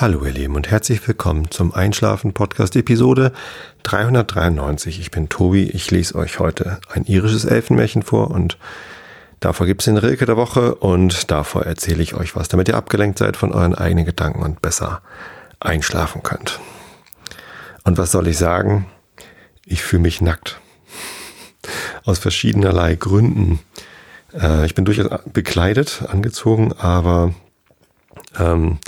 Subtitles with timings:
[0.00, 3.32] Hallo ihr Lieben und herzlich willkommen zum Einschlafen Podcast Episode
[3.82, 5.00] 393.
[5.00, 8.58] Ich bin Tobi, ich lese euch heute ein irisches Elfenmärchen vor und
[9.40, 12.76] davor gibt es den Rilke der Woche und davor erzähle ich euch was, damit ihr
[12.76, 15.02] abgelenkt seid von euren eigenen Gedanken und besser
[15.58, 16.60] einschlafen könnt.
[17.82, 18.86] Und was soll ich sagen?
[19.66, 20.60] Ich fühle mich nackt.
[22.04, 23.58] Aus verschiedenerlei Gründen.
[24.32, 27.34] Äh, ich bin durchaus bekleidet, angezogen, aber
[28.38, 28.78] ähm,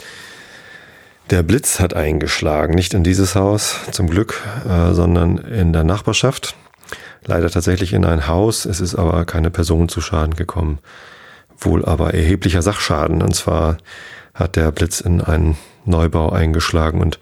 [1.31, 6.57] der Blitz hat eingeschlagen, nicht in dieses Haus zum Glück, äh, sondern in der Nachbarschaft.
[7.25, 8.65] Leider tatsächlich in ein Haus.
[8.65, 10.79] Es ist aber keine Person zu Schaden gekommen.
[11.59, 13.23] Wohl aber erheblicher Sachschaden.
[13.23, 13.77] Und zwar
[14.35, 17.21] hat der Blitz in einen Neubau eingeschlagen und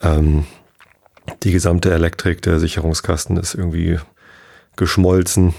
[0.00, 0.46] ähm,
[1.42, 3.98] die gesamte Elektrik der Sicherungskasten ist irgendwie
[4.76, 5.54] geschmolzen.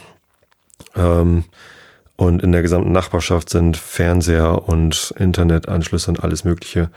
[0.96, 1.44] Ähm,
[2.16, 6.90] und in der gesamten Nachbarschaft sind Fernseher und Internetanschlüsse und alles Mögliche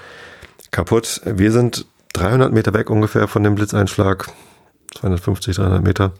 [0.70, 1.20] kaputt.
[1.24, 4.28] Wir sind 300 Meter weg ungefähr von dem Blitzeinschlag,
[4.98, 6.12] 250, 300 Meter.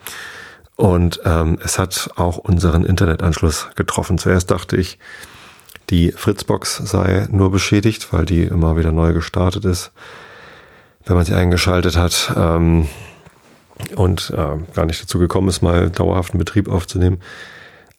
[0.76, 4.16] Und ähm, es hat auch unseren Internetanschluss getroffen.
[4.18, 4.98] Zuerst dachte ich,
[5.90, 9.92] die Fritzbox sei nur beschädigt, weil die immer wieder neu gestartet ist,
[11.04, 12.88] wenn man sie eingeschaltet hat ähm,
[13.96, 17.20] und äh, gar nicht dazu gekommen ist, mal dauerhaften Betrieb aufzunehmen.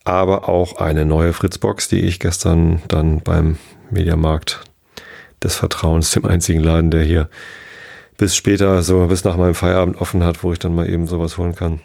[0.03, 3.57] Aber auch eine neue Fritzbox, die ich gestern dann beim
[3.91, 4.61] Mediamarkt
[5.43, 7.29] des Vertrauens, dem einzigen Laden, der hier
[8.17, 11.37] bis später, so bis nach meinem Feierabend offen hat, wo ich dann mal eben sowas
[11.37, 11.81] holen kann,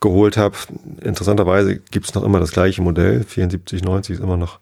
[0.00, 0.56] geholt habe.
[1.02, 4.58] Interessanterweise gibt es noch immer das gleiche Modell, 7490 ist immer noch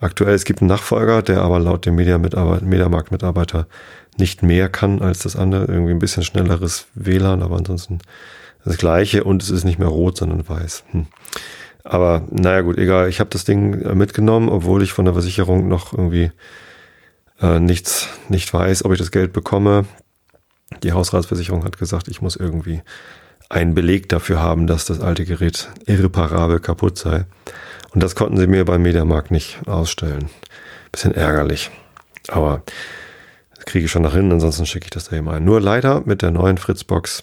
[0.00, 0.34] aktuell.
[0.34, 3.66] Es gibt einen Nachfolger, der aber laut dem Mediamarkt-Mitarbeiter
[4.18, 5.66] nicht mehr kann als das andere.
[5.66, 8.00] Irgendwie ein bisschen schnelleres WLAN, aber ansonsten
[8.64, 10.84] das gleiche und es ist nicht mehr rot, sondern weiß.
[10.90, 11.06] Hm.
[11.88, 13.08] Aber naja gut, egal.
[13.08, 16.32] Ich habe das Ding äh, mitgenommen, obwohl ich von der Versicherung noch irgendwie
[17.40, 19.86] äh, nichts, nicht weiß, ob ich das Geld bekomme.
[20.82, 22.82] Die Hausratsversicherung hat gesagt, ich muss irgendwie
[23.48, 27.24] einen Beleg dafür haben, dass das alte Gerät irreparabel kaputt sei.
[27.94, 30.28] Und das konnten sie mir beim Mediamarkt nicht ausstellen.
[30.90, 31.70] Bisschen ärgerlich.
[32.26, 32.64] Aber
[33.54, 35.44] das kriege ich schon nach hin, ansonsten schicke ich das da eben ein.
[35.44, 37.22] Nur leider mit der neuen Fritzbox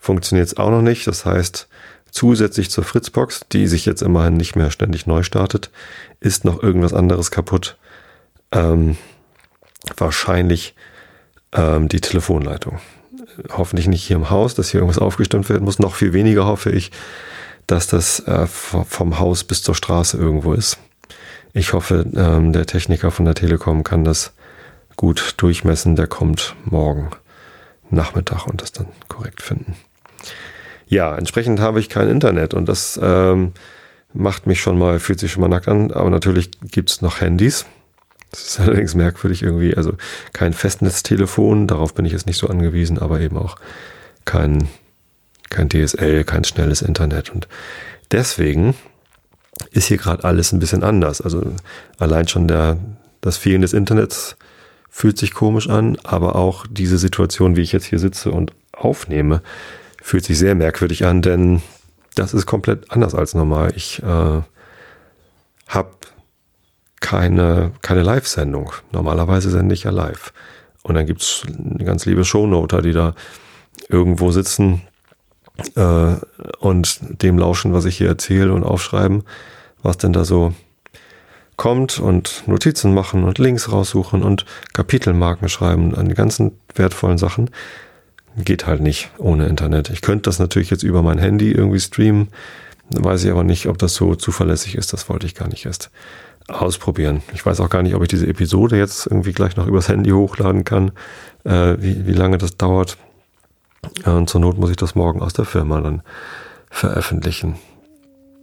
[0.00, 1.06] funktioniert es auch noch nicht.
[1.06, 1.68] Das heißt,
[2.14, 5.72] Zusätzlich zur Fritzbox, die sich jetzt immerhin nicht mehr ständig neu startet,
[6.20, 7.76] ist noch irgendwas anderes kaputt.
[8.52, 8.96] Ähm,
[9.96, 10.76] wahrscheinlich
[11.52, 12.78] ähm, die Telefonleitung.
[13.50, 15.80] Hoffentlich nicht hier im Haus, dass hier irgendwas aufgestimmt werden muss.
[15.80, 16.92] Noch viel weniger hoffe ich,
[17.66, 20.78] dass das äh, vom Haus bis zur Straße irgendwo ist.
[21.52, 24.34] Ich hoffe, ähm, der Techniker von der Telekom kann das
[24.94, 25.96] gut durchmessen.
[25.96, 27.10] Der kommt morgen
[27.90, 29.74] Nachmittag und das dann korrekt finden
[30.86, 33.52] ja, entsprechend habe ich kein Internet und das ähm,
[34.14, 35.90] macht mich schon mal, fühlt sich schon mal nackt an.
[35.90, 37.66] Aber natürlich gibt's noch Handys.
[38.30, 39.76] Das ist allerdings merkwürdig irgendwie.
[39.76, 39.94] Also
[40.32, 43.56] kein Festnetztelefon, darauf bin ich jetzt nicht so angewiesen, aber eben auch
[44.24, 44.68] kein,
[45.50, 47.30] kein DSL, kein schnelles Internet.
[47.30, 47.48] Und
[48.10, 48.74] deswegen
[49.70, 51.20] ist hier gerade alles ein bisschen anders.
[51.20, 51.52] Also
[51.98, 52.78] allein schon der,
[53.20, 54.36] das Fehlen des Internets
[54.90, 59.42] fühlt sich komisch an, aber auch diese Situation, wie ich jetzt hier sitze und aufnehme,
[60.04, 61.62] fühlt sich sehr merkwürdig an, denn
[62.14, 63.72] das ist komplett anders als normal.
[63.74, 64.42] Ich äh,
[65.66, 65.90] habe
[67.00, 68.72] keine, keine Live-Sendung.
[68.92, 70.34] Normalerweise sende ich ja live.
[70.82, 73.14] Und dann gibt's eine ganz liebe Shownoter, die da
[73.88, 74.82] irgendwo sitzen
[75.74, 76.16] äh,
[76.58, 79.22] und dem lauschen, was ich hier erzähle und aufschreiben,
[79.82, 80.52] was denn da so
[81.56, 84.44] kommt und Notizen machen und Links raussuchen und
[84.74, 87.48] Kapitelmarken schreiben an die ganzen wertvollen Sachen
[88.36, 89.90] geht halt nicht ohne Internet.
[89.90, 92.28] Ich könnte das natürlich jetzt über mein Handy irgendwie streamen,
[92.90, 94.92] weiß ich aber nicht, ob das so zuverlässig ist.
[94.92, 95.90] Das wollte ich gar nicht erst
[96.48, 97.22] ausprobieren.
[97.32, 100.10] Ich weiß auch gar nicht, ob ich diese Episode jetzt irgendwie gleich noch übers Handy
[100.10, 100.92] hochladen kann,
[101.44, 102.98] äh, wie, wie lange das dauert.
[104.04, 106.02] Und zur Not muss ich das morgen aus der Firma dann
[106.70, 107.56] veröffentlichen.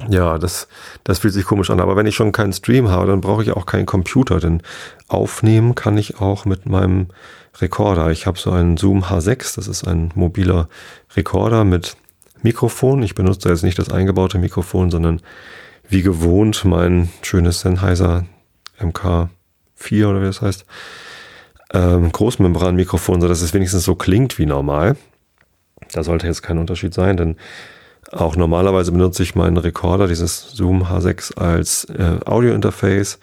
[0.10, 0.68] Ja, das,
[1.04, 1.80] das fühlt sich komisch an.
[1.80, 4.64] Aber wenn ich schon keinen Stream habe, dann brauche ich auch keinen Computer, denn
[5.08, 7.08] aufnehmen kann ich auch mit meinem
[7.60, 8.12] Rekorder.
[8.12, 10.70] Ich habe so einen Zoom H6, das ist ein mobiler
[11.16, 11.98] Rekorder mit
[12.42, 13.04] Mikrofon.
[13.04, 15.22] Ich benutze jetzt nicht das eingebaute Mikrofon, sondern
[15.88, 18.26] wie gewohnt mein schönes Sennheiser
[18.80, 20.66] MK4 oder wie das heißt.
[21.74, 24.96] Ähm, Großmembranmikrofon, sodass es wenigstens so klingt wie normal.
[25.92, 27.36] Da sollte jetzt kein Unterschied sein, denn
[28.12, 33.20] auch normalerweise benutze ich meinen Rekorder, dieses Zoom H6, als äh, Audio-Interface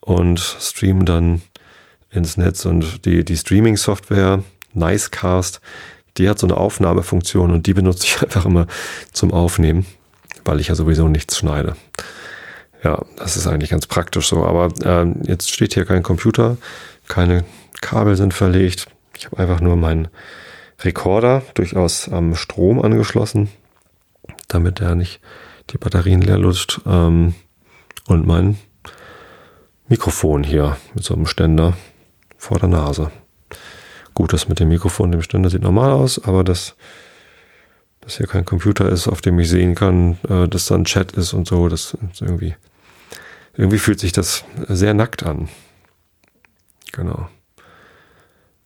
[0.00, 1.42] und streame dann
[2.14, 2.64] ins Netz.
[2.64, 5.60] Und die, die Streaming-Software Nicecast,
[6.16, 8.66] die hat so eine Aufnahmefunktion und die benutze ich einfach immer
[9.12, 9.86] zum Aufnehmen,
[10.44, 11.76] weil ich ja sowieso nichts schneide.
[12.82, 14.44] Ja, das ist eigentlich ganz praktisch so.
[14.44, 16.58] Aber ähm, jetzt steht hier kein Computer,
[17.08, 17.44] keine
[17.80, 18.86] Kabel sind verlegt.
[19.16, 20.08] Ich habe einfach nur meinen
[20.80, 23.48] Rekorder durchaus am Strom angeschlossen,
[24.48, 25.20] damit er nicht
[25.70, 26.80] die Batterien leer lutscht.
[26.86, 27.34] Ähm,
[28.06, 28.58] und mein
[29.88, 31.74] Mikrofon hier mit so einem Ständer
[32.44, 33.10] vor der Nase.
[34.12, 36.76] Gut, das mit dem Mikrofon, dem Ständer sieht normal aus, aber das,
[38.02, 41.12] dass hier kein Computer ist, auf dem ich sehen kann, äh, dass da ein Chat
[41.12, 42.54] ist und so, das ist irgendwie,
[43.54, 45.48] irgendwie fühlt sich das sehr nackt an.
[46.92, 47.28] Genau.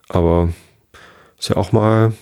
[0.08, 0.48] Aber
[1.38, 2.12] ist ja auch mal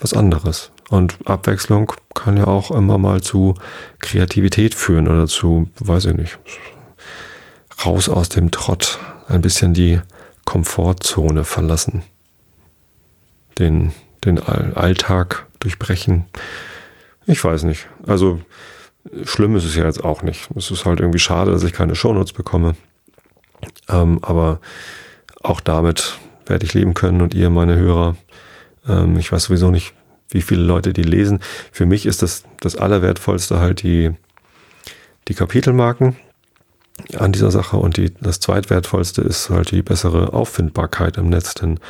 [0.00, 0.70] was anderes.
[0.88, 3.54] Und Abwechslung kann ja auch immer mal zu
[3.98, 6.38] Kreativität führen oder zu, weiß ich nicht,
[7.84, 10.00] raus aus dem Trott, ein bisschen die
[10.44, 12.02] Komfortzone verlassen
[13.58, 13.92] den,
[14.24, 16.24] den Alltag durchbrechen.
[17.26, 17.88] Ich weiß nicht.
[18.06, 18.40] Also
[19.24, 20.48] schlimm ist es ja jetzt auch nicht.
[20.56, 22.74] Es ist halt irgendwie schade, dass ich keine Shownotes bekomme.
[23.88, 24.60] Ähm, aber
[25.42, 28.16] auch damit werde ich leben können und ihr, meine Hörer.
[28.86, 29.94] Ähm, ich weiß sowieso nicht,
[30.28, 31.40] wie viele Leute die lesen.
[31.72, 34.10] Für mich ist das das Allerwertvollste halt die,
[35.28, 36.16] die Kapitelmarken
[37.18, 41.80] an dieser Sache und die, das zweitwertvollste ist halt die bessere Auffindbarkeit im Netz, denn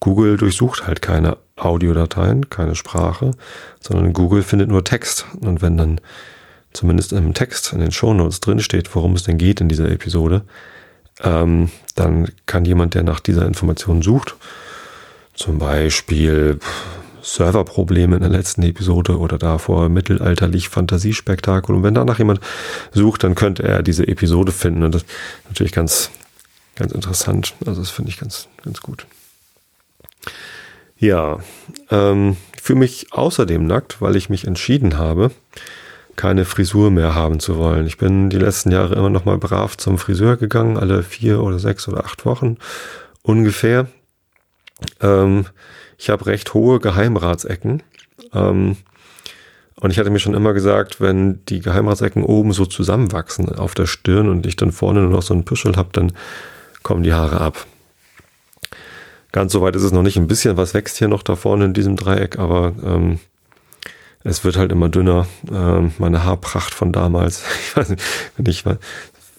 [0.00, 3.32] Google durchsucht halt keine Audiodateien, keine Sprache,
[3.80, 5.26] sondern Google findet nur Text.
[5.40, 6.00] Und wenn dann
[6.72, 10.42] zumindest im Text, in den Shownotes drin steht, worum es denn geht in dieser Episode,
[11.22, 14.34] ähm, dann kann jemand, der nach dieser Information sucht,
[15.34, 16.58] zum Beispiel
[17.24, 21.74] Serverprobleme in der letzten Episode oder davor mittelalterlich Fantasiespektakel.
[21.74, 22.40] Und wenn danach jemand
[22.92, 24.82] sucht, dann könnte er diese Episode finden.
[24.82, 25.10] Und das ist
[25.48, 26.10] natürlich ganz,
[26.76, 27.54] ganz interessant.
[27.66, 29.06] Also das finde ich ganz, ganz gut.
[30.98, 31.38] Ja,
[31.90, 35.30] ähm, ich fühle mich außerdem nackt, weil ich mich entschieden habe,
[36.16, 37.86] keine Frisur mehr haben zu wollen.
[37.86, 41.58] Ich bin die letzten Jahre immer noch mal brav zum Friseur gegangen, alle vier oder
[41.58, 42.58] sechs oder acht Wochen
[43.22, 43.88] ungefähr.
[45.00, 45.46] Ähm,
[46.04, 47.82] ich habe recht hohe Geheimratsecken.
[48.34, 48.76] Ähm,
[49.76, 53.86] und ich hatte mir schon immer gesagt, wenn die Geheimratsecken oben so zusammenwachsen auf der
[53.86, 56.12] Stirn und ich dann vorne nur noch so einen Püschel habe, dann
[56.82, 57.66] kommen die Haare ab.
[59.32, 60.18] Ganz so weit ist es noch nicht.
[60.18, 63.18] Ein bisschen was wächst hier noch da vorne in diesem Dreieck, aber ähm,
[64.24, 65.26] es wird halt immer dünner.
[65.50, 68.02] Ähm, meine Haarpracht von damals, ich weiß nicht,
[68.36, 68.78] wenn ich mal ein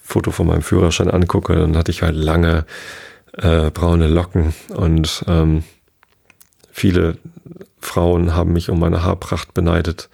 [0.01, 2.65] Foto von meinem Führerschein angucke, dann hatte ich halt lange
[3.33, 5.63] äh, braune Locken und ähm,
[6.77, 7.17] Viele
[7.79, 10.09] Frauen haben mich um meine Haarpracht beneidet.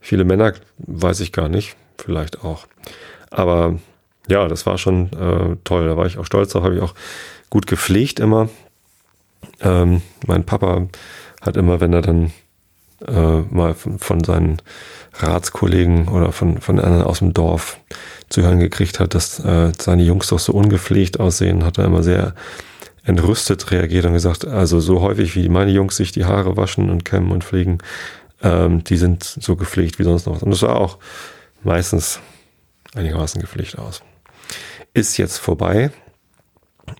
[0.00, 2.66] Viele Männer weiß ich gar nicht, vielleicht auch.
[3.30, 3.78] Aber
[4.26, 5.86] ja, das war schon äh, toll.
[5.86, 6.96] Da war ich auch stolz drauf, habe ich auch
[7.48, 8.48] gut gepflegt immer.
[9.60, 10.88] Ähm, mein Papa
[11.40, 12.32] hat immer, wenn er dann
[13.06, 14.60] äh, mal von, von, seinen
[15.12, 17.78] Ratskollegen oder von, von anderen aus dem Dorf
[18.30, 22.02] zu hören gekriegt hat, dass äh, seine Jungs doch so ungepflegt aussehen, hat er immer
[22.02, 22.34] sehr
[23.04, 27.04] entrüstet reagiert und gesagt, also so häufig wie meine Jungs sich die Haare waschen und
[27.04, 27.78] kämmen und pflegen,
[28.42, 30.42] ähm, die sind so gepflegt wie sonst noch.
[30.42, 30.98] Und das sah auch
[31.62, 32.20] meistens
[32.94, 34.02] einigermaßen gepflegt aus.
[34.94, 35.90] Ist jetzt vorbei.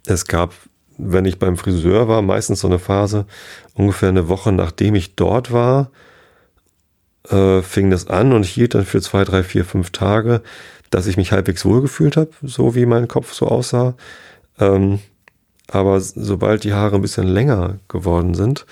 [0.07, 0.53] Es gab,
[0.99, 3.27] wenn ich beim Friseur war, meistens so eine Phase,
[3.75, 5.91] ungefähr eine Woche nachdem ich dort war,
[7.31, 10.43] äh, fing das an und hielt dann für zwei, drei, vier, fünf Tage,
[10.91, 13.95] dass ich mich halbwegs wohlgefühlt habe, so wie mein Kopf so aussah.
[14.59, 15.01] Ähm,
[15.71, 18.67] aber sobald die Haare ein bisschen länger geworden sind,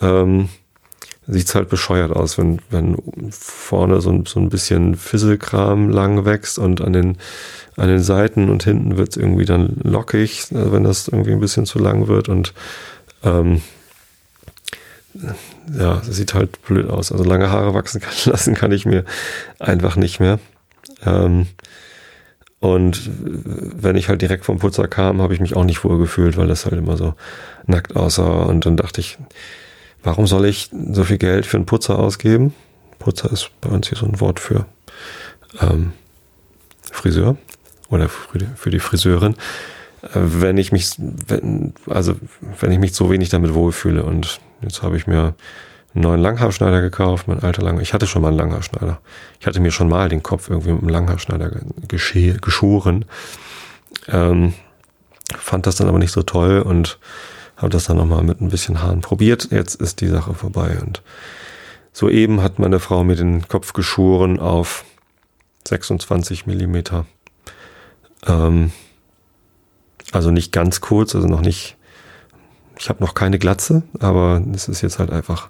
[0.00, 0.48] ähm,
[1.26, 2.96] sieht's halt bescheuert aus, wenn, wenn
[3.30, 7.18] vorne so ein, so ein bisschen Fisselkram lang wächst und an den,
[7.76, 11.66] an den Seiten und hinten wird's irgendwie dann lockig, äh, wenn das irgendwie ein bisschen
[11.66, 12.52] zu lang wird und
[13.22, 13.62] ähm,
[15.14, 17.12] ja, das sieht halt blöd aus.
[17.12, 19.04] Also lange Haare wachsen kann, lassen kann ich mir
[19.58, 20.38] einfach nicht mehr.
[21.04, 21.46] Ähm,
[22.62, 26.36] und wenn ich halt direkt vom Putzer kam, habe ich mich auch nicht wohl gefühlt,
[26.36, 27.14] weil das halt immer so
[27.66, 28.44] nackt aussah.
[28.44, 29.18] Und dann dachte ich,
[30.04, 32.54] warum soll ich so viel Geld für einen Putzer ausgeben?
[33.00, 34.66] Putzer ist bei uns hier so ein Wort für
[35.60, 35.92] ähm,
[36.92, 37.36] Friseur
[37.88, 39.34] oder für die, Friseurin.
[40.02, 42.14] Äh, wenn ich mich, wenn, also
[42.60, 45.34] wenn ich mich so wenig damit wohlfühle und jetzt habe ich mir
[45.94, 47.82] einen neuen Langhaarschneider gekauft, mein alter Langhaar.
[47.82, 49.00] Ich hatte schon mal einen Langhaarschneider.
[49.40, 51.50] Ich hatte mir schon mal den Kopf irgendwie mit einem Langhaarschneider
[51.86, 53.04] geschoren.
[54.08, 54.54] Ähm,
[55.36, 56.98] fand das dann aber nicht so toll und
[57.56, 59.48] habe das dann nochmal mit ein bisschen Haaren probiert.
[59.50, 61.02] Jetzt ist die Sache vorbei und
[61.92, 64.84] soeben hat meine Frau mir den Kopf geschoren auf
[65.68, 67.06] 26 Millimeter.
[68.26, 68.72] Ähm,
[70.10, 71.76] also nicht ganz kurz, also noch nicht
[72.78, 75.48] ich habe noch keine Glatze, aber es ist jetzt halt einfach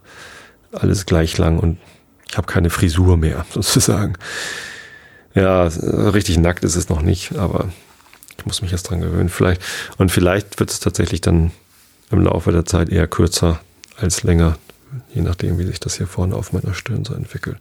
[0.73, 1.79] alles gleich lang und
[2.29, 4.14] ich habe keine Frisur mehr, sozusagen.
[5.35, 7.69] Ja, richtig nackt ist es noch nicht, aber
[8.38, 9.29] ich muss mich jetzt dran gewöhnen.
[9.29, 9.62] Vielleicht,
[9.99, 11.52] und vielleicht wird es tatsächlich dann
[12.11, 13.61] im Laufe der Zeit eher kürzer
[13.97, 14.59] als länger,
[15.14, 17.57] je nachdem, wie sich das hier vorne auf meiner Stirn so entwickelt.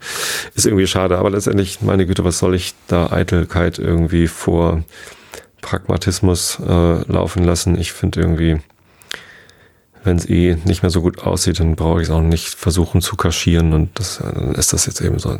[0.56, 4.84] Ist irgendwie schade, aber letztendlich, meine Güte, was soll ich da Eitelkeit irgendwie vor
[5.62, 7.77] Pragmatismus äh, laufen lassen?
[7.77, 8.60] Ich finde irgendwie,
[10.03, 13.01] wenn es eh nicht mehr so gut aussieht, dann brauche ich es auch nicht versuchen
[13.01, 15.38] zu kaschieren und das, dann ist das jetzt eben so.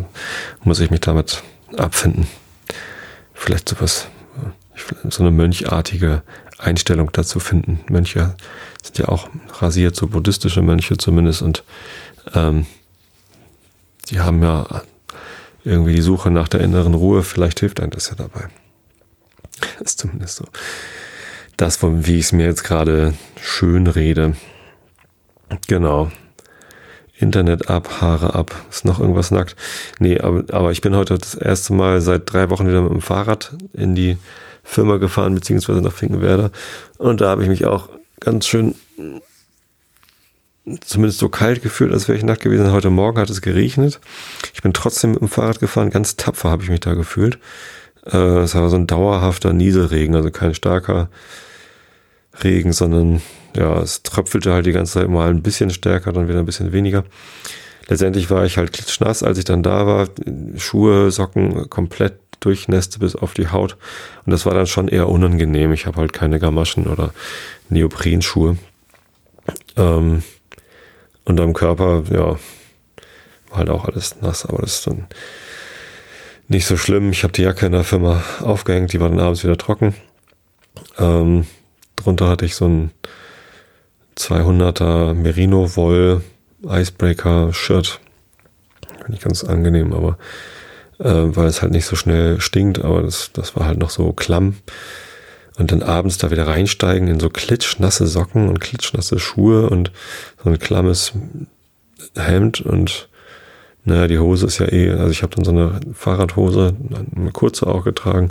[0.64, 1.42] Muss ich mich damit
[1.78, 2.28] abfinden.
[3.34, 4.08] Vielleicht sowas,
[5.10, 6.22] so eine mönchartige
[6.60, 7.80] Einstellung dazu finden.
[7.90, 8.36] Mönche
[8.84, 11.64] sind ja auch rasiert, so buddhistische Mönche zumindest und
[12.36, 12.66] ähm,
[14.10, 14.84] die haben ja
[15.64, 17.24] irgendwie die Suche nach der inneren Ruhe.
[17.24, 18.48] Vielleicht hilft einem das ja dabei.
[19.80, 20.46] Ist zumindest so.
[21.58, 24.36] Das, wie ich es mir jetzt gerade schön rede.
[25.68, 26.12] Genau.
[27.18, 28.54] Internet ab, Haare ab.
[28.70, 29.56] Ist noch irgendwas nackt?
[30.00, 33.02] Nee, aber, aber ich bin heute das erste Mal seit drei Wochen wieder mit dem
[33.02, 34.18] Fahrrad in die
[34.64, 36.52] Firma gefahren, beziehungsweise nach Finkenwerder.
[36.98, 37.90] Und da habe ich mich auch
[38.20, 38.76] ganz schön
[40.82, 42.72] zumindest so kalt gefühlt, als wäre ich nackt gewesen.
[42.72, 44.00] Heute Morgen hat es geregnet.
[44.54, 45.90] Ich bin trotzdem mit dem Fahrrad gefahren.
[45.90, 47.40] Ganz tapfer habe ich mich da gefühlt.
[48.06, 51.10] Äh, es war so ein dauerhafter Nieselregen, also kein starker
[52.44, 53.22] Regen, sondern
[53.56, 56.72] ja, es tröpfelte halt die ganze Zeit mal ein bisschen stärker, dann wieder ein bisschen
[56.72, 57.04] weniger.
[57.88, 60.08] Letztendlich war ich halt klitschnass, als ich dann da war.
[60.56, 63.78] Schuhe, Socken komplett durchnässte bis auf die Haut.
[64.26, 65.74] Und das war dann schon eher unangenehm.
[65.74, 67.14] Ich habe halt keine Gamaschen oder
[67.70, 68.58] Neoprenschuhe.
[69.78, 70.24] Ähm,
[71.26, 72.38] und am Körper, ja,
[73.50, 75.08] war halt auch alles nass, aber das ist dann
[76.48, 77.12] nicht so schlimm.
[77.12, 79.94] Ich habe die Jacke in der Firma aufgehängt, die war dann abends wieder trocken.
[80.98, 81.46] Ähm,
[81.96, 82.92] drunter hatte ich so ein
[84.18, 86.22] 200er Merino Woll
[86.68, 88.00] Icebreaker Shirt.
[88.98, 90.18] Finde ich ganz angenehm, aber
[91.00, 94.14] äh, weil es halt nicht so schnell stinkt, aber das, das war halt noch so
[94.14, 94.56] klamm.
[95.58, 99.92] Und dann abends da wieder reinsteigen in so klitschnasse Socken und klitschnasse Schuhe und
[100.44, 101.14] so ein klammes
[102.16, 103.10] Hemd und
[103.84, 106.76] naja, die Hose ist ja eh, also ich habe dann so eine Fahrradhose,
[107.16, 108.30] eine kurze auch getragen,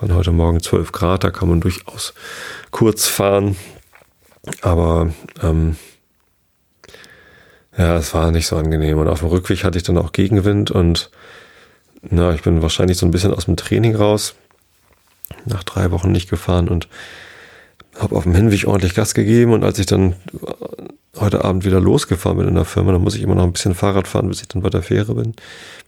[0.00, 2.12] waren heute Morgen 12 Grad, da kann man durchaus
[2.70, 3.56] kurz fahren,
[4.62, 5.76] aber ähm,
[7.76, 8.98] ja, es war nicht so angenehm.
[8.98, 11.10] Und auf dem Rückweg hatte ich dann auch Gegenwind und
[12.02, 14.34] na, ich bin wahrscheinlich so ein bisschen aus dem Training raus,
[15.44, 16.88] nach drei Wochen nicht gefahren und
[17.98, 20.14] habe auf dem Hinweg ordentlich Gas gegeben und als ich dann
[21.16, 23.74] heute Abend wieder losgefahren bin in der Firma, dann muss ich immer noch ein bisschen
[23.74, 25.34] Fahrrad fahren, bis ich dann bei der Fähre bin.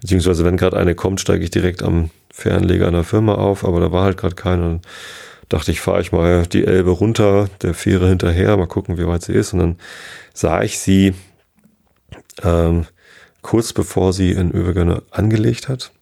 [0.00, 3.92] Beziehungsweise wenn gerade eine kommt, steige ich direkt am Fährenleger einer Firma auf, aber da
[3.92, 4.80] war halt gerade keiner.
[5.52, 9.22] Dachte ich, fahre ich mal die Elbe runter, der Fähre hinterher, mal gucken, wie weit
[9.22, 9.52] sie ist.
[9.52, 9.76] Und dann
[10.32, 11.14] sah ich sie
[12.42, 12.86] ähm,
[13.42, 15.92] kurz bevor sie in Övergönne angelegt hat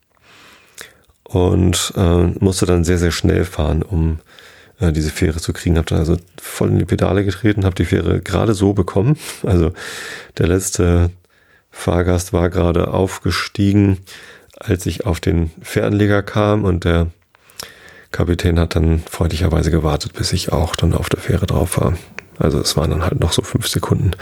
[1.25, 4.21] und äh, musste dann sehr, sehr schnell fahren, um
[4.79, 5.79] äh, diese Fähre zu kriegen.
[5.79, 9.17] Habe dann also voll in die Pedale getreten, habe die Fähre gerade so bekommen.
[9.43, 9.73] Also
[10.39, 11.11] der letzte
[11.71, 13.99] Fahrgast war gerade aufgestiegen,
[14.57, 17.09] als ich auf den Fähranleger kam und der
[18.13, 21.95] Kapitän hat dann freundlicherweise gewartet, bis ich auch dann auf der Fähre drauf war.
[22.39, 24.13] Also es waren dann halt noch so fünf Sekunden,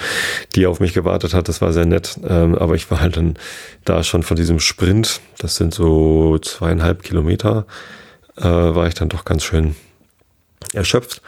[0.56, 1.48] die auf mich gewartet hat.
[1.48, 2.18] Das war sehr nett.
[2.28, 3.36] Ähm, aber ich war halt dann
[3.84, 7.64] da schon von diesem Sprint, das sind so zweieinhalb Kilometer,
[8.36, 9.76] äh, war ich dann doch ganz schön
[10.74, 11.22] erschöpft.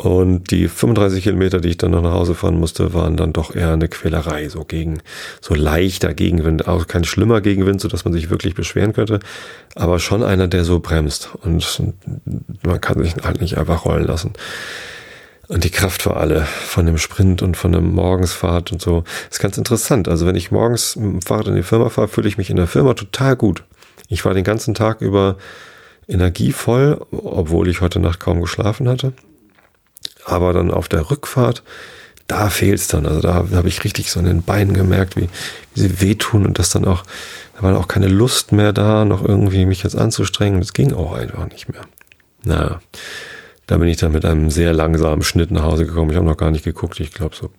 [0.00, 3.54] Und die 35 Kilometer, die ich dann noch nach Hause fahren musste, waren dann doch
[3.54, 5.02] eher eine Quälerei, so gegen,
[5.42, 9.20] so leichter Gegenwind, auch kein schlimmer Gegenwind, so dass man sich wirklich beschweren könnte,
[9.74, 11.82] aber schon einer, der so bremst und
[12.62, 14.32] man kann sich halt nicht einfach rollen lassen.
[15.48, 19.04] Und die Kraft für alle von dem Sprint und von dem Morgensfahrt und so.
[19.30, 20.08] Ist ganz interessant.
[20.08, 22.56] Also wenn ich morgens mit dem Fahrrad in die Firma fahre, fühle ich mich in
[22.56, 23.64] der Firma total gut.
[24.08, 25.36] Ich war den ganzen Tag über
[26.08, 29.12] energievoll, obwohl ich heute Nacht kaum geschlafen hatte.
[30.24, 31.62] Aber dann auf der Rückfahrt,
[32.26, 33.06] da fehlt's dann.
[33.06, 35.28] Also da habe ich richtig so in den Beinen gemerkt, wie,
[35.74, 37.02] wie sie wehtun und das dann auch,
[37.56, 40.60] da war auch keine Lust mehr da, noch irgendwie mich jetzt anzustrengen.
[40.60, 41.82] Das ging auch einfach nicht mehr.
[42.44, 42.80] Naja,
[43.66, 46.10] da bin ich dann mit einem sehr langsamen Schnitt nach Hause gekommen.
[46.10, 47.00] Ich habe noch gar nicht geguckt.
[47.00, 47.50] Ich glaube so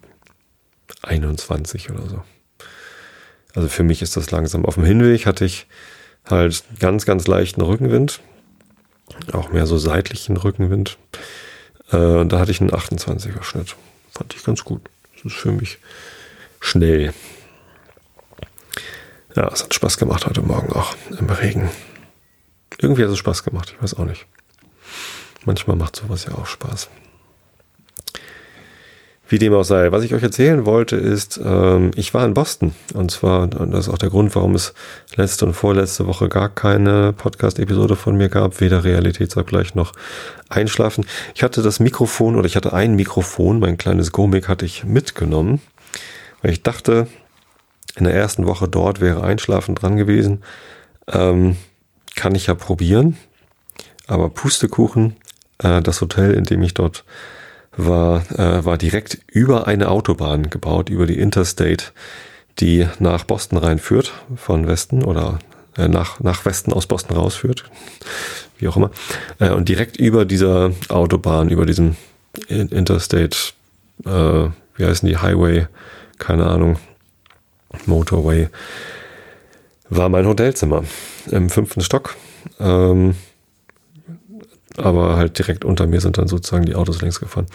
[1.04, 2.22] 21 oder so.
[3.54, 4.66] Also für mich ist das langsam.
[4.66, 5.68] Auf dem Hinweg hatte ich
[6.30, 8.22] halt ganz, ganz leichten Rückenwind.
[9.34, 10.98] Auch mehr so seitlichen Rückenwind.
[11.92, 13.76] Äh, da hatte ich einen 28er Schnitt.
[14.12, 14.82] Fand ich ganz gut.
[15.16, 15.78] Das ist für mich
[16.60, 17.14] schnell.
[19.36, 21.70] Ja, es hat Spaß gemacht heute Morgen auch im Regen.
[22.80, 24.26] Irgendwie hat es Spaß gemacht, ich weiß auch nicht.
[25.46, 26.90] Manchmal macht sowas ja auch Spaß.
[29.32, 29.94] Wie dem auch sei.
[29.94, 32.76] Was ich euch erzählen wollte, ist, ähm, ich war in Boston.
[32.94, 34.74] Und zwar, und das ist auch der Grund, warum es
[35.16, 39.94] letzte und vorletzte Woche gar keine Podcast-Episode von mir gab, weder Realitätsabgleich noch
[40.50, 41.06] Einschlafen.
[41.34, 45.62] Ich hatte das Mikrofon oder ich hatte ein Mikrofon, mein kleines Gomik hatte ich mitgenommen,
[46.42, 47.08] weil ich dachte,
[47.96, 50.44] in der ersten Woche dort wäre Einschlafen dran gewesen.
[51.08, 51.56] Ähm,
[52.18, 53.16] kann ich ja probieren.
[54.08, 55.16] Aber Pustekuchen,
[55.60, 57.06] äh, das Hotel, in dem ich dort
[57.76, 61.86] war, äh, war direkt über eine Autobahn gebaut, über die Interstate,
[62.60, 65.40] die nach Boston reinführt, von Westen oder
[65.78, 67.64] äh, nach, nach Westen aus Boston rausführt,
[68.58, 68.92] wie auch immer.
[69.40, 71.96] Äh, und direkt über dieser Autobahn, über diesem
[72.48, 73.38] Interstate,
[74.06, 75.68] äh, wie heißen die, Highway,
[76.18, 76.78] keine Ahnung,
[77.86, 78.50] Motorway,
[79.90, 80.84] war mein Hotelzimmer
[81.30, 82.16] im fünften Stock.
[82.60, 83.16] Ähm,
[84.78, 87.48] aber halt direkt unter mir sind dann sozusagen die Autos längs gefahren.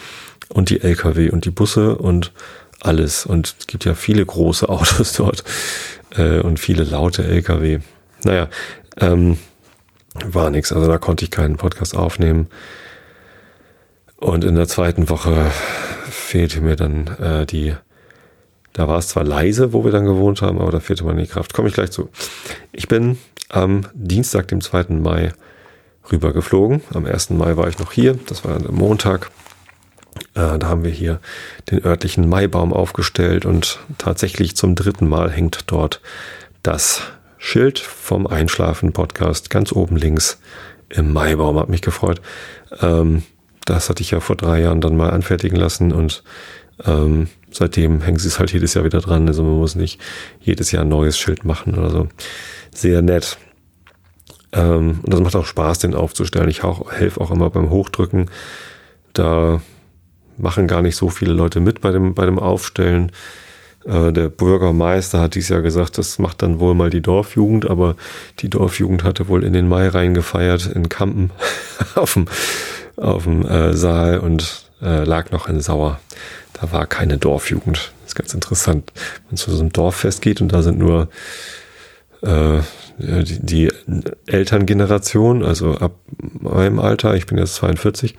[0.49, 2.33] Und die LKW und die Busse und
[2.81, 3.27] alles.
[3.27, 5.45] Und es gibt ja viele große Autos dort
[6.17, 7.81] äh, und viele laute LKW.
[8.25, 8.49] Naja,
[8.99, 9.39] ähm,
[10.25, 10.73] war nix.
[10.73, 12.49] Also da konnte ich keinen Podcast aufnehmen.
[14.19, 15.51] Und in der zweiten Woche
[16.11, 17.75] fehlte mir dann äh, die,
[18.73, 21.27] da war es zwar leise, wo wir dann gewohnt haben, aber da fehlte mir die
[21.27, 21.53] Kraft.
[21.53, 22.09] Komme ich gleich zu.
[22.73, 23.19] Ich bin
[23.49, 24.87] am Dienstag, dem 2.
[24.95, 25.33] Mai,
[26.11, 26.83] rübergeflogen.
[26.93, 27.31] Am 1.
[27.31, 29.31] Mai war ich noch hier, das war der Montag.
[30.35, 31.21] Äh, da haben wir hier
[31.71, 36.01] den örtlichen Maibaum aufgestellt und tatsächlich zum dritten Mal hängt dort
[36.63, 37.03] das
[37.39, 40.41] Schild vom Einschlafen-Podcast ganz oben links
[40.89, 41.59] im Maibaum.
[41.59, 42.21] Hat mich gefreut.
[42.81, 43.23] Ähm,
[43.65, 46.23] das hatte ich ja vor drei Jahren dann mal anfertigen lassen und
[46.85, 49.27] ähm, seitdem hängen sie es halt jedes Jahr wieder dran.
[49.29, 50.01] Also man muss nicht
[50.41, 52.09] jedes Jahr ein neues Schild machen oder so.
[52.73, 53.39] Sehr nett.
[54.57, 56.49] Ähm, und das macht auch Spaß, den aufzustellen.
[56.49, 58.31] Ich helfe auch immer beim Hochdrücken.
[59.13, 59.61] Da
[60.39, 63.13] machen gar nicht so viele Leute mit bei dem, bei dem Aufstellen.
[63.85, 67.97] Äh, der Bürgermeister hat dieses Jahr gesagt, das macht dann wohl mal die Dorfjugend, aber
[68.41, 71.31] die Dorfjugend hatte wohl in den Mai reingefeiert in Kampen
[71.95, 72.27] auf dem,
[72.97, 76.01] auf dem äh, Saal und äh, lag noch in Sauer.
[76.55, 77.93] Da war keine Dorfjugend.
[78.03, 78.93] Das ist ganz interessant.
[79.29, 81.09] Wenn es zu so einem Dorffest geht und da sind nur
[82.23, 82.61] äh,
[82.99, 83.73] die, die
[84.27, 85.97] Elterngeneration, also ab
[86.41, 88.17] meinem Alter, ich bin jetzt 42,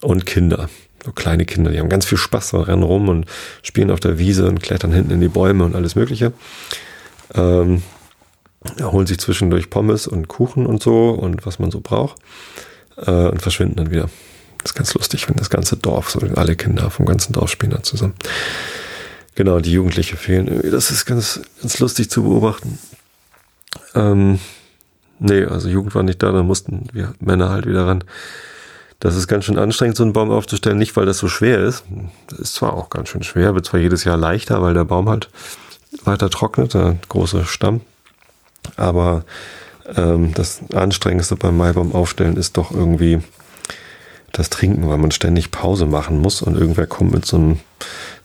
[0.00, 0.68] und Kinder.
[1.04, 3.26] So kleine Kinder, die haben ganz viel Spaß, rennen rum und
[3.62, 6.32] spielen auf der Wiese und klettern hinten in die Bäume und alles Mögliche.
[7.34, 7.82] Ähm,
[8.80, 12.18] holen sich zwischendurch Pommes und Kuchen und so und was man so braucht
[12.96, 14.08] äh, und verschwinden dann wieder.
[14.58, 17.72] Das ist ganz lustig, wenn das ganze Dorf, so alle Kinder vom ganzen Dorf spielen
[17.72, 18.14] da zusammen.
[19.34, 20.60] Genau, die Jugendliche fehlen.
[20.70, 22.78] Das ist ganz, ganz lustig zu beobachten.
[23.94, 24.38] Ähm,
[25.18, 28.04] nee, also Jugend war nicht da, dann mussten wir Männer halt wieder ran.
[29.00, 31.84] Das ist ganz schön anstrengend, so einen Baum aufzustellen, nicht weil das so schwer ist.
[32.28, 35.08] Das ist zwar auch ganz schön schwer, wird zwar jedes Jahr leichter, weil der Baum
[35.08, 35.28] halt
[36.04, 37.80] weiter trocknet, der große Stamm.
[38.76, 39.24] Aber
[39.96, 43.20] ähm, das Anstrengendste beim Maibaum aufstellen ist doch irgendwie
[44.32, 47.60] das Trinken, weil man ständig Pause machen muss und irgendwer kommt mit so einem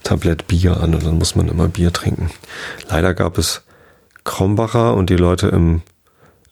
[0.03, 2.29] Tablett Bier an und dann muss man immer Bier trinken.
[2.87, 3.63] Leider gab es
[4.27, 5.81] Krombacher und die Leute im,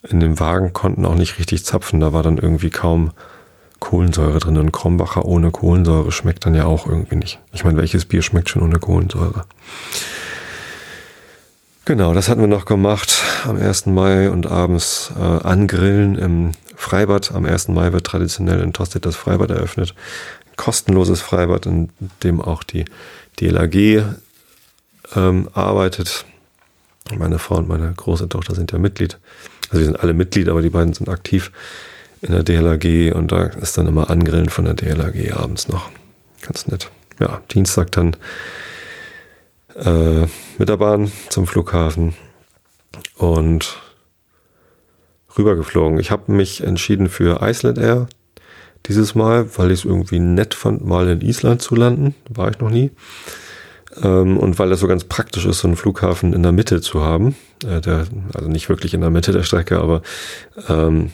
[0.07, 1.99] in dem Wagen konnten auch nicht richtig zapfen.
[1.99, 3.11] Da war dann irgendwie kaum
[3.79, 4.57] Kohlensäure drin.
[4.57, 7.39] Und Krombacher ohne Kohlensäure schmeckt dann ja auch irgendwie nicht.
[7.51, 9.45] Ich meine, welches Bier schmeckt schon ohne Kohlensäure?
[11.83, 13.88] Genau, das hatten wir noch gemacht am 1.
[13.88, 17.33] Mai und abends äh, angrillen im Freibad.
[17.33, 17.67] Am 1.
[17.67, 19.93] Mai wird traditionell in Tosted das Freibad eröffnet.
[20.45, 21.89] Ein kostenloses Freibad, in
[22.23, 22.85] dem auch die
[23.39, 24.05] DLAG
[25.15, 26.25] ähm, arbeitet.
[27.13, 29.19] Meine Frau und meine große Tochter sind ja Mitglied.
[29.69, 31.51] Also wir sind alle Mitglied, aber die beiden sind aktiv
[32.21, 35.89] in der DLAG und da ist dann immer Angrillen von der DLAG abends noch.
[36.41, 36.89] Ganz nett.
[37.19, 38.15] Ja, Dienstag dann
[39.75, 42.15] äh, mit der Bahn zum Flughafen
[43.17, 43.77] und
[45.37, 45.99] rübergeflogen.
[45.99, 48.07] Ich habe mich entschieden für Iceland Air
[48.87, 52.15] dieses Mal, weil ich es irgendwie nett fand, mal in Island zu landen.
[52.29, 52.91] War ich noch nie.
[54.01, 57.03] Ähm, und weil das so ganz praktisch ist, so einen Flughafen in der Mitte zu
[57.03, 60.01] haben, äh, der, also nicht wirklich in der Mitte der Strecke, aber
[60.67, 61.12] ähm,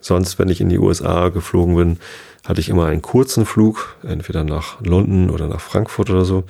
[0.00, 1.98] sonst, wenn ich in die USA geflogen bin,
[2.44, 6.44] hatte ich immer einen kurzen Flug, entweder nach London oder nach Frankfurt oder so,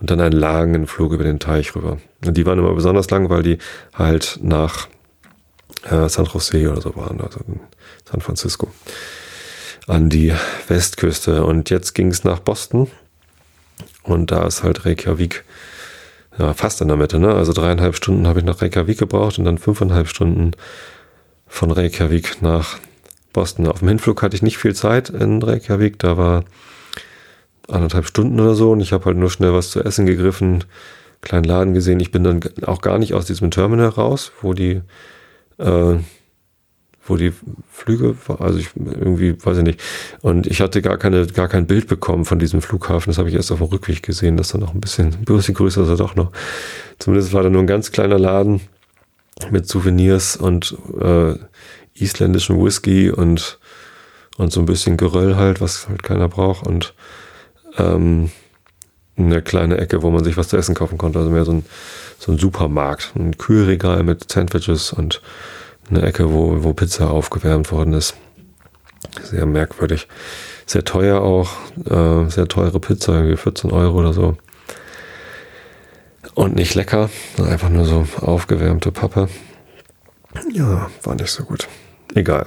[0.00, 1.98] und dann einen langen Flug über den Teich rüber.
[2.24, 3.58] Und die waren immer besonders lang, weil die
[3.92, 4.88] halt nach
[5.84, 7.40] äh, San Jose oder so waren, also
[8.10, 8.70] San Francisco,
[9.86, 10.32] an die
[10.68, 11.44] Westküste.
[11.44, 12.88] Und jetzt ging es nach Boston
[14.04, 15.44] und da ist halt Reykjavik
[16.38, 17.18] ja, fast in der Mitte.
[17.18, 17.34] Ne?
[17.34, 20.52] Also dreieinhalb Stunden habe ich nach Reykjavik gebraucht und dann fünfeinhalb Stunden
[21.46, 22.78] von Reykjavik nach
[23.32, 23.66] Boston.
[23.68, 25.98] Auf dem Hinflug hatte ich nicht viel Zeit in Reykjavik.
[25.98, 26.44] Da war
[27.68, 30.64] anderthalb Stunden oder so und ich habe halt nur schnell was zu essen gegriffen,
[31.20, 32.00] kleinen Laden gesehen.
[32.00, 34.82] Ich bin dann auch gar nicht aus diesem Terminal raus, wo die,
[35.58, 35.96] äh,
[37.06, 37.32] wo die
[37.70, 39.80] Flüge, also ich irgendwie, weiß ich nicht.
[40.22, 43.10] Und ich hatte gar keine, gar kein Bild bekommen von diesem Flughafen.
[43.10, 45.54] Das habe ich erst auf dem Rückweg gesehen, dass da noch ein bisschen, ein bisschen
[45.54, 46.32] größer ist er doch noch.
[46.98, 48.60] Zumindest war da nur ein ganz kleiner Laden
[49.50, 51.34] mit Souvenirs und äh,
[51.94, 53.58] isländischem Whisky und,
[54.36, 56.94] und so ein bisschen Geröll halt, was halt keiner braucht und
[57.78, 58.30] ähm,
[59.16, 61.18] eine kleine Ecke, wo man sich was zu essen kaufen konnte.
[61.18, 61.64] Also mehr so ein,
[62.18, 65.20] so ein Supermarkt, ein Kühlregal mit Sandwiches und
[65.90, 68.14] eine Ecke, wo, wo Pizza aufgewärmt worden ist.
[69.22, 70.08] Sehr merkwürdig.
[70.66, 71.50] Sehr teuer auch,
[71.84, 74.36] äh, sehr teure Pizza, irgendwie 14 Euro oder so.
[76.34, 79.28] Und nicht lecker, einfach nur so aufgewärmte Pappe.
[80.52, 81.68] Ja, war nicht so gut.
[82.14, 82.46] Egal.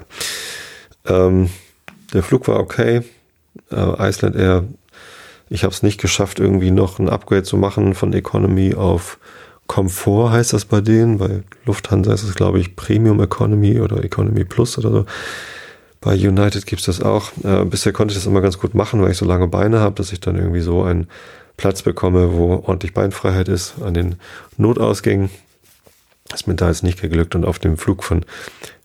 [1.06, 1.50] Ähm,
[2.14, 3.04] der Flug war okay.
[3.72, 4.66] Äh, Iceland Air
[5.50, 9.18] ich habe es nicht geschafft, irgendwie noch ein Upgrade zu machen von Economy auf
[9.68, 11.18] Komfort, heißt das bei denen.
[11.18, 15.06] Bei Lufthansa ist es, glaube ich, Premium Economy oder Economy Plus oder so.
[16.02, 17.32] Bei United gibt es das auch.
[17.44, 19.96] Äh, bisher konnte ich das immer ganz gut machen, weil ich so lange Beine habe,
[19.96, 21.08] dass ich dann irgendwie so einen
[21.58, 24.16] Platz bekomme, wo ordentlich Beinfreiheit ist an den
[24.58, 25.30] Notausgängen.
[26.30, 28.24] Das ist mir da jetzt nicht geglückt und auf dem Flug von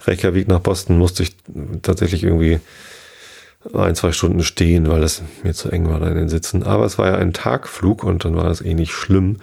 [0.05, 1.37] Reykjavik nach Boston musste ich
[1.83, 2.61] tatsächlich irgendwie
[3.75, 6.63] ein, zwei Stunden stehen, weil es mir zu eng war da in den Sitzen.
[6.63, 9.37] Aber es war ja ein Tagflug und dann war das eh nicht schlimm.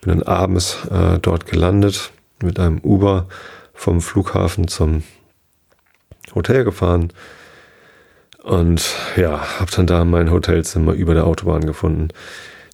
[0.00, 3.26] Bin dann abends äh, dort gelandet mit einem Uber
[3.74, 5.02] vom Flughafen zum
[6.34, 7.12] Hotel gefahren
[8.42, 12.08] und ja, habe dann da mein Hotelzimmer über der Autobahn gefunden.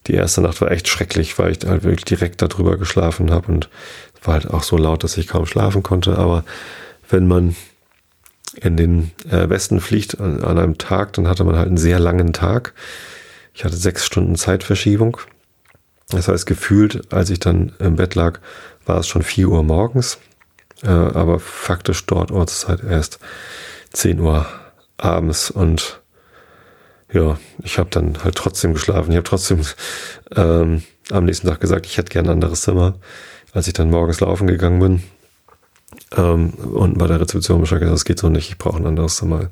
[0.06, 3.68] Die erste Nacht war echt schrecklich, weil ich halt wirklich direkt darüber geschlafen habe und
[4.22, 6.16] war halt auch so laut, dass ich kaum schlafen konnte.
[6.18, 6.44] Aber
[7.08, 7.56] wenn man
[8.60, 11.98] in den äh, Westen fliegt an, an, einem Tag, dann hatte man halt einen sehr
[11.98, 12.72] langen Tag.
[13.54, 15.18] Ich hatte sechs Stunden Zeitverschiebung.
[16.08, 18.40] Das heißt, gefühlt, als ich dann im Bett lag,
[18.84, 20.18] war es schon vier Uhr morgens,
[20.82, 23.18] äh, aber faktisch dort Ortszeit erst
[23.92, 24.46] zehn Uhr
[24.96, 26.00] abends und
[27.12, 29.10] ja, ich habe dann halt trotzdem geschlafen.
[29.10, 29.60] Ich habe trotzdem
[30.34, 32.94] ähm, am nächsten Tag gesagt, ich hätte gern ein anderes Zimmer.
[33.52, 35.02] Als ich dann morgens laufen gegangen bin,
[36.16, 39.16] ähm, und bei der Rezeption Bescheid gesagt, das geht so nicht, ich brauche ein anderes
[39.16, 39.50] Zimmer.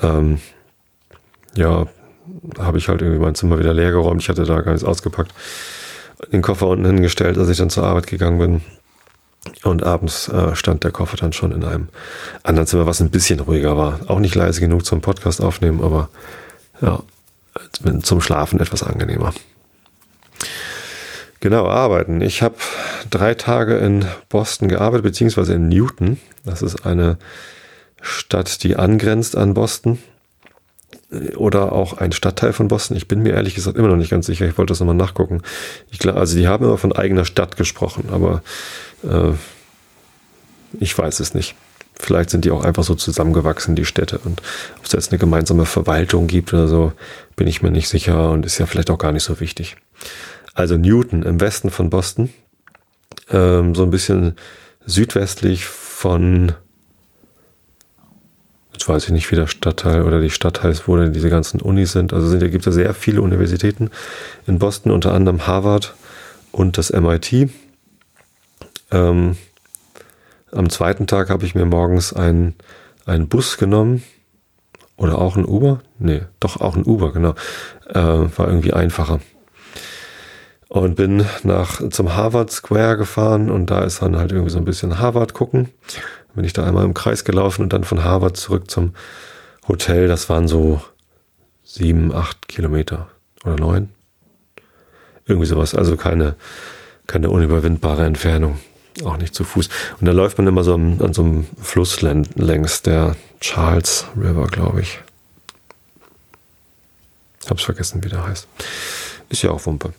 [0.00, 0.40] Ähm,
[1.54, 1.86] ja,
[2.58, 4.22] habe ich halt irgendwie mein Zimmer wieder leer geräumt.
[4.22, 5.32] Ich hatte da gar nichts ausgepackt.
[6.32, 8.60] Den Koffer unten hingestellt, als ich dann zur Arbeit gegangen bin.
[9.64, 11.88] Und abends äh, stand der Koffer dann schon in einem
[12.42, 14.00] anderen Zimmer, was ein bisschen ruhiger war.
[14.06, 16.10] Auch nicht leise genug zum Podcast aufnehmen, aber
[16.82, 17.02] ja,
[18.02, 19.32] zum Schlafen etwas angenehmer.
[21.40, 22.20] Genau, arbeiten.
[22.20, 22.56] Ich habe
[23.08, 26.20] drei Tage in Boston gearbeitet, beziehungsweise in Newton.
[26.44, 27.16] Das ist eine
[28.02, 29.98] Stadt, die angrenzt an Boston.
[31.36, 32.96] Oder auch ein Stadtteil von Boston.
[32.96, 34.46] Ich bin mir ehrlich gesagt immer noch nicht ganz sicher.
[34.46, 35.42] Ich wollte das nochmal nachgucken.
[35.90, 38.42] Ich glaube, also die haben immer von eigener Stadt gesprochen, aber
[39.02, 39.32] äh,
[40.78, 41.56] ich weiß es nicht.
[41.98, 44.18] Vielleicht sind die auch einfach so zusammengewachsen, die Städte.
[44.18, 44.40] Und
[44.78, 46.92] ob es jetzt eine gemeinsame Verwaltung gibt oder so,
[47.34, 49.76] bin ich mir nicht sicher und ist ja vielleicht auch gar nicht so wichtig
[50.54, 52.30] also Newton im Westen von Boston,
[53.30, 54.36] ähm, so ein bisschen
[54.84, 56.52] südwestlich von,
[58.80, 61.60] jetzt weiß ich nicht, wie der Stadtteil oder die Stadt heißt, wo denn diese ganzen
[61.60, 62.14] Unis sind.
[62.14, 63.90] Also sind, gibt es ja sehr viele Universitäten
[64.46, 65.94] in Boston, unter anderem Harvard
[66.50, 67.50] und das MIT.
[68.90, 69.36] Ähm,
[70.50, 72.54] am zweiten Tag habe ich mir morgens einen,
[73.04, 74.02] einen Bus genommen.
[74.96, 75.80] Oder auch ein Uber?
[75.98, 77.34] Nee, doch auch ein Uber, genau.
[77.88, 79.20] Äh, war irgendwie einfacher
[80.68, 84.64] und bin nach zum Harvard Square gefahren und da ist dann halt irgendwie so ein
[84.64, 85.68] bisschen Harvard gucken.
[86.34, 88.94] Bin ich da einmal im Kreis gelaufen und dann von Harvard zurück zum
[89.68, 90.08] Hotel.
[90.08, 90.80] Das waren so
[91.64, 93.08] sieben, acht Kilometer
[93.44, 93.90] oder neun.
[95.26, 95.74] Irgendwie sowas.
[95.74, 96.36] Also keine,
[97.06, 98.58] keine unüberwindbare Entfernung.
[99.04, 99.68] Auch nicht zu Fuß.
[100.00, 104.80] Und da läuft man immer so an, so einem Fluss längs, der Charles River, glaube
[104.82, 105.00] ich.
[107.48, 108.46] Hab's vergessen, wie der heißt.
[109.28, 109.92] Ist ja auch Wumpe.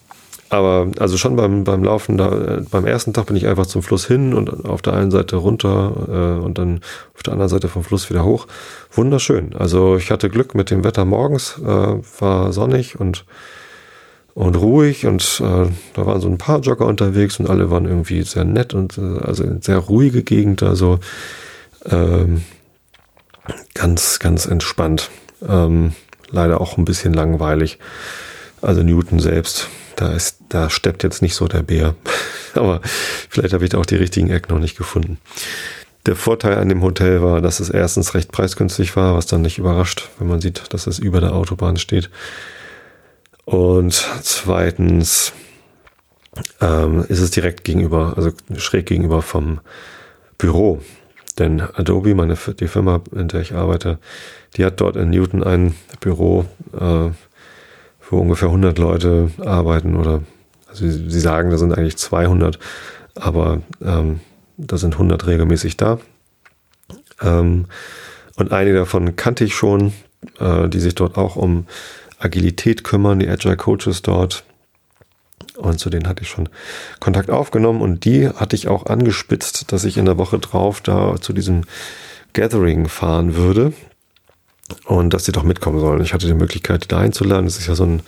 [0.52, 4.06] Aber also schon beim, beim Laufen, da, beim ersten Tag bin ich einfach zum Fluss
[4.06, 6.82] hin und auf der einen Seite runter äh, und dann
[7.16, 8.48] auf der anderen Seite vom Fluss wieder hoch.
[8.92, 9.56] Wunderschön.
[9.56, 13.24] Also ich hatte Glück mit dem Wetter morgens, äh, war sonnig und,
[14.34, 18.22] und ruhig und äh, da waren so ein paar Jogger unterwegs und alle waren irgendwie
[18.24, 21.00] sehr nett und äh, also sehr ruhige Gegend, also
[21.90, 22.42] ähm,
[23.74, 25.12] ganz, ganz entspannt.
[25.48, 25.94] Ähm,
[26.30, 27.80] leider auch ein bisschen langweilig.
[28.62, 31.96] Also Newton selbst da ist, da steppt jetzt nicht so der Bär.
[32.54, 35.20] Aber vielleicht habe ich da auch die richtigen Ecken noch nicht gefunden.
[36.06, 39.60] Der Vorteil an dem Hotel war, dass es erstens recht preisgünstig war, was dann nicht
[39.60, 42.10] überrascht, wenn man sieht, dass es über der Autobahn steht.
[43.46, 43.94] Und
[44.24, 45.34] zweitens
[46.60, 49.60] ähm, ist es direkt gegenüber, also schräg gegenüber vom
[50.38, 50.82] Büro.
[51.38, 54.00] Denn Adobe, meine, die Firma, in der ich arbeite,
[54.58, 57.10] die hat dort in Newton ein Büro, äh,
[58.12, 60.22] wo ungefähr 100 Leute arbeiten oder
[60.68, 62.58] also sie, sagen, da sind eigentlich 200,
[63.16, 64.22] aber ähm,
[64.58, 66.00] da sind 100 regelmäßig da.
[67.22, 67.66] Ähm,
[68.38, 69.94] und einige davon kannte ich schon,
[70.40, 71.66] äh, die sich dort auch um
[72.20, 74.46] Agilität kümmern, die Agile Coaches dort.
[75.58, 76.48] Und zu denen hatte ich schon
[77.00, 81.16] Kontakt aufgenommen und die hatte ich auch angespitzt, dass ich in der Woche drauf da
[81.20, 81.64] zu diesem
[82.34, 83.74] Gathering fahren würde
[84.86, 86.02] und dass sie doch mitkommen sollen.
[86.02, 87.46] Ich hatte die Möglichkeit, die da einzuladen.
[87.46, 88.02] Das ist ja so ein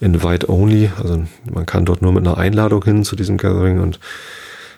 [0.00, 3.98] Invite-Only, also man kann dort nur mit einer Einladung hin zu diesem Gathering und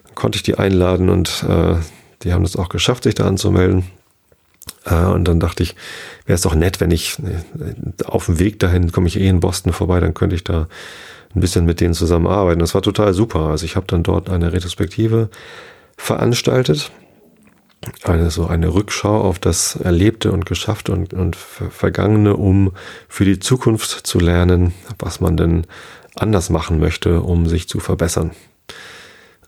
[0.04, 1.76] dann konnte ich die einladen und äh,
[2.22, 3.84] die haben das auch geschafft, sich da anzumelden.
[4.84, 5.74] Äh, und dann dachte ich,
[6.26, 9.40] wäre es doch nett, wenn ich äh, auf dem Weg dahin komme ich eh in
[9.40, 10.68] Boston vorbei, dann könnte ich da
[11.34, 12.60] ein bisschen mit denen zusammenarbeiten.
[12.60, 13.40] Das war total super.
[13.48, 15.30] Also ich habe dann dort eine Retrospektive
[15.96, 16.90] veranstaltet,
[18.04, 22.72] eine so eine Rückschau auf das Erlebte und Geschaffte und, und Vergangene, um
[23.08, 25.66] für die Zukunft zu lernen, was man denn
[26.14, 28.32] anders machen möchte, um sich zu verbessern,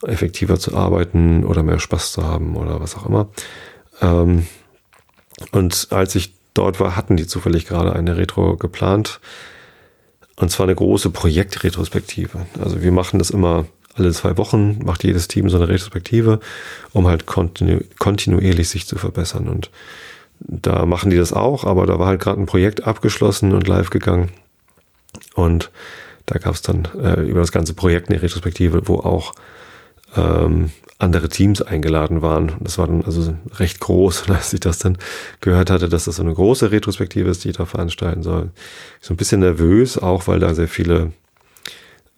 [0.03, 3.29] effektiver zu arbeiten oder mehr Spaß zu haben oder was auch immer.
[4.01, 4.47] Ähm,
[5.53, 9.21] und als ich dort war, hatten die zufällig gerade eine Retro geplant.
[10.37, 12.47] Und zwar eine große Projektretrospektive.
[12.61, 16.41] Also wir machen das immer alle zwei Wochen, macht jedes Team so eine Retrospektive,
[16.93, 19.49] um halt kontinu kontinuierlich sich zu verbessern.
[19.49, 19.71] Und
[20.41, 23.91] da machen die das auch, aber da war halt gerade ein Projekt abgeschlossen und live
[23.91, 24.31] gegangen.
[25.35, 25.71] Und
[26.27, 29.35] da gab es dann äh, über das ganze Projekt eine Retrospektive, wo auch
[30.17, 32.53] ähm, andere Teams eingeladen waren.
[32.61, 34.99] Das war dann also recht groß, als ich das dann
[35.41, 38.51] gehört hatte, dass das so eine große Retrospektive ist, die ich da veranstalten soll.
[39.01, 41.13] So ein bisschen nervös, auch weil da sehr viele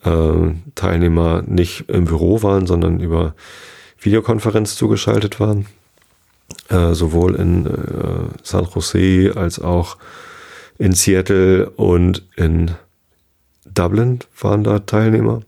[0.07, 3.35] äh, Teilnehmer nicht im Büro waren, sondern über
[4.01, 5.67] Videokonferenz zugeschaltet waren.
[6.69, 7.71] Äh, sowohl in äh,
[8.43, 9.97] San Jose als auch
[10.79, 12.73] in Seattle und in
[13.65, 15.43] Dublin waren da Teilnehmer.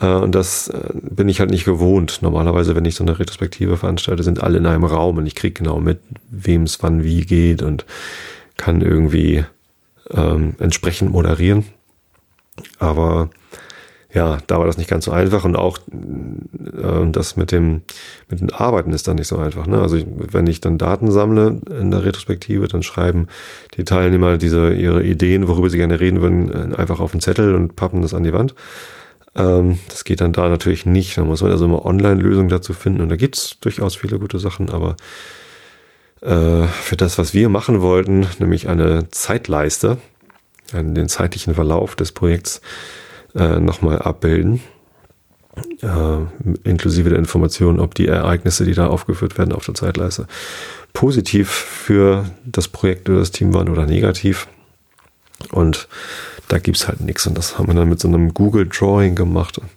[0.00, 2.20] Äh, und das äh, bin ich halt nicht gewohnt.
[2.22, 5.54] Normalerweise, wenn ich so eine Retrospektive veranstalte, sind alle in einem Raum und ich kriege
[5.54, 7.84] genau mit, wem es wann wie geht und
[8.56, 9.44] kann irgendwie
[10.10, 11.66] ähm, entsprechend moderieren.
[12.78, 13.30] Aber
[14.12, 17.82] ja, da war das nicht ganz so einfach und auch äh, das mit dem
[18.28, 19.66] mit den Arbeiten ist dann nicht so einfach.
[19.66, 19.80] Ne?
[19.80, 23.28] Also ich, wenn ich dann Daten sammle in der Retrospektive, dann schreiben
[23.76, 27.76] die Teilnehmer diese ihre Ideen, worüber sie gerne reden würden, einfach auf den Zettel und
[27.76, 28.54] pappen das an die Wand.
[29.36, 31.16] Ähm, das geht dann da natürlich nicht.
[31.16, 33.00] Da muss man also immer Online-Lösungen dazu finden.
[33.00, 34.96] Und da gibt's durchaus viele gute Sachen, aber
[36.20, 39.98] äh, für das, was wir machen wollten, nämlich eine Zeitleiste,
[40.72, 42.60] den zeitlichen Verlauf des Projekts
[43.34, 44.60] äh, nochmal abbilden,
[45.82, 50.26] äh, inklusive der Information, ob die Ereignisse, die da aufgeführt werden auf der Zeitleiste,
[50.92, 54.48] positiv für das Projekt oder das Team waren oder negativ.
[55.52, 55.88] Und
[56.48, 57.26] da gibt's halt nichts.
[57.26, 59.58] Und das haben wir dann mit so einem Google Drawing gemacht.
[59.58, 59.70] Und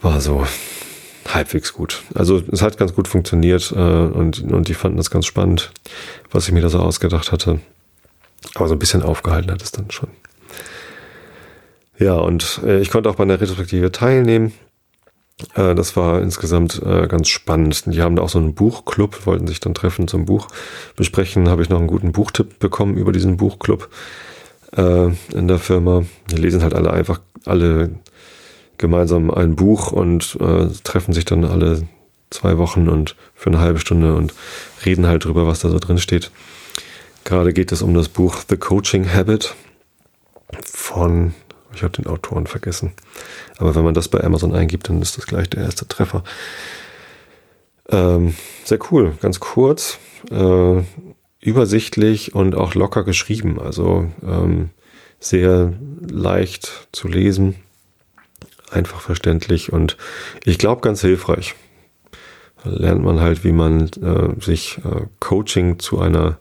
[0.00, 0.46] war so
[1.28, 2.02] halbwegs gut.
[2.14, 5.70] Also es hat ganz gut funktioniert äh, und, und die fanden das ganz spannend,
[6.30, 7.60] was ich mir da so ausgedacht hatte.
[8.54, 10.08] Aber so ein bisschen aufgehalten hat es dann schon.
[12.00, 14.52] Ja, und äh, ich konnte auch bei einer Retrospektive teilnehmen.
[15.54, 17.84] Äh, das war insgesamt äh, ganz spannend.
[17.92, 20.48] Die haben da auch so einen Buchclub, wollten sich dann treffen zum Buch
[20.96, 21.50] besprechen.
[21.50, 23.90] Habe ich noch einen guten Buchtipp bekommen über diesen Buchclub
[24.76, 26.04] äh, in der Firma.
[26.30, 27.90] Die lesen halt alle einfach alle
[28.78, 31.86] gemeinsam ein Buch und äh, treffen sich dann alle
[32.30, 34.32] zwei Wochen und für eine halbe Stunde und
[34.86, 36.30] reden halt drüber, was da so drin steht.
[37.24, 39.54] Gerade geht es um das Buch The Coaching Habit
[40.64, 41.34] von,
[41.74, 42.92] ich habe den Autoren vergessen,
[43.58, 46.24] aber wenn man das bei Amazon eingibt, dann ist das gleich der erste Treffer.
[47.88, 49.98] Ähm, sehr cool, ganz kurz.
[50.30, 50.82] Äh,
[51.40, 54.70] übersichtlich und auch locker geschrieben, also ähm,
[55.18, 57.56] sehr leicht zu lesen,
[58.70, 59.96] einfach verständlich und
[60.44, 61.54] ich glaube ganz hilfreich.
[62.62, 66.38] Da lernt man halt, wie man äh, sich äh, Coaching zu einer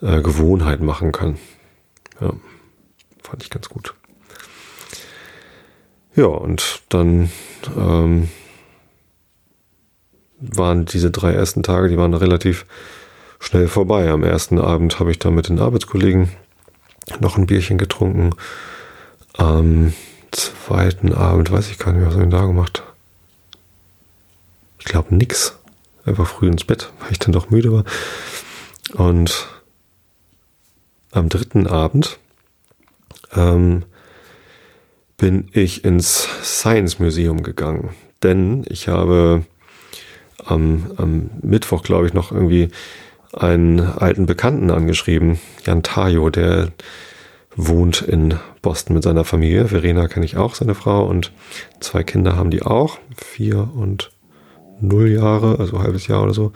[0.00, 1.36] äh, Gewohnheit machen kann.
[2.20, 2.32] Ja,
[3.22, 3.94] fand ich ganz gut.
[6.14, 7.30] Ja, und dann
[7.76, 8.28] ähm,
[10.40, 12.66] waren diese drei ersten Tage, die waren relativ
[13.40, 14.10] schnell vorbei.
[14.10, 16.30] Am ersten Abend habe ich dann mit den Arbeitskollegen
[17.20, 18.34] noch ein Bierchen getrunken.
[19.34, 19.92] Am
[20.30, 22.82] zweiten Abend weiß ich gar nicht, was wir da gemacht.
[24.78, 25.54] Ich glaube nix.
[26.04, 27.84] Einfach früh ins Bett, weil ich dann doch müde war.
[28.94, 29.48] Und
[31.10, 32.18] am dritten Abend
[33.34, 33.84] ähm,
[35.18, 37.90] bin ich ins Science Museum gegangen.
[38.22, 39.44] Denn ich habe
[40.44, 42.70] am, am Mittwoch, glaube ich, noch irgendwie
[43.32, 46.72] einen alten Bekannten angeschrieben, Jan Tajo, der
[47.54, 49.66] wohnt in Boston mit seiner Familie.
[49.66, 51.32] Verena kenne ich auch, seine Frau, und
[51.80, 54.12] zwei Kinder haben die auch, vier und
[54.80, 56.52] null Jahre, also halbes Jahr oder so.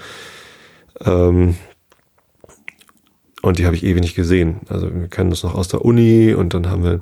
[1.04, 1.56] Ähm,
[3.42, 4.60] und die habe ich ewig nicht gesehen.
[4.68, 7.00] Also wir kennen das noch aus der Uni und dann haben wir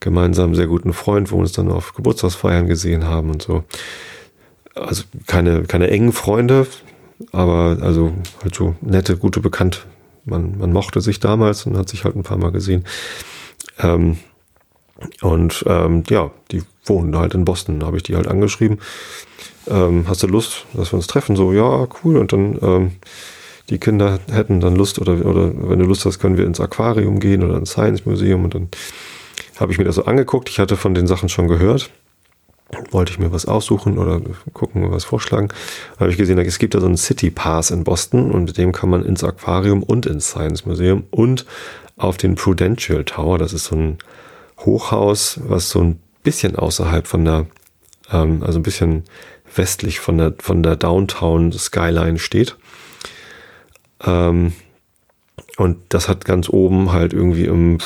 [0.00, 3.64] gemeinsam einen sehr guten Freund, wo wir uns dann auf Geburtstagsfeiern gesehen haben und so.
[4.74, 6.66] Also keine, keine engen Freunde,
[7.32, 9.86] aber also halt so nette, gute Bekannt.
[10.24, 12.84] Man, man mochte sich damals und hat sich halt ein paar Mal gesehen.
[13.78, 14.18] Ähm,
[15.22, 17.80] und ähm, ja, die wohnen halt in Boston.
[17.80, 18.78] Da habe ich die halt angeschrieben.
[19.68, 21.36] Ähm, hast du Lust, dass wir uns treffen?
[21.36, 22.16] So, ja, cool.
[22.16, 22.90] Und dann ähm,
[23.70, 27.20] die Kinder hätten dann Lust oder, oder wenn du Lust hast, können wir ins Aquarium
[27.20, 28.44] gehen oder ins Science Museum.
[28.44, 28.68] Und dann
[29.58, 30.48] habe ich mir das so angeguckt.
[30.48, 31.90] Ich hatte von den Sachen schon gehört.
[32.90, 34.20] Wollte ich mir was aussuchen oder
[34.52, 35.48] gucken, was vorschlagen.
[35.94, 38.58] Da habe ich gesehen, es gibt da so einen City Pass in Boston und mit
[38.58, 41.46] dem kann man ins Aquarium und ins Science Museum und
[41.96, 43.38] auf den Prudential Tower.
[43.38, 43.98] Das ist so ein
[44.60, 47.46] Hochhaus, was so ein bisschen außerhalb von der,
[48.12, 49.04] ähm, also ein bisschen
[49.54, 52.56] westlich von der, von der Downtown Skyline steht.
[54.04, 54.52] Ähm,
[55.56, 57.78] und das hat ganz oben halt irgendwie im,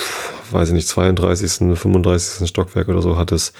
[0.50, 2.48] weiß ich nicht, 32., 35.
[2.48, 3.52] Stockwerk oder so hat es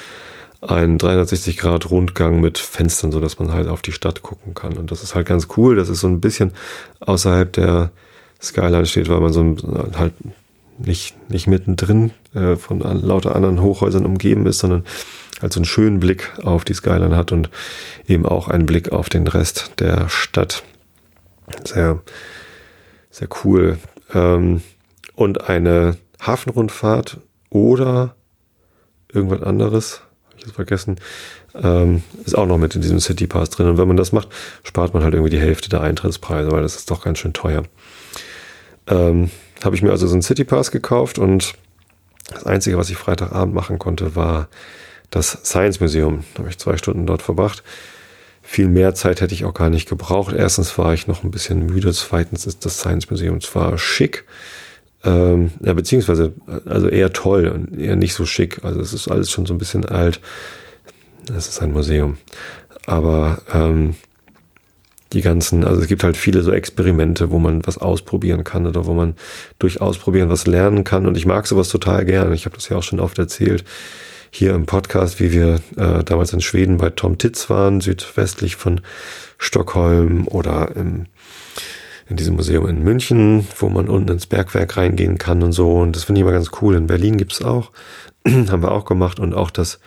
[0.61, 4.79] einen 360 Grad Rundgang mit Fenstern, so dass man halt auf die Stadt gucken kann.
[4.79, 5.77] Und das ist halt ganz cool.
[5.77, 6.53] Das ist so ein bisschen
[7.01, 7.91] außerhalb der
[8.41, 9.57] Skyline steht, weil man so
[9.99, 10.15] halt
[10.79, 14.85] nicht, nicht mittendrin äh, von lauter anderen Hochhäusern umgeben ist, sondern
[15.41, 17.51] halt so einen schönen Blick auf die Skyline hat und
[18.09, 20.63] eben auch einen Blick auf den Rest der Stadt.
[21.65, 22.01] Sehr,
[23.15, 23.79] sehr cool.
[24.13, 24.61] Ähm,
[25.15, 28.17] und eine Hafenrundfahrt oder
[29.13, 30.97] irgendwas anderes, habe ich jetzt vergessen,
[31.55, 33.69] ähm, ist auch noch mit in diesem City Pass drin.
[33.69, 34.29] Und wenn man das macht,
[34.65, 37.63] spart man halt irgendwie die Hälfte der Eintrittspreise, weil das ist doch ganz schön teuer.
[38.89, 39.31] Ähm,
[39.63, 41.55] habe ich mir also so einen City Pass gekauft und
[42.33, 44.49] das Einzige, was ich Freitagabend machen konnte, war
[45.11, 46.25] das Science Museum.
[46.35, 47.63] Da habe ich zwei Stunden dort verbracht.
[48.55, 50.33] Viel mehr Zeit hätte ich auch gar nicht gebraucht.
[50.33, 51.93] Erstens war ich noch ein bisschen müde.
[51.93, 54.27] Zweitens ist das Science Museum zwar schick,
[55.03, 58.63] ähm, ja, beziehungsweise also eher toll und eher nicht so schick.
[58.63, 60.21] Also es ist alles schon so ein bisschen alt.
[61.37, 62.17] Es ist ein Museum.
[62.87, 63.97] Aber ähm,
[65.15, 68.87] die ganzen, also es gibt halt viele so Experimente, wo man was ausprobieren kann oder
[68.87, 69.17] wo man
[69.59, 71.07] durch Ausprobieren was lernen kann.
[71.07, 72.33] Und ich mag sowas total gern.
[72.33, 73.65] Ich habe das ja auch schon oft erzählt
[74.35, 78.81] hier im Podcast, wie wir äh, damals in Schweden bei Tom Titz waren, südwestlich von
[79.39, 81.07] Stockholm oder im,
[82.09, 85.75] in diesem Museum in München, wo man unten ins Bergwerk reingehen kann und so.
[85.75, 86.75] Und das finde ich immer ganz cool.
[86.75, 87.71] In Berlin gibt's auch,
[88.27, 89.79] haben wir auch gemacht und auch das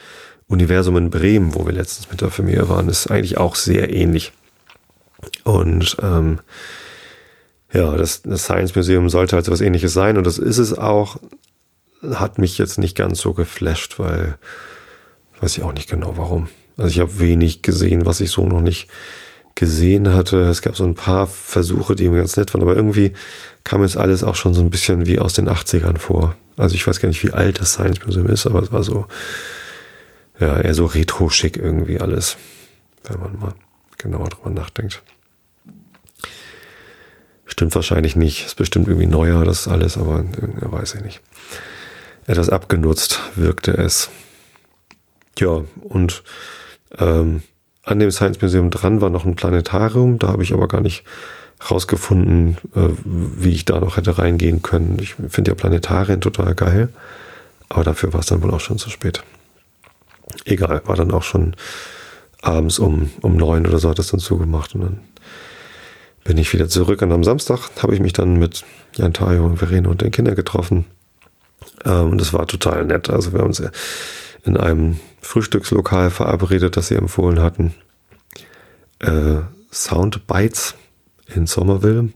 [0.47, 4.31] Universum in Bremen, wo wir letztens mit der Familie waren, ist eigentlich auch sehr ähnlich.
[5.43, 6.39] Und ähm,
[7.73, 10.77] ja, das, das Science Museum sollte halt so was ähnliches sein und das ist es
[10.77, 11.17] auch
[12.01, 14.38] hat mich jetzt nicht ganz so geflasht, weil
[15.39, 16.47] weiß ich auch nicht genau warum.
[16.77, 18.88] Also ich habe wenig gesehen, was ich so noch nicht
[19.55, 20.41] gesehen hatte.
[20.41, 23.13] Es gab so ein paar Versuche, die mir ganz nett waren, aber irgendwie
[23.63, 26.36] kam es alles auch schon so ein bisschen wie aus den 80ern vor.
[26.55, 29.07] Also ich weiß gar nicht, wie alt das Science Museum ist, aber es war so,
[30.39, 32.38] ja, eher so retro-schick irgendwie alles,
[33.03, 33.53] wenn man mal
[33.97, 35.01] genauer drüber nachdenkt.
[37.45, 38.45] Stimmt wahrscheinlich nicht.
[38.45, 40.23] Ist bestimmt irgendwie neuer, das alles, aber
[40.62, 41.21] ja, weiß ich nicht
[42.28, 44.10] etwas abgenutzt wirkte es.
[45.40, 46.24] Ja, und
[47.00, 47.42] ähm,
[47.84, 51.04] an dem Science Museum dran war noch ein Planetarium, da habe ich aber gar nicht
[51.72, 54.98] rausgefunden, äh, wie ich da noch hätte reingehen können.
[55.02, 56.90] Ich finde ja Planetarien total geil,
[57.70, 59.24] aber dafür war es dann wohl auch schon zu spät.
[60.44, 61.56] Egal, war dann auch schon
[62.42, 65.00] abends um, um neun oder so hat das dann zugemacht und dann
[66.26, 69.58] bin ich wieder zurück und am Samstag habe ich mich dann mit Jan Tayo und
[69.58, 70.86] Verena und den Kindern getroffen
[71.84, 73.10] und das war total nett.
[73.10, 73.62] Also wir haben uns
[74.44, 77.73] in einem Frühstückslokal verabredet, das sie empfohlen hatten.
[79.00, 80.75] Äh, Soundbites
[81.34, 82.10] in Somerville.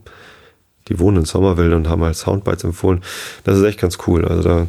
[0.88, 3.02] Die wohnen in Somerville und haben halt Soundbites empfohlen.
[3.44, 4.24] Das ist echt ganz cool.
[4.24, 4.66] Also da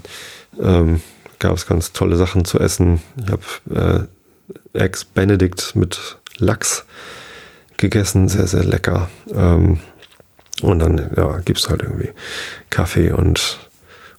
[0.61, 1.01] ähm,
[1.39, 3.01] gab es ganz tolle Sachen zu essen.
[3.17, 4.07] Ich habe
[4.73, 6.85] äh, Ex Benedict mit Lachs
[7.77, 9.09] gegessen, sehr, sehr lecker.
[9.33, 9.79] Ähm,
[10.61, 12.11] und dann ja, gibt es halt irgendwie
[12.69, 13.62] Kaffee und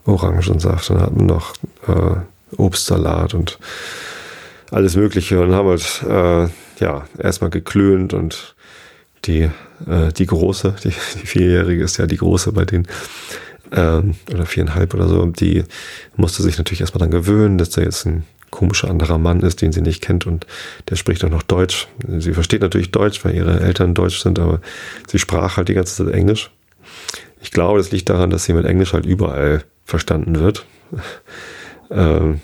[0.06, 0.90] Orangensaft.
[0.90, 1.54] Dann hatten wir noch
[1.86, 3.58] äh, Obstsalat und
[4.70, 8.54] alles Mögliche und haben halt äh, ja erstmal geklönt und
[9.24, 9.50] die,
[9.86, 12.86] äh, die große, die, die vierjährige ist ja die große bei denen,
[13.72, 15.64] ähm, oder viereinhalb oder so, die
[16.16, 19.72] musste sich natürlich erstmal dann gewöhnen, dass da jetzt ein komischer anderer Mann ist, den
[19.72, 20.46] sie nicht kennt und
[20.88, 21.88] der spricht auch noch Deutsch.
[22.18, 24.60] Sie versteht natürlich Deutsch, weil ihre Eltern Deutsch sind, aber
[25.08, 26.50] sie sprach halt die ganze Zeit Englisch.
[27.42, 30.66] Ich glaube, das liegt daran, dass sie mit Englisch halt überall verstanden wird.
[31.90, 32.40] ähm,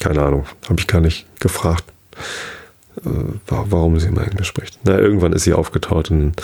[0.00, 1.84] keine Ahnung, habe ich gar nicht gefragt,
[3.04, 3.10] äh,
[3.46, 4.80] warum sie immer Englisch spricht.
[4.84, 6.34] Na, irgendwann ist sie aufgetaucht und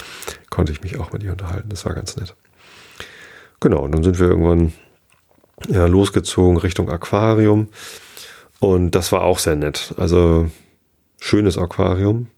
[0.51, 1.69] konnte ich mich auch mit ihr unterhalten.
[1.69, 2.35] Das war ganz nett.
[3.61, 4.73] Genau, und dann sind wir irgendwann
[5.69, 7.69] ja, losgezogen Richtung Aquarium.
[8.61, 9.95] Und das war auch sehr nett.
[9.97, 10.51] Also
[11.21, 12.29] schönes Aquarium.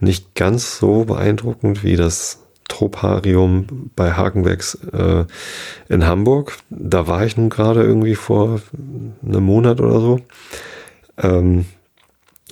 [0.00, 5.24] Nicht ganz so beeindruckend wie das Troparium bei Hagenwecks äh,
[5.88, 6.58] in Hamburg.
[6.70, 8.60] Da war ich nun gerade irgendwie vor
[9.26, 10.20] einem Monat oder so.
[11.16, 11.64] Ähm,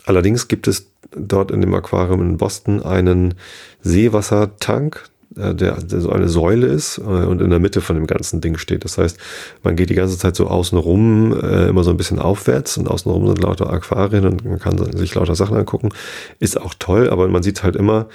[0.04, 3.34] allerdings gibt es dort in dem Aquarium in Boston einen
[3.82, 8.06] Seewassertank, äh, der, der so eine Säule ist äh, und in der Mitte von dem
[8.06, 8.84] ganzen Ding steht.
[8.84, 9.18] Das heißt,
[9.62, 12.88] man geht die ganze Zeit so außen rum, äh, immer so ein bisschen aufwärts und
[12.88, 15.90] außen rum sind lauter Aquarien und man kann sich lauter Sachen angucken.
[16.38, 18.06] Ist auch toll, aber man sieht halt immer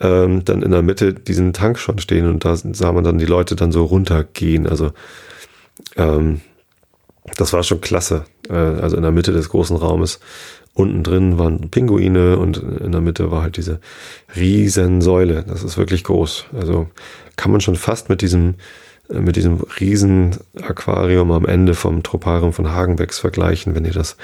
[0.00, 3.26] ähm, dann in der Mitte diesen Tank schon stehen und da sah man dann die
[3.26, 4.66] Leute dann so runtergehen.
[4.66, 4.92] Also
[5.96, 6.40] ähm,
[7.36, 8.24] das war schon klasse.
[8.48, 10.20] Äh, also in der Mitte des großen Raumes
[10.78, 13.80] Unten drin waren Pinguine und in der Mitte war halt diese
[14.36, 15.44] riesen Säule.
[15.48, 16.46] Das ist wirklich groß.
[16.54, 16.88] Also
[17.34, 18.54] kann man schon fast mit diesem,
[19.10, 24.16] äh, mit diesem riesen Aquarium am Ende vom Troparium von Hagenbecks vergleichen, wenn ihr das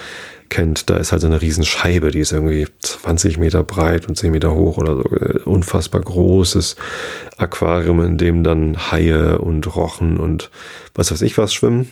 [0.48, 0.90] kennt.
[0.90, 4.32] Da ist halt so eine riesen Scheibe, die ist irgendwie 20 Meter breit und 10
[4.32, 5.04] Meter hoch oder so.
[5.04, 6.76] Äh, unfassbar großes
[7.36, 10.50] Aquarium, in dem dann Haie und Rochen und
[10.94, 11.90] was weiß ich was schwimmen.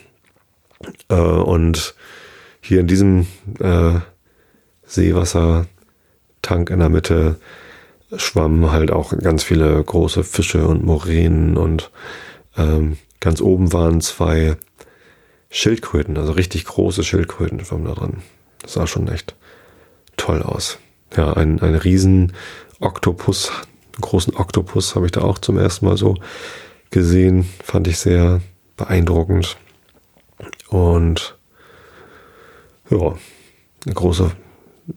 [1.08, 1.94] Äh, und
[2.60, 3.26] hier in diesem
[3.60, 4.00] äh,
[4.84, 7.36] Seewassertank in der Mitte
[8.16, 11.90] schwammen halt auch ganz viele große Fische und Moränen und
[12.56, 14.56] ähm, ganz oben waren zwei
[15.50, 18.22] Schildkröten, also richtig große Schildkröten schwammen da drin.
[18.62, 19.34] Das sah schon echt
[20.16, 20.78] toll aus.
[21.16, 22.32] Ja, ein, ein riesen
[22.80, 26.16] Oktopus, einen großen Oktopus habe ich da auch zum ersten Mal so
[26.90, 27.48] gesehen.
[27.62, 28.40] Fand ich sehr
[28.76, 29.56] beeindruckend.
[30.68, 31.36] Und
[32.90, 33.14] ja,
[33.84, 34.30] eine große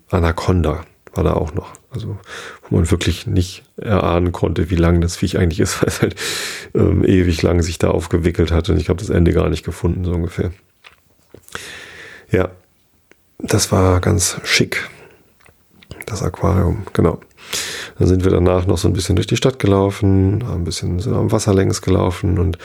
[0.10, 1.74] Anaconda war da auch noch.
[1.92, 2.18] Also,
[2.64, 6.16] wo man wirklich nicht erahnen konnte, wie lang das Viech eigentlich ist, weil es halt
[6.74, 8.70] ähm, ewig lang sich da aufgewickelt hat.
[8.70, 10.52] Und ich habe das Ende gar nicht gefunden, so ungefähr.
[12.32, 12.50] Ja,
[13.40, 14.90] das war ganz schick.
[16.06, 17.20] Das Aquarium, genau.
[17.98, 21.14] Dann sind wir danach noch so ein bisschen durch die Stadt gelaufen, ein bisschen sind
[21.14, 22.58] am Wasser längs gelaufen und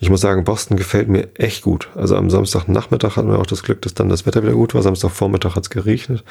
[0.00, 1.88] ich muss sagen, Boston gefällt mir echt gut.
[1.94, 4.82] Also am Samstagnachmittag hatten wir auch das Glück, dass dann das Wetter wieder gut war.
[4.82, 6.24] Samstagvormittag hat es geregnet.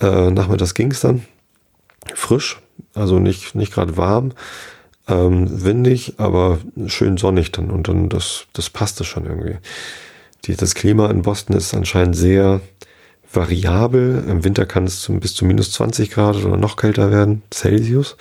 [0.00, 1.24] Äh, nachmittags ging es dann.
[2.14, 2.58] Frisch,
[2.94, 4.32] also nicht, nicht gerade warm,
[5.08, 7.70] ähm, windig, aber schön sonnig dann.
[7.70, 9.56] Und dann, das, das passte schon irgendwie.
[10.44, 12.60] Die, das Klima in Boston ist anscheinend sehr
[13.32, 14.24] variabel.
[14.28, 18.16] Im Winter kann es zum, bis zu minus 20 Grad oder noch kälter werden, Celsius.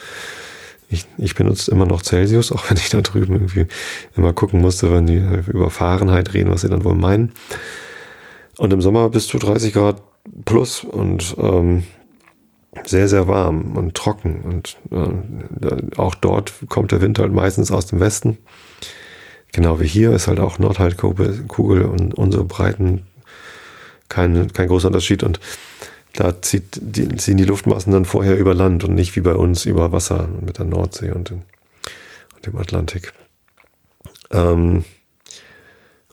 [0.90, 3.68] Ich, ich benutze immer noch Celsius, auch wenn ich da drüben irgendwie
[4.16, 7.32] immer gucken musste, wenn die über Fahrenheit reden, was sie dann wohl meinen.
[8.58, 10.02] Und im Sommer bis zu 30 Grad
[10.46, 11.84] plus und ähm,
[12.86, 14.42] sehr, sehr warm und trocken.
[14.42, 18.38] Und äh, auch dort kommt der Wind halt meistens aus dem Westen.
[19.54, 23.04] Genau wie hier ist halt auch Nordhalbkugel und unsere Breiten
[24.10, 25.24] kein, kein großer Unterschied.
[25.24, 25.40] Und
[26.14, 29.66] da zieht die, ziehen die Luftmassen dann vorher über Land und nicht wie bei uns
[29.66, 31.44] über Wasser mit der Nordsee und, den,
[32.36, 33.14] und dem Atlantik.
[34.32, 34.84] Ähm,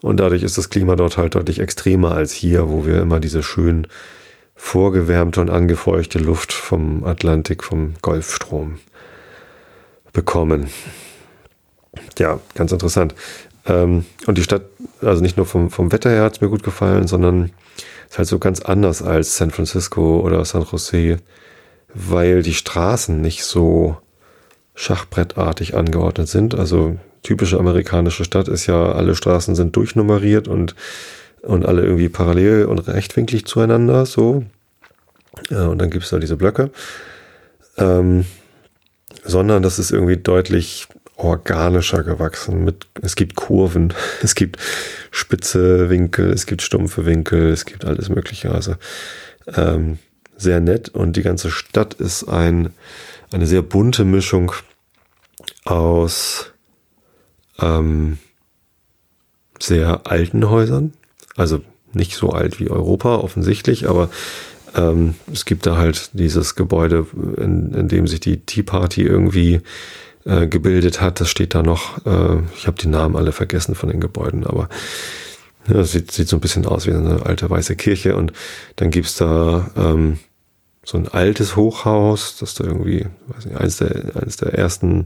[0.01, 3.41] und dadurch ist das Klima dort halt deutlich extremer als hier, wo wir immer diese
[3.41, 3.87] schön
[4.55, 8.79] vorgewärmte und angefeuchte Luft vom Atlantik, vom Golfstrom
[10.13, 10.69] bekommen.
[12.17, 13.15] Ja, ganz interessant.
[13.65, 14.63] Ähm, und die Stadt,
[15.01, 17.51] also nicht nur vom, vom Wetter her hat es mir gut gefallen, sondern
[18.09, 21.17] ist halt so ganz anders als San Francisco oder San Jose,
[21.93, 23.97] weil die Straßen nicht so
[24.75, 26.55] schachbrettartig angeordnet sind.
[26.55, 30.75] Also typische amerikanische Stadt ist ja, alle Straßen sind durchnummeriert und,
[31.41, 34.43] und alle irgendwie parallel und rechtwinklig zueinander, so.
[35.49, 36.71] Ja, und dann gibt es da diese Blöcke.
[37.77, 38.25] Ähm,
[39.23, 40.87] sondern das ist irgendwie deutlich
[41.17, 42.63] organischer gewachsen.
[42.63, 44.59] Mit, es gibt Kurven, es gibt
[45.11, 48.51] spitze Winkel, es gibt stumpfe Winkel, es gibt alles Mögliche.
[48.51, 48.75] Also
[49.55, 49.99] ähm,
[50.37, 52.73] sehr nett und die ganze Stadt ist ein,
[53.31, 54.51] eine sehr bunte Mischung
[55.63, 56.51] aus
[57.59, 58.17] ähm,
[59.59, 60.93] sehr alten Häusern.
[61.35, 61.61] Also
[61.93, 64.09] nicht so alt wie Europa offensichtlich, aber
[64.75, 67.07] ähm, es gibt da halt dieses Gebäude,
[67.37, 69.61] in, in dem sich die Tea Party irgendwie
[70.25, 71.19] äh, gebildet hat.
[71.19, 72.05] Das steht da noch.
[72.05, 74.69] Äh, ich habe die Namen alle vergessen von den Gebäuden, aber
[75.67, 78.15] ja, das sieht, sieht so ein bisschen aus wie eine alte weiße Kirche.
[78.15, 78.33] Und
[78.75, 80.19] dann gibt's da ähm,
[80.83, 85.05] so ein altes Hochhaus, das da irgendwie, weiß nicht, eines der, eines der ersten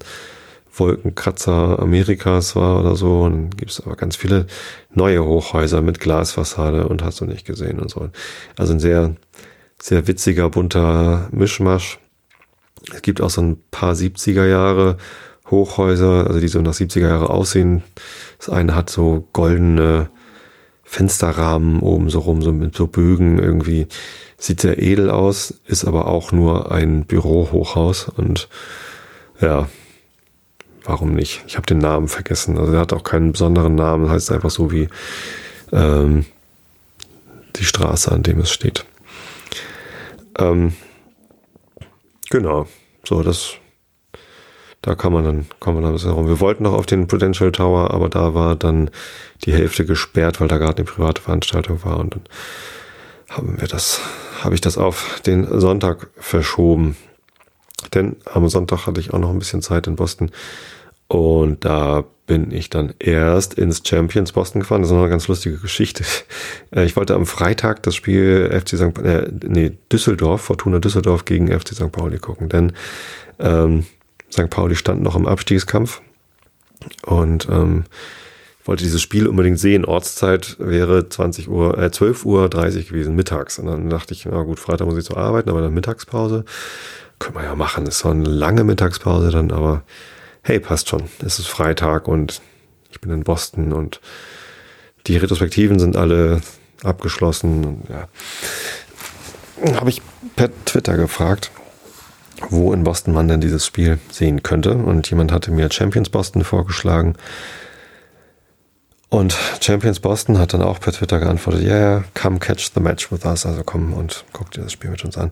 [0.74, 3.22] Wolkenkratzer Amerikas war oder so.
[3.22, 4.47] Und gibt's aber ganz viele
[4.93, 8.09] neue Hochhäuser mit Glasfassade und hast du nicht gesehen und so.
[8.57, 9.15] Also ein sehr,
[9.82, 11.99] sehr witziger, bunter Mischmasch.
[12.93, 14.97] Es gibt auch so ein paar 70er Jahre
[15.49, 17.84] Hochhäuser, also die so nach 70er Jahre aussehen.
[18.38, 20.09] Das eine hat so goldene
[20.84, 23.88] Fensterrahmen oben so rum, so mit so Bögen irgendwie.
[24.38, 28.47] Sieht sehr edel aus, ist aber auch nur ein Bürohochhaus und
[29.41, 29.67] ja,
[30.84, 31.43] warum nicht?
[31.47, 32.57] Ich habe den Namen vergessen.
[32.57, 34.89] Also er hat auch keinen besonderen Namen, heißt einfach so wie
[35.71, 36.25] ähm,
[37.57, 38.86] die Straße, an dem es steht.
[40.38, 40.73] Ähm,
[42.30, 42.67] genau,
[43.03, 43.57] so das
[44.82, 46.27] da kann man dann, kommen wir dann ein bisschen rum.
[46.27, 48.89] Wir wollten noch auf den Prudential Tower, aber da war dann
[49.43, 52.23] die Hälfte gesperrt, weil da gerade eine private Veranstaltung war und dann
[53.30, 53.99] haben wir das,
[54.41, 56.95] habe ich das auf den Sonntag verschoben.
[57.93, 60.32] Denn am Sonntag hatte ich auch noch ein bisschen Zeit in Boston
[61.07, 64.84] und da bin ich dann erst ins Champions Boston gefahren.
[64.84, 66.05] Das ist noch eine ganz lustige Geschichte.
[66.71, 68.99] Äh, ich wollte am Freitag das Spiel FC St.
[68.99, 71.91] Äh, nee, Düsseldorf, Fortuna Düsseldorf gegen FC St.
[71.91, 72.73] Pauli gucken, denn
[73.39, 73.88] ähm,
[74.32, 74.51] St.
[74.51, 76.03] Pauli stand noch im Abstiegskampf
[77.07, 77.86] und ähm,
[78.65, 79.84] wollte dieses Spiel unbedingt sehen.
[79.84, 83.57] Ortszeit wäre 20 Uhr, äh, 12 Uhr 30 gewesen, mittags.
[83.57, 86.45] Und dann dachte ich, na gut, Freitag muss ich zu arbeiten, aber dann Mittagspause.
[87.17, 87.88] Können wir ja machen.
[87.88, 89.82] Es war eine lange Mittagspause dann, aber
[90.44, 91.04] hey, passt schon.
[91.26, 92.42] Es ist Freitag und
[92.92, 94.02] ich bin in Boston und
[95.08, 96.42] die Retrospektiven sind alle
[96.84, 97.66] abgeschlossen.
[97.66, 98.08] Und ja.
[99.80, 100.02] Habe ich
[100.36, 101.52] per Twitter gefragt,
[102.50, 104.74] wo in Boston man denn dieses Spiel sehen könnte.
[104.74, 107.16] Und jemand hatte mir Champions Boston vorgeschlagen.
[109.10, 113.12] Und Champions Boston hat dann auch per Twitter geantwortet, ja, yeah, come catch the match
[113.12, 113.46] with us.
[113.46, 115.32] Also komm und guck dir das Spiel mit uns an.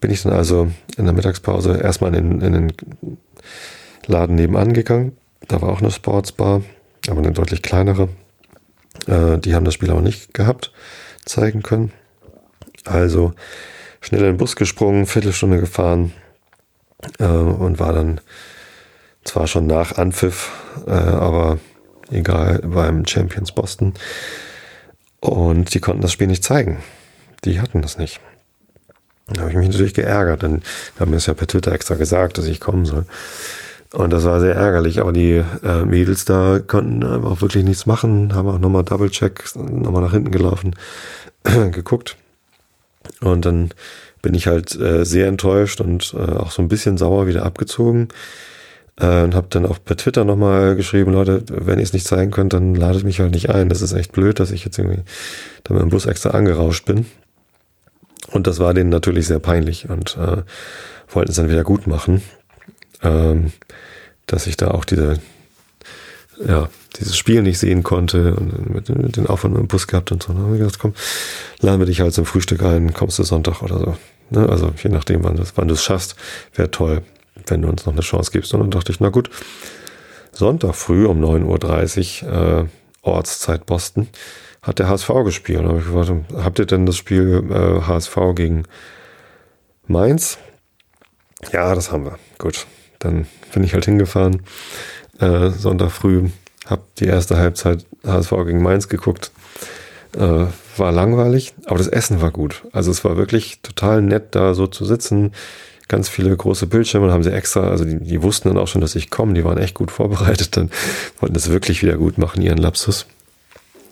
[0.00, 2.72] Bin ich dann also in der Mittagspause erstmal in, in den
[4.06, 5.16] Laden nebenan gegangen.
[5.48, 6.62] Da war auch eine Sportsbar,
[7.08, 8.08] aber eine deutlich kleinere.
[9.06, 10.72] Äh, die haben das Spiel aber nicht gehabt,
[11.24, 11.92] zeigen können.
[12.84, 13.32] Also
[14.00, 16.12] schnell in den Bus gesprungen, Viertelstunde gefahren
[17.18, 18.20] äh, und war dann
[19.24, 20.50] zwar schon nach Anpfiff,
[20.86, 21.58] äh, aber
[22.10, 23.94] egal, beim Champions Boston.
[25.20, 26.78] Und die konnten das Spiel nicht zeigen.
[27.44, 28.20] Die hatten das nicht.
[29.28, 30.62] Da habe ich mich natürlich geärgert, denn
[30.96, 33.04] die haben mir es ja per Twitter extra gesagt, dass ich kommen soll.
[33.92, 38.34] Und das war sehr ärgerlich, aber die äh, Mädels da konnten einfach wirklich nichts machen,
[38.34, 40.76] haben auch nochmal Double-Check, nochmal nach hinten gelaufen,
[41.42, 42.16] geguckt.
[43.20, 43.70] Und dann
[44.22, 48.08] bin ich halt äh, sehr enttäuscht und äh, auch so ein bisschen sauer wieder abgezogen.
[48.96, 52.30] Äh, und habe dann auch per Twitter nochmal geschrieben, Leute, wenn ihr es nicht zeigen
[52.30, 53.68] könnt, dann ladet mich halt nicht ein.
[53.68, 55.02] Das ist echt blöd, dass ich jetzt irgendwie
[55.64, 57.06] da mit dem Bus extra angerauscht bin.
[58.30, 60.42] Und das war denen natürlich sehr peinlich und äh,
[61.08, 62.22] wollten es dann wieder gut machen.
[63.02, 63.52] Ähm,
[64.26, 65.18] dass ich da auch diese,
[66.46, 70.22] ja, dieses Spiel nicht sehen konnte und mit, mit den Aufwand im Bus gehabt und
[70.22, 70.32] so.
[70.32, 70.94] Dann habe ich gedacht, komm,
[71.60, 73.96] laden wir dich halt zum Frühstück ein, kommst du Sonntag oder so.
[74.30, 74.48] Ne?
[74.48, 76.16] Also je nachdem, wann, wann du es schaffst,
[76.54, 77.02] wäre toll,
[77.46, 78.54] wenn du uns noch eine Chance gibst.
[78.54, 79.30] Und dann dachte ich, na gut,
[80.32, 82.64] Sonntag früh um 9.30 Uhr, äh,
[83.02, 84.08] Ortszeit Boston,
[84.62, 85.60] hat der HSV gespielt.
[85.60, 88.64] Und habe ich gefragt, habt ihr denn das Spiel äh, HSV gegen
[89.86, 90.38] Mainz?
[91.52, 92.18] Ja, das haben wir.
[92.38, 92.66] Gut,
[93.00, 94.42] dann bin ich halt hingefahren.
[95.18, 96.30] Äh, Sonntag früh
[96.66, 99.32] hab die erste Halbzeit HSV gegen Mainz geguckt.
[100.16, 100.46] Äh,
[100.76, 102.62] war langweilig, aber das Essen war gut.
[102.72, 105.32] Also es war wirklich total nett, da so zu sitzen.
[105.88, 108.94] Ganz viele große Bildschirme haben sie extra, also die, die wussten dann auch schon, dass
[108.94, 109.34] ich komme.
[109.34, 110.56] Die waren echt gut vorbereitet.
[110.56, 110.70] Dann
[111.18, 113.06] wollten das wirklich wieder gut machen, ihren Lapsus.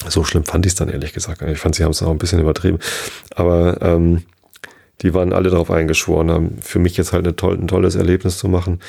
[0.09, 1.43] So schlimm fand ich es dann ehrlich gesagt.
[1.43, 2.79] Ich fand, sie haben es auch ein bisschen übertrieben.
[3.35, 4.23] Aber ähm,
[5.03, 8.39] die waren alle darauf eingeschworen, haben für mich jetzt halt eine toll, ein tolles Erlebnis
[8.39, 8.81] zu machen.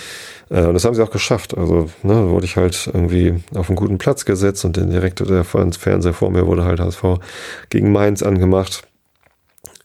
[0.49, 1.57] Äh, und das haben sie auch geschafft.
[1.57, 5.43] Also ne, wurde ich halt irgendwie auf einen guten Platz gesetzt und den Direktor der
[5.43, 7.03] Fernseher vor mir wurde halt HSV
[7.69, 8.83] gegen Mainz angemacht.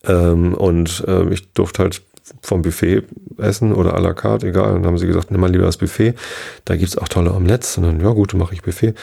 [0.07, 2.03] Ähm, und äh, ich durfte halt
[2.41, 3.03] vom Buffet
[3.39, 4.75] essen oder à la carte, egal.
[4.75, 6.15] Und dann haben sie gesagt, nimm mal lieber das Buffet.
[6.65, 7.77] Da gibt's auch tolle Omelettes.
[7.77, 8.95] Und dann, ja gut, dann mache ich Buffet.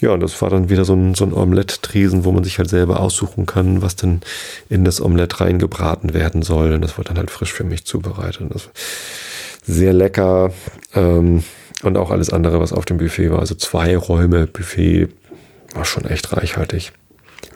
[0.00, 2.70] Ja, und das war dann wieder so ein, so ein Omelett-Tresen, wo man sich halt
[2.70, 4.20] selber aussuchen kann, was denn
[4.68, 6.72] in das Omelett reingebraten werden soll.
[6.72, 8.42] Und das wird dann halt frisch für mich zubereitet.
[8.42, 8.70] Und das
[9.64, 10.52] sehr lecker.
[10.94, 11.42] Ähm,
[11.82, 13.40] und auch alles andere, was auf dem Buffet war.
[13.40, 15.08] Also zwei Räume Buffet
[15.74, 16.92] war schon echt reichhaltig.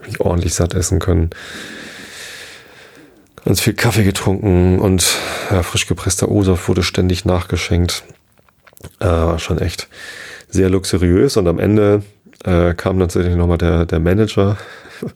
[0.00, 1.30] Hab ich ordentlich satt essen können.
[3.44, 5.16] Ganz viel Kaffee getrunken und
[5.50, 8.04] ja, frisch gepresster O-Saft wurde ständig nachgeschenkt.
[9.00, 9.88] Äh, war schon echt
[10.48, 12.02] sehr luxuriös und am Ende
[12.44, 14.56] äh, kam dann tatsächlich nochmal der, der Manager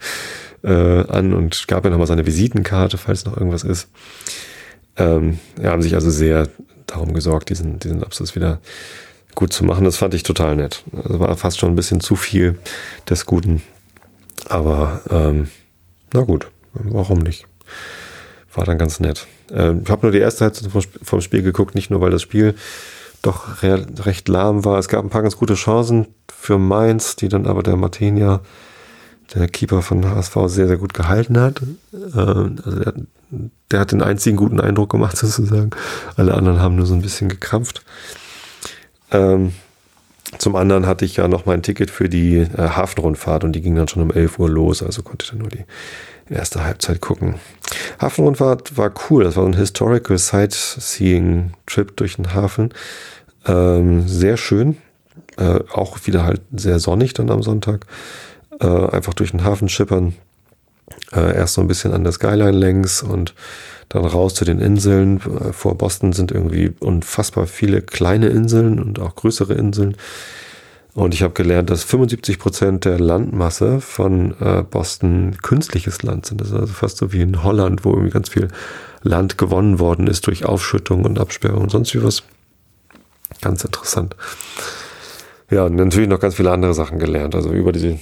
[0.63, 3.89] äh, an und gab mir nochmal seine Visitenkarte, falls noch irgendwas ist.
[4.97, 6.49] Ähm, ja, haben sich also sehr
[6.87, 8.61] darum gesorgt, diesen, diesen Abschluss wieder
[9.35, 9.85] gut zu machen.
[9.85, 10.85] Das fand ich total nett.
[10.97, 12.59] Also war fast schon ein bisschen zu viel
[13.09, 13.63] des Guten.
[14.49, 15.49] Aber ähm,
[16.13, 17.47] na gut, warum nicht?
[18.55, 19.27] War dann ganz nett.
[19.53, 20.71] Ähm, ich habe nur die erste Halbzeit
[21.03, 22.55] vom Spiel geguckt, nicht nur weil das Spiel
[23.23, 24.79] doch re recht lahm war.
[24.79, 28.41] Es gab ein paar ganz gute Chancen für Mainz, die dann aber der Martinia,
[29.35, 31.63] der Keeper von HSV, sehr, sehr gut gehalten hat.
[31.93, 32.95] Ähm, also der,
[33.71, 35.71] der, hat den einzigen guten Eindruck gemacht, sozusagen.
[36.17, 37.85] Alle anderen haben nur so ein bisschen gekrampft.
[39.11, 39.53] Ähm,
[40.39, 43.75] zum anderen hatte ich ja noch mein Ticket für die äh, Hafenrundfahrt und die ging
[43.75, 45.65] dann schon um 11 Uhr los, also konnte ich dann nur die
[46.29, 47.37] erste Halbzeit gucken.
[48.01, 52.73] Hafenrundfahrt war cool, das war ein Historical Sightseeing-Trip durch den Hafen.
[53.47, 54.77] Ähm, sehr schön,
[55.37, 57.87] äh, auch wieder halt sehr sonnig dann am Sonntag.
[58.61, 60.15] Äh, einfach durch den Hafen schippern,
[61.13, 63.35] äh, erst so ein bisschen an der Skyline längs und
[63.89, 65.19] dann raus zu den Inseln.
[65.19, 69.97] Äh, vor Boston sind irgendwie unfassbar viele kleine Inseln und auch größere Inseln.
[70.97, 76.41] Und ich habe gelernt, dass 75 Prozent der Landmasse von äh, Boston künstliches Land sind.
[76.41, 78.49] Das ist also fast so wie in Holland, wo irgendwie ganz viel
[79.03, 82.23] Land gewonnen worden ist durch Aufschüttung und Absperrung und sonst wie was.
[83.43, 84.17] Ganz interessant.
[85.51, 87.35] Ja, und natürlich noch ganz viele andere Sachen gelernt.
[87.35, 87.99] Also über diese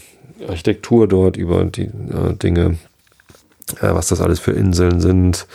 [0.47, 2.79] Architektur dort, über die äh, Dinge,
[3.81, 5.49] äh, was das alles für Inseln sind.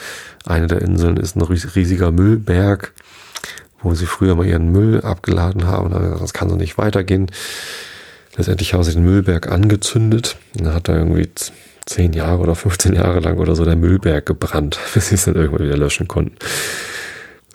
[0.45, 2.91] Eine der Inseln ist ein riesiger Müllberg
[3.81, 5.91] wo sie früher mal ihren Müll abgeladen haben.
[6.19, 7.31] Das kann so nicht weitergehen.
[8.35, 10.37] Letztendlich haben sie den Müllberg angezündet.
[10.53, 11.29] Dann hat da irgendwie
[11.85, 15.35] zehn Jahre oder 15 Jahre lang oder so der Müllberg gebrannt, bis sie es dann
[15.35, 16.37] irgendwann wieder löschen konnten.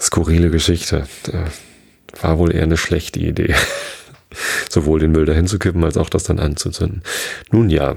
[0.01, 1.07] Skurrile Geschichte.
[2.20, 3.55] War wohl eher eine schlechte Idee.
[4.68, 7.03] Sowohl den Müll dahin zu kippen, als auch das dann anzuzünden.
[7.53, 7.95] Nun ja,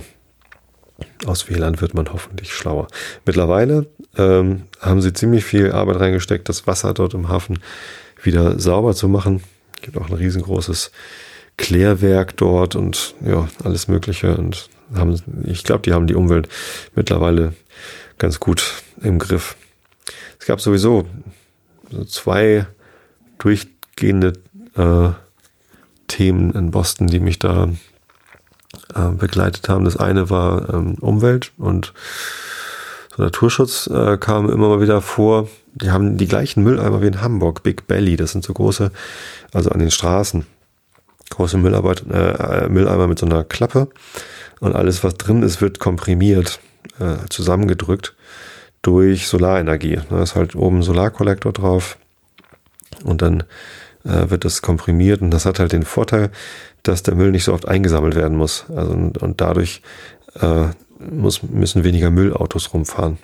[1.25, 2.88] aus Fehlern wird man hoffentlich schlauer.
[3.25, 7.59] Mittlerweile ähm, haben sie ziemlich viel Arbeit reingesteckt, das Wasser dort im Hafen
[8.24, 9.43] wieder sauber zu machen.
[9.76, 10.91] Es gibt auch ein riesengroßes
[11.57, 14.38] Klärwerk dort und ja, alles Mögliche.
[14.38, 16.47] Und haben, ich glaube, die haben die Umwelt
[16.95, 17.53] mittlerweile
[18.18, 19.55] ganz gut im Griff.
[20.39, 21.05] Es gab sowieso
[21.91, 22.68] so zwei
[23.38, 24.34] durchgehende
[24.76, 25.09] äh,
[26.07, 27.70] Themen in Boston, die mich da
[28.95, 29.86] äh, begleitet haben.
[29.86, 31.93] Das eine war ähm, Umwelt und
[33.15, 35.49] so Naturschutz äh, kam immer mal wieder vor.
[35.82, 38.15] Die haben die gleichen Mülleimer wie in Hamburg, Big Belly.
[38.15, 38.91] Das sind so große,
[39.53, 40.45] also an den Straßen,
[41.30, 43.89] große Müllarbeit, äh, Mülleimer mit so einer Klappe.
[44.59, 46.59] Und alles, was drin ist, wird komprimiert,
[46.99, 48.15] äh, zusammengedrückt
[48.82, 49.99] durch Solarenergie.
[50.09, 51.97] Da ist halt oben ein Solarkollektor drauf
[53.03, 53.43] und dann
[54.03, 56.32] äh, wird das komprimiert und das hat halt den Vorteil,
[56.84, 58.65] dass der Müll nicht so oft eingesammelt werden muss.
[58.75, 59.82] Also und, und dadurch
[60.39, 60.67] äh,
[60.99, 63.17] muss, müssen weniger Müllautos rumfahren.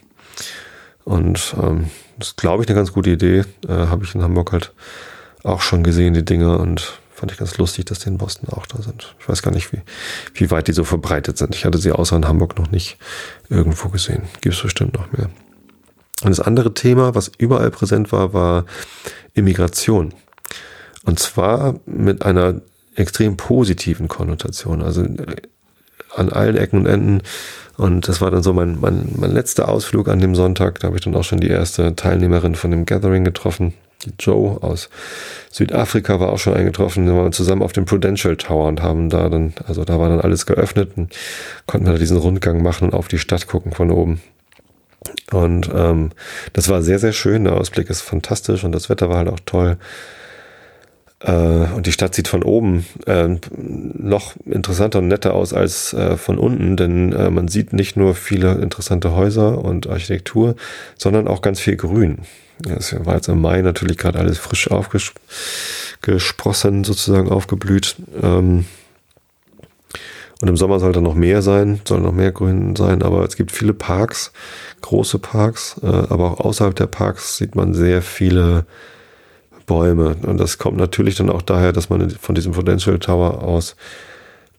[1.05, 3.43] Und ähm, das ist, glaube ich, eine ganz gute Idee.
[3.67, 4.71] Äh, Habe ich in Hamburg halt
[5.43, 6.57] auch schon gesehen, die Dinge.
[6.57, 9.15] Und fand ich ganz lustig, dass die in Boston auch da sind.
[9.19, 9.81] Ich weiß gar nicht, wie,
[10.33, 11.55] wie weit die so verbreitet sind.
[11.55, 12.97] Ich hatte sie außer in Hamburg noch nicht
[13.49, 14.23] irgendwo gesehen.
[14.41, 15.29] Gibt es bestimmt noch mehr.
[16.23, 18.65] Und das andere Thema, was überall präsent war, war
[19.33, 20.13] Immigration.
[21.03, 22.61] Und zwar mit einer
[22.95, 24.81] extrem positiven Konnotation.
[24.81, 25.35] Also äh,
[26.15, 27.21] an allen Ecken und Enden.
[27.77, 30.79] Und das war dann so mein, mein, mein letzter Ausflug an dem Sonntag.
[30.79, 33.73] Da habe ich dann auch schon die erste Teilnehmerin von dem Gathering getroffen.
[34.05, 34.89] Die Joe aus
[35.51, 37.05] Südafrika war auch schon eingetroffen.
[37.05, 40.21] Wir waren zusammen auf dem Prudential Tower und haben da dann, also da war dann
[40.21, 41.15] alles geöffnet und
[41.65, 44.21] konnten wir da diesen Rundgang machen und auf die Stadt gucken von oben.
[45.31, 46.11] Und ähm,
[46.53, 47.45] das war sehr, sehr schön.
[47.45, 49.77] Der Ausblick ist fantastisch und das Wetter war halt auch toll.
[51.23, 56.17] Äh, und die Stadt sieht von oben äh, noch interessanter und netter aus als äh,
[56.17, 60.55] von unten, denn äh, man sieht nicht nur viele interessante Häuser und Architektur,
[60.97, 62.19] sondern auch ganz viel Grün.
[62.69, 67.95] Es war jetzt im Mai natürlich gerade alles frisch aufgesprossen, sozusagen aufgeblüht.
[68.21, 68.65] Ähm,
[70.41, 73.53] und im Sommer sollte noch mehr sein, soll noch mehr Grün sein, aber es gibt
[73.53, 74.33] viele Parks,
[74.81, 78.65] große Parks, äh, aber auch außerhalb der Parks sieht man sehr viele
[79.65, 80.15] Bäume.
[80.23, 83.75] Und das kommt natürlich dann auch daher, dass man von diesem Prudential Tower aus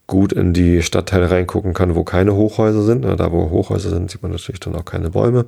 [0.07, 3.03] gut in die Stadtteile reingucken kann, wo keine Hochhäuser sind.
[3.03, 5.45] Da, wo Hochhäuser sind, sieht man natürlich dann auch keine Bäume.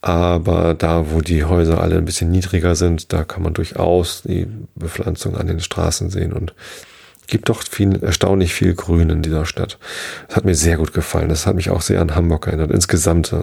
[0.00, 4.48] Aber da, wo die Häuser alle ein bisschen niedriger sind, da kann man durchaus die
[4.74, 6.54] Bepflanzung an den Straßen sehen und
[7.28, 9.78] gibt doch viel, erstaunlich viel Grün in dieser Stadt.
[10.26, 11.28] Das hat mir sehr gut gefallen.
[11.28, 12.72] Das hat mich auch sehr an Hamburg erinnert.
[12.72, 13.34] Insgesamt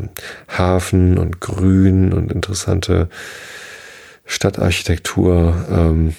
[0.49, 3.07] Hafen und Grün und interessante
[4.29, 5.65] Stadtarchitektur.
[5.71, 6.15] Ähm,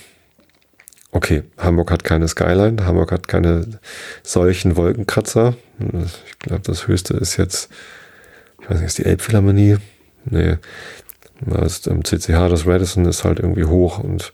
[1.12, 3.66] okay, Hamburg hat keine Skyline, Hamburg hat keine
[4.24, 5.54] solchen Wolkenkratzer.
[6.26, 7.70] Ich glaube, das höchste ist jetzt,
[8.61, 9.78] ich weiß nicht, ist die Elbphilharmonie?
[10.24, 10.56] Nee,
[11.40, 14.32] das im CCH, das Radisson ist halt irgendwie hoch und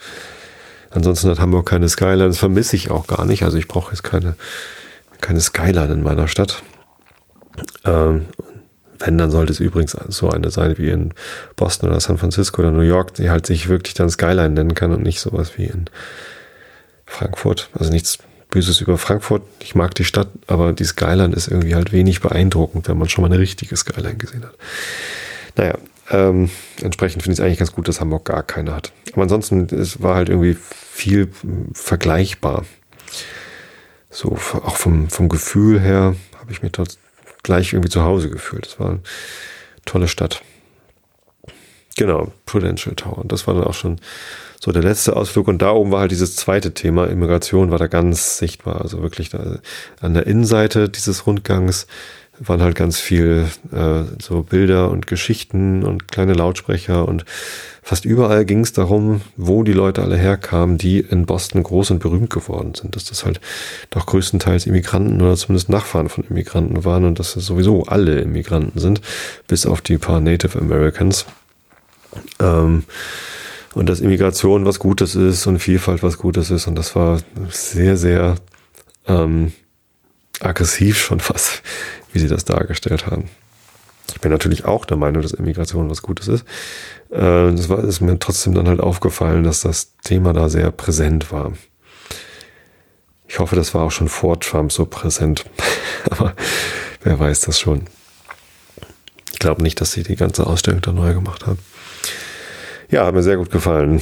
[0.90, 2.28] ansonsten hat Hamburg keine Skyline.
[2.28, 3.42] Das vermisse ich auch gar nicht.
[3.42, 4.36] Also ich brauche jetzt keine,
[5.20, 6.62] keine Skyline in meiner Stadt.
[7.84, 8.24] Ähm,
[8.98, 11.12] wenn, dann sollte es übrigens so eine sein wie in
[11.56, 14.92] Boston oder San Francisco oder New York, die halt sich wirklich dann Skyline nennen kann
[14.92, 15.86] und nicht sowas wie in
[17.04, 17.70] Frankfurt.
[17.74, 18.18] Also nichts
[18.50, 19.42] Böses über Frankfurt.
[19.60, 23.22] Ich mag die Stadt, aber die Skyline ist irgendwie halt wenig beeindruckend, wenn man schon
[23.22, 24.54] mal eine richtige Skyline gesehen hat.
[25.56, 25.74] Naja,
[26.10, 26.50] ähm,
[26.82, 28.92] entsprechend finde ich es eigentlich ganz gut, dass Hamburg gar keine hat.
[29.12, 31.30] Aber ansonsten, es war halt irgendwie viel
[31.72, 32.64] vergleichbar.
[34.10, 36.98] So, auch vom, vom Gefühl her habe ich mich dort
[37.46, 38.66] gleich irgendwie zu Hause gefühlt.
[38.66, 39.00] Es war eine
[39.84, 40.42] tolle Stadt.
[41.96, 43.18] Genau, Prudential Tower.
[43.18, 43.98] Und das war dann auch schon
[44.60, 45.48] so der letzte Ausflug.
[45.48, 48.82] Und da oben war halt dieses zweite Thema, Immigration war da ganz sichtbar.
[48.82, 49.60] Also wirklich da
[50.00, 51.86] an der Innenseite dieses Rundgangs
[52.38, 57.24] waren halt ganz viel äh, so Bilder und Geschichten und kleine Lautsprecher und
[57.82, 61.98] fast überall ging es darum, wo die Leute alle herkamen, die in Boston groß und
[62.00, 62.96] berühmt geworden sind.
[62.96, 63.40] Dass das halt
[63.90, 68.78] doch größtenteils Immigranten oder zumindest Nachfahren von Immigranten waren und dass es sowieso alle Immigranten
[68.78, 69.00] sind,
[69.46, 71.26] bis auf die paar Native Americans.
[72.40, 72.84] Ähm,
[73.74, 76.66] und dass Immigration was Gutes ist und Vielfalt was Gutes ist.
[76.66, 77.20] Und das war
[77.50, 78.36] sehr, sehr
[79.06, 79.52] ähm,
[80.40, 81.62] aggressiv schon fast,
[82.16, 83.28] wie sie das dargestellt haben.
[84.08, 86.46] Ich bin natürlich auch der Meinung, dass Immigration was Gutes ist.
[87.12, 91.30] Äh, es war, ist mir trotzdem dann halt aufgefallen, dass das Thema da sehr präsent
[91.30, 91.52] war.
[93.28, 95.44] Ich hoffe, das war auch schon vor Trump so präsent.
[96.10, 96.34] Aber
[97.02, 97.82] wer weiß das schon.
[99.34, 101.58] Ich glaube nicht, dass sie die ganze Ausstellung da neu gemacht haben.
[102.88, 104.00] Ja, hat mir sehr gut gefallen.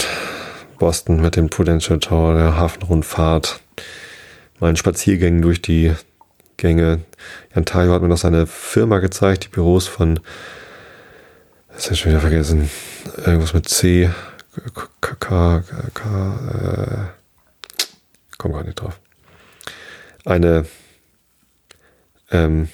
[0.78, 3.60] Boston mit dem Prudential Tower, der Hafenrundfahrt,
[4.60, 5.92] meinen Spaziergängen durch die
[6.56, 7.00] Gänge.
[7.54, 10.20] Jan Tayo hat mir noch seine Firma gezeigt, die Büros von,
[11.72, 12.70] das ist schon wieder vergessen,
[13.16, 14.10] irgendwas mit C,
[15.00, 15.62] K, K,
[15.94, 17.06] K, äh,
[18.38, 19.00] komm gar nicht drauf.
[20.24, 20.66] Eine
[22.30, 22.68] ähm,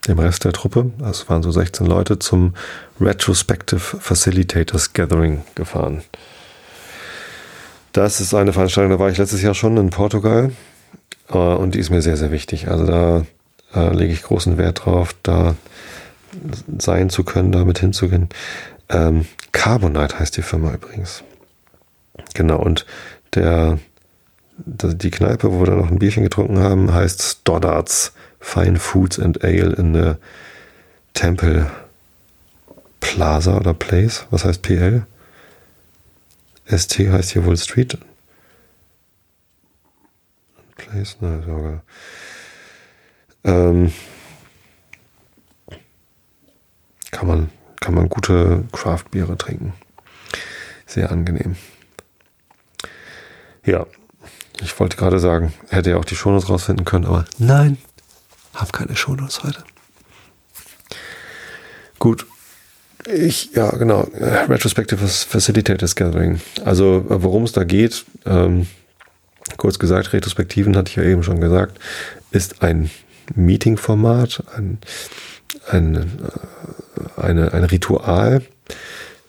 [0.08, 2.54] dem Rest der Truppe, das waren so 16 Leute, zum
[3.00, 6.02] Retrospective Facilitators Gathering gefahren.
[7.92, 10.52] Das ist eine Veranstaltung, da war ich letztes Jahr schon in Portugal
[11.30, 12.68] äh, und die ist mir sehr, sehr wichtig.
[12.68, 13.26] Also da
[13.74, 15.54] äh, lege ich großen Wert drauf, da
[16.78, 18.28] sein zu können, damit hinzugehen.
[18.88, 21.24] Ähm, Carbonite heißt die Firma übrigens.
[22.34, 22.86] Genau, und
[23.34, 23.78] der,
[24.58, 28.12] die Kneipe, wo wir da noch ein Bierchen getrunken haben, heißt Stoddards
[28.46, 30.18] Fine Foods and Ale in der
[31.14, 31.68] Temple
[33.00, 34.24] Plaza oder Place.
[34.30, 35.04] Was heißt PL?
[36.64, 37.98] ST heißt hier wohl Street.
[40.76, 41.82] Place, ne, sogar.
[43.42, 43.92] Ähm,
[47.10, 49.74] kann man, kann man gute Craft-Biere trinken.
[50.86, 51.56] Sehr angenehm.
[53.64, 53.86] Ja,
[54.60, 57.76] ich wollte gerade sagen, hätte ja auch die Shownotes rausfinden können, aber nein,
[58.56, 59.62] hab keine Shownotes heute.
[61.98, 62.26] Gut.
[63.06, 64.08] Ich, ja, genau.
[64.48, 66.40] Retrospective Facilitators Gathering.
[66.64, 68.66] Also, worum es da geht, ähm,
[69.56, 71.78] kurz gesagt, Retrospektiven hatte ich ja eben schon gesagt,
[72.32, 72.90] ist ein
[73.34, 74.78] Meeting-Format, ein,
[75.68, 78.42] ein, äh, eine, ein Ritual,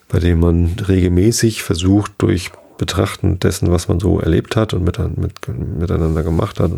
[0.09, 4.97] bei dem man regelmäßig versucht, durch Betrachten dessen, was man so erlebt hat und mit,
[5.17, 6.71] mit, miteinander gemacht hat,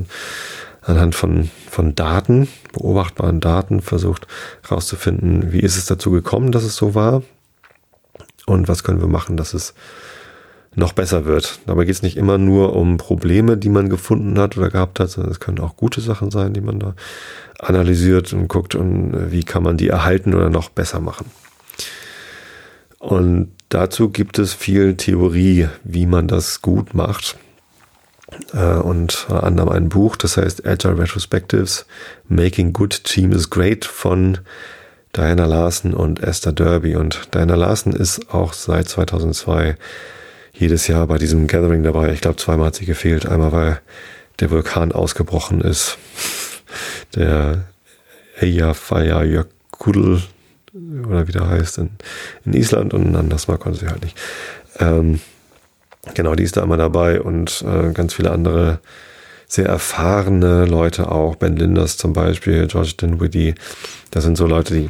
[0.81, 4.27] anhand von, von Daten, beobachtbaren Daten versucht
[4.67, 7.23] herauszufinden, wie ist es dazu gekommen, dass es so war
[8.45, 9.73] und was können wir machen, dass es
[10.75, 11.59] noch besser wird.
[11.65, 15.09] Dabei geht es nicht immer nur um Probleme, die man gefunden hat oder gehabt hat,
[15.09, 16.95] sondern es können auch gute Sachen sein, die man da
[17.59, 21.25] analysiert und guckt und äh, wie kann man die erhalten oder noch besser machen.
[22.99, 27.37] Und dazu gibt es viel Theorie, wie man das gut macht.
[28.53, 31.85] Äh, und anderem ein Buch, das heißt Agile Retrospectives,
[32.27, 34.39] Making Good Teams Great von
[35.15, 36.95] Diana Larsen und Esther Derby.
[36.95, 39.75] Und Diana Larsen ist auch seit 2002
[40.53, 42.11] jedes Jahr bei diesem Gathering dabei.
[42.13, 43.25] Ich glaube, zweimal hat sie gefehlt.
[43.25, 43.81] Einmal, weil
[44.39, 45.97] der Vulkan ausgebrochen ist.
[47.15, 47.63] Der
[48.39, 50.21] Eyjafjallajökull
[51.07, 51.89] oder wie der heißt in,
[52.45, 54.15] in Island und anders mal konnte sie halt nicht.
[54.77, 55.19] Ähm,
[56.13, 58.79] genau, die ist da immer dabei und äh, ganz viele andere
[59.47, 61.35] sehr erfahrene Leute auch.
[61.35, 63.55] Ben Linders zum Beispiel, George Dinwiddie.
[64.11, 64.89] Das sind so Leute, die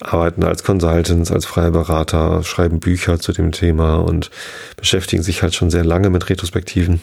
[0.00, 4.30] arbeiten als Consultants, als freie Berater, schreiben Bücher zu dem Thema und
[4.76, 7.00] beschäftigen sich halt schon sehr lange mit Retrospektiven,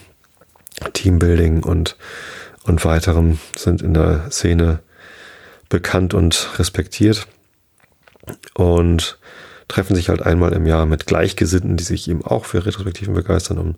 [0.94, 1.96] Teambuilding und,
[2.64, 4.80] und weiterem, sind in der Szene
[5.70, 7.28] bekannt und respektiert
[8.54, 9.17] und
[9.68, 13.58] treffen sich halt einmal im Jahr mit Gleichgesinnten, die sich eben auch für Retrospektiven begeistern,
[13.58, 13.76] um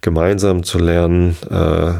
[0.00, 1.92] gemeinsam zu lernen, äh,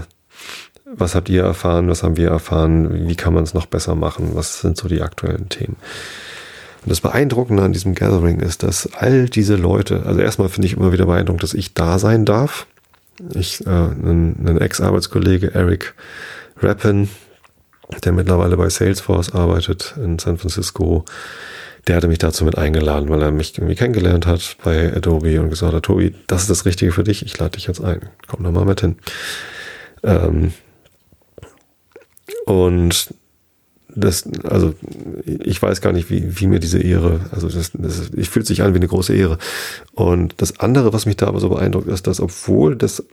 [0.91, 4.31] was habt ihr erfahren, was haben wir erfahren, wie kann man es noch besser machen,
[4.33, 5.77] was sind so die aktuellen Themen.
[6.85, 10.77] Und das Beeindruckende an diesem Gathering ist, dass all diese Leute, also erstmal finde ich
[10.77, 12.67] immer wieder beeindruckend, dass ich da sein darf.
[13.35, 15.95] Ich, äh, ein, Ex-Arbeitskollege, Eric
[16.61, 17.09] Rappin,
[18.05, 21.05] der mittlerweile bei Salesforce arbeitet in San Francisco,
[21.87, 25.51] der hatte mich dazu mit eingeladen, weil er mich irgendwie kennengelernt hat bei Adobe und
[25.51, 28.01] gesagt hat, Tobi, das ist das Richtige für dich, ich lade dich jetzt ein.
[28.27, 28.97] Komm doch mal mit hin.
[30.03, 30.53] Ähm,
[32.47, 33.15] und
[33.95, 34.75] das, also
[35.27, 38.63] ich weiß gar nicht, wie, wie mir diese Ehre, also das, das ich fühlt sich
[38.63, 39.39] an wie eine große Ehre.
[39.93, 43.05] Und das andere, was mich da aber so beeindruckt, ist, dass obwohl das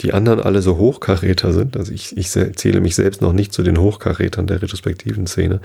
[0.00, 3.62] die anderen alle so Hochkaräter sind, also ich, ich zähle mich selbst noch nicht zu
[3.62, 5.60] den Hochkarätern der retrospektiven Szene,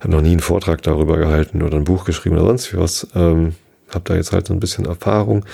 [0.00, 3.54] habe noch nie einen Vortrag darüber gehalten oder ein Buch geschrieben oder sonst was, ähm,
[3.90, 5.44] habe da jetzt halt so ein bisschen Erfahrung,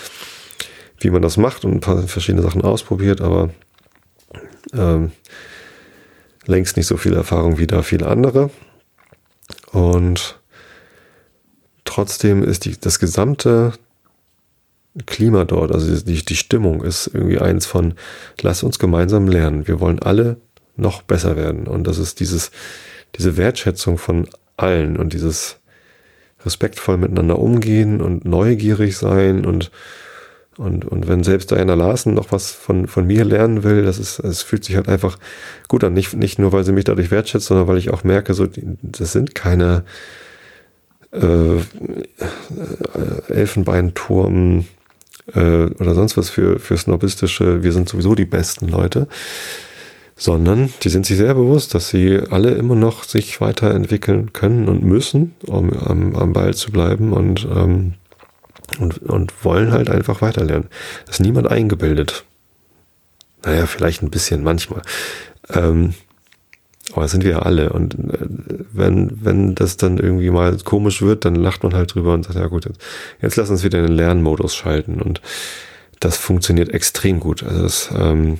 [1.01, 3.51] wie man das macht und ein paar verschiedene Sachen ausprobiert, aber
[4.73, 5.11] ähm,
[6.47, 8.51] längst nicht so viel Erfahrung wie da viele andere.
[9.73, 10.39] Und
[11.85, 13.73] trotzdem ist die, das gesamte
[15.05, 17.95] Klima dort, also die, die Stimmung ist irgendwie eins von,
[18.41, 19.69] lass uns gemeinsam lernen.
[19.69, 20.39] Wir wollen alle
[20.77, 21.67] noch besser werden.
[21.67, 22.51] Und das ist dieses,
[23.17, 25.59] diese Wertschätzung von allen und dieses
[26.45, 29.71] respektvoll miteinander umgehen und neugierig sein und
[30.59, 34.19] und, und wenn selbst Diana Larsen noch was von, von mir lernen will, das ist,
[34.21, 35.19] es fühlt sich halt einfach
[35.69, 35.93] gut an.
[35.93, 38.47] Nicht, nicht nur, weil sie mich dadurch wertschätzt, sondern weil ich auch merke, so,
[38.81, 39.85] das sind keine
[41.13, 41.59] äh,
[43.29, 44.65] Elfenbeinturm
[45.35, 49.09] äh, oder sonst was für, für snobistische, wir sind sowieso die besten Leute,
[50.17, 54.83] sondern die sind sich sehr bewusst, dass sie alle immer noch sich weiterentwickeln können und
[54.83, 57.95] müssen, um am, am Ball zu bleiben und ähm,
[58.79, 60.69] und, und wollen halt einfach weiterlernen.
[61.07, 62.25] Das ist niemand eingebildet.
[63.45, 64.83] Naja, vielleicht ein bisschen manchmal.
[65.51, 65.95] Ähm,
[66.93, 67.71] aber das sind wir ja alle.
[67.71, 68.19] Und äh,
[68.73, 72.39] wenn, wenn das dann irgendwie mal komisch wird, dann lacht man halt drüber und sagt,
[72.39, 72.81] ja gut, jetzt,
[73.21, 75.01] jetzt lass uns wieder in den Lernmodus schalten.
[75.01, 75.21] Und
[76.01, 77.43] das funktioniert extrem gut.
[77.43, 78.39] Also das, ähm,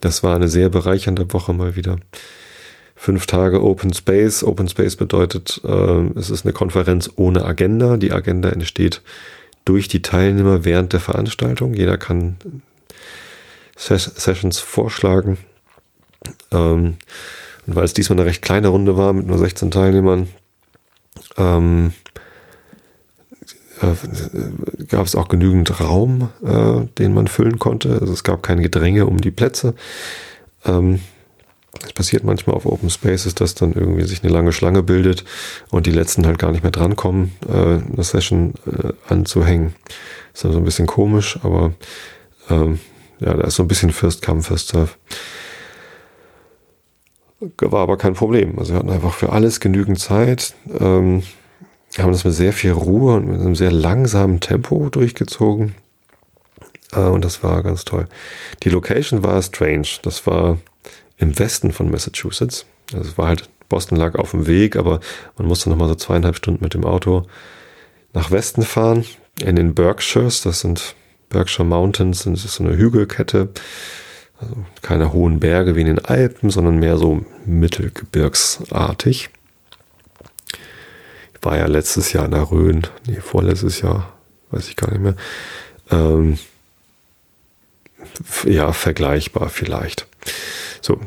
[0.00, 1.96] das war eine sehr bereichernde Woche mal wieder
[2.94, 4.44] fünf Tage Open Space.
[4.44, 7.96] Open Space bedeutet, äh, es ist eine Konferenz ohne Agenda.
[7.96, 9.02] Die Agenda entsteht
[9.64, 11.74] durch die Teilnehmer während der Veranstaltung.
[11.74, 12.36] Jeder kann
[13.76, 15.38] Ses Sessions vorschlagen.
[16.50, 16.96] Ähm,
[17.66, 20.28] und weil es diesmal eine recht kleine Runde war mit nur 16 Teilnehmern,
[21.36, 21.92] ähm,
[23.80, 27.98] äh, gab es auch genügend Raum, äh, den man füllen konnte.
[28.00, 29.74] Also es gab kein Gedränge um die Plätze.
[30.64, 31.00] Ähm,
[31.84, 35.24] es passiert manchmal auf Open Spaces, dass dann irgendwie sich eine lange Schlange bildet
[35.70, 39.74] und die letzten halt gar nicht mehr drankommen, äh, eine Session äh, anzuhängen.
[40.34, 41.72] Ist dann so ein bisschen komisch, aber
[42.50, 42.78] ähm,
[43.20, 44.90] ja, da ist so ein bisschen First Come, First Serve.
[47.60, 48.58] War aber kein Problem.
[48.58, 50.54] Also wir hatten einfach für alles genügend Zeit.
[50.78, 51.22] Ähm,
[51.98, 55.74] haben das mit sehr viel Ruhe und mit einem sehr langsamen Tempo durchgezogen.
[56.92, 58.06] Äh, und das war ganz toll.
[58.62, 59.88] Die Location war strange.
[60.02, 60.58] Das war
[61.18, 62.66] im Westen von Massachusetts.
[62.92, 65.00] Also es war halt, Boston lag auf dem Weg, aber
[65.36, 67.26] man musste nochmal so zweieinhalb Stunden mit dem Auto
[68.12, 69.04] nach Westen fahren,
[69.40, 70.94] in den Berkshires, das sind
[71.30, 73.48] Berkshire Mountains, das ist so eine Hügelkette.
[74.38, 79.30] Also keine hohen Berge wie in den Alpen, sondern mehr so mittelgebirgsartig.
[81.34, 84.12] Ich war ja letztes Jahr in der Rhön, nee, vorletztes Jahr,
[84.50, 85.16] weiß ich gar nicht mehr.
[85.90, 86.38] Ähm,
[88.44, 90.06] ja, vergleichbar vielleicht.
[90.80, 91.00] So.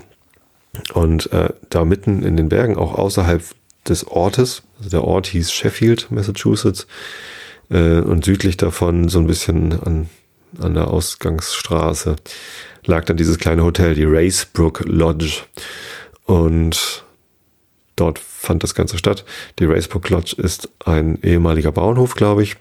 [0.93, 3.43] Und äh, da mitten in den Bergen, auch außerhalb
[3.87, 6.87] des Ortes, also der Ort hieß Sheffield, Massachusetts,
[7.69, 10.09] äh, und südlich davon so ein bisschen an,
[10.59, 12.17] an der Ausgangsstraße
[12.87, 15.43] lag dann dieses kleine Hotel, die Racebrook Lodge.
[16.25, 17.05] Und
[17.95, 19.25] dort fand das Ganze statt.
[19.59, 22.55] Die Racebrook Lodge ist ein ehemaliger Bauernhof, glaube ich,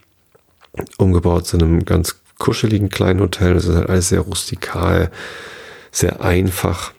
[0.98, 3.54] umgebaut zu einem ganz kuscheligen kleinen Hotel.
[3.54, 5.10] Das ist halt alles sehr rustikal,
[5.90, 6.92] sehr einfach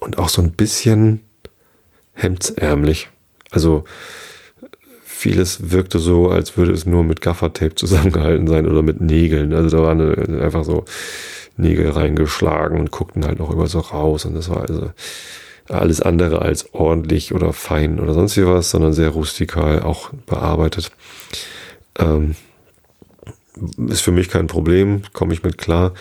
[0.00, 1.20] und auch so ein bisschen
[2.14, 3.08] hemdsärmlich.
[3.50, 3.84] Also
[5.02, 9.52] vieles wirkte so, als würde es nur mit Gaffertape zusammengehalten sein oder mit Nägeln.
[9.52, 10.84] Also da waren einfach so
[11.60, 14.24] Nägel reingeschlagen und guckten halt noch über so raus.
[14.24, 14.90] Und das war also
[15.68, 20.90] alles andere als ordentlich oder fein oder sonst wie was, sondern sehr rustikal auch bearbeitet.
[21.98, 22.34] Ähm,
[23.88, 25.92] ist für mich kein Problem, komme ich mit klar.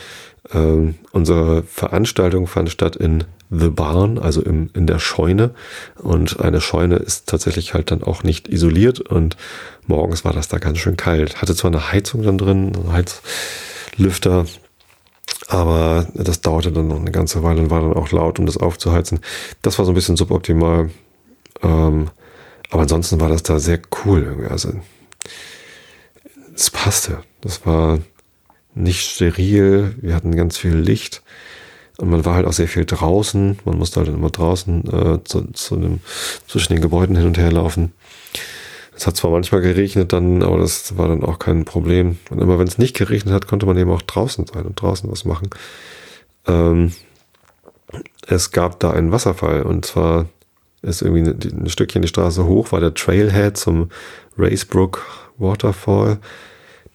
[0.53, 5.51] Ähm, unsere Veranstaltung fand statt in The Barn, also im, in der Scheune.
[5.97, 8.99] Und eine Scheune ist tatsächlich halt dann auch nicht isoliert.
[8.99, 9.38] Und
[9.88, 11.41] morgens war das da ganz schön kalt.
[11.41, 14.45] Hatte zwar eine Heizung dann drin, Heizlüfter,
[15.48, 18.58] aber das dauerte dann noch eine ganze Weile und war dann auch laut, um das
[18.58, 19.20] aufzuheizen.
[19.62, 20.90] Das war so ein bisschen suboptimal.
[21.64, 22.10] Ähm,
[22.70, 24.24] aber ansonsten war das da sehr cool.
[24.24, 24.50] Irgendwie.
[24.50, 24.74] Also
[26.56, 27.24] es passte.
[27.42, 28.00] Das war
[28.76, 29.96] nicht steril.
[30.02, 31.24] Wir hatten ganz viel Licht.
[31.98, 33.60] Und man war halt auch sehr viel draußen.
[33.66, 36.00] Man musste halt immer draußen äh, zu, zu dem,
[36.48, 37.92] zwischen den Gebäuden hin und her laufen.
[39.00, 42.18] Es hat zwar manchmal geregnet dann, aber das war dann auch kein Problem.
[42.30, 45.10] Und immer wenn es nicht geregnet hat, konnte man eben auch draußen sein und draußen
[45.10, 45.50] was machen.
[46.45, 46.91] Ähm,
[48.28, 50.26] es gab da einen Wasserfall und zwar
[50.82, 53.88] ist irgendwie ein, ein Stückchen die Straße hoch, war der Trailhead zum
[54.38, 55.06] Racebrook
[55.38, 56.18] Waterfall.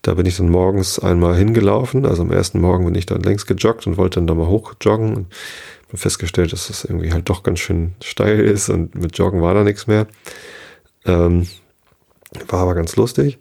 [0.03, 2.05] Da bin ich dann morgens einmal hingelaufen.
[2.05, 5.17] Also am ersten Morgen bin ich dann längs gejoggt und wollte dann da mal hochjoggen.
[5.17, 5.27] Und
[5.89, 9.55] habe festgestellt, dass das irgendwie halt doch ganz schön steil ist und mit Joggen war
[9.55, 10.07] da nichts mehr.
[11.07, 11.47] Ähm,
[12.49, 13.39] war aber ganz lustig.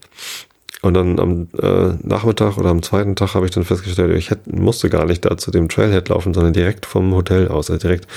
[0.82, 4.54] Und dann am äh, Nachmittag oder am zweiten Tag habe ich dann festgestellt, ich hätte,
[4.54, 8.08] musste gar nicht da zu dem Trailhead laufen, sondern direkt vom Hotel aus, also direkt,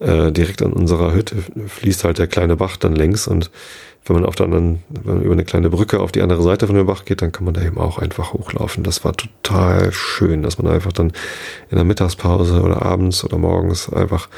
[0.00, 1.36] äh, direkt an unserer Hütte
[1.68, 3.52] fließt halt der kleine Bach dann längs und
[4.04, 6.66] wenn man auf der anderen, wenn man über eine kleine Brücke auf die andere Seite
[6.66, 8.82] von dem Bach geht, dann kann man da eben auch einfach hochlaufen.
[8.82, 11.12] Das war total schön, dass man einfach dann
[11.70, 14.28] in der Mittagspause oder abends oder morgens einfach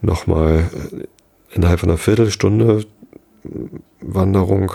[0.00, 1.04] nochmal äh,
[1.54, 2.86] innerhalb von einer Viertelstunde
[4.00, 4.72] Wanderung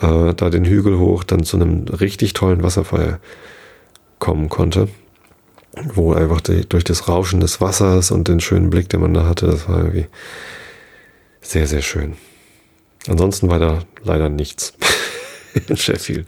[0.00, 3.20] äh, da den Hügel hoch dann zu einem richtig tollen Wasserfall
[4.18, 4.88] kommen konnte,
[5.94, 9.26] wo einfach die, durch das Rauschen des Wassers und den schönen Blick, den man da
[9.26, 10.06] hatte, das war irgendwie
[11.40, 12.14] sehr, sehr schön.
[13.06, 14.72] Ansonsten war da leider nichts
[15.68, 16.26] in Sheffield.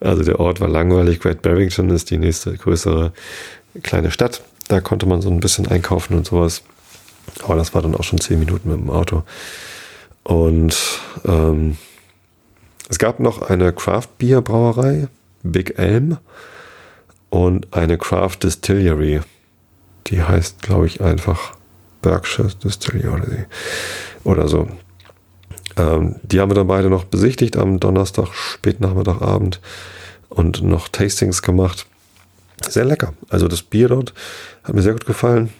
[0.00, 1.20] Also der Ort war langweilig.
[1.20, 3.12] Great Barrington ist die nächste größere
[3.82, 4.42] kleine Stadt.
[4.68, 6.62] Da konnte man so ein bisschen einkaufen und sowas.
[7.42, 9.24] Aber das war dann auch schon zehn Minuten mit dem Auto.
[10.24, 11.76] Und ähm,
[12.88, 15.08] es gab noch eine Craft Beer Brauerei,
[15.42, 16.18] Big Elm,
[17.30, 19.20] und eine Craft Distillery.
[20.06, 21.54] Die heißt, glaube ich, einfach
[22.00, 23.44] Berkshire Distillery
[24.24, 24.68] oder so.
[25.76, 29.60] Ähm, die haben wir dann beide noch besichtigt am Donnerstag, Spätnachmittag, Abend
[30.28, 31.86] und noch Tastings gemacht.
[32.66, 33.14] Sehr lecker.
[33.28, 34.14] Also das Bier dort
[34.64, 35.50] hat mir sehr gut gefallen.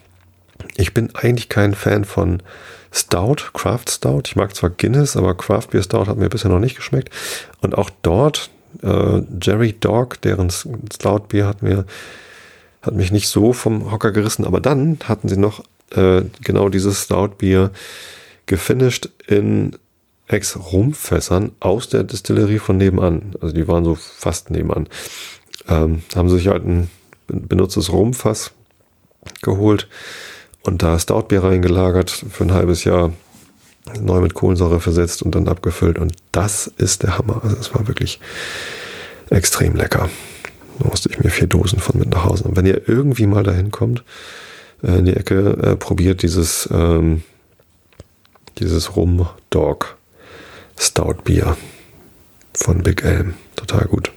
[0.76, 2.42] Ich bin eigentlich kein Fan von
[2.92, 4.22] Stout, Craft Stout.
[4.26, 7.10] Ich mag zwar Guinness, aber Craft Beer Stout hat mir bisher noch nicht geschmeckt.
[7.60, 8.50] Und auch dort,
[8.82, 11.84] äh, Jerry Dog, deren Stout Bier hat mir,
[12.82, 14.44] hat mich nicht so vom Hocker gerissen.
[14.44, 17.70] Aber dann hatten sie noch äh, genau dieses Stout Bier
[18.46, 19.76] gefinisht in
[20.28, 23.34] Ex-Rumfässern aus der Distillerie von nebenan.
[23.40, 24.88] Also die waren so fast nebenan.
[25.68, 26.90] Ähm, haben sich halt ein
[27.26, 28.52] benutztes Rumfass
[29.42, 29.88] geholt
[30.62, 33.12] und da Stoutbier reingelagert für ein halbes Jahr,
[34.00, 35.98] neu mit Kohlensäure versetzt und dann abgefüllt.
[35.98, 37.40] Und das ist der Hammer.
[37.42, 38.20] Also es war wirklich
[39.30, 40.08] extrem lecker.
[40.78, 42.44] Da musste ich mir vier Dosen von mit nach Hause.
[42.44, 44.04] Und wenn ihr irgendwie mal dahin kommt,
[44.82, 47.22] äh, in die Ecke, äh, probiert dieses, ähm,
[48.58, 49.96] dieses Rum Dog
[50.78, 51.16] Stout
[52.54, 53.34] von Big Elm.
[53.56, 54.12] Total gut.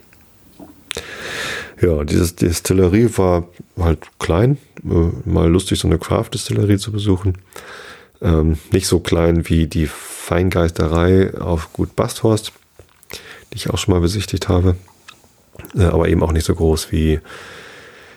[1.81, 3.47] Ja, dieses Distillerie war
[3.79, 4.57] halt klein.
[4.85, 7.39] Äh, mal lustig, so eine Craft-Distillerie zu besuchen.
[8.21, 12.53] Ähm, nicht so klein wie die Feingeisterei auf Gut Basthorst,
[13.51, 14.75] die ich auch schon mal besichtigt habe.
[15.75, 17.19] Äh, aber eben auch nicht so groß wie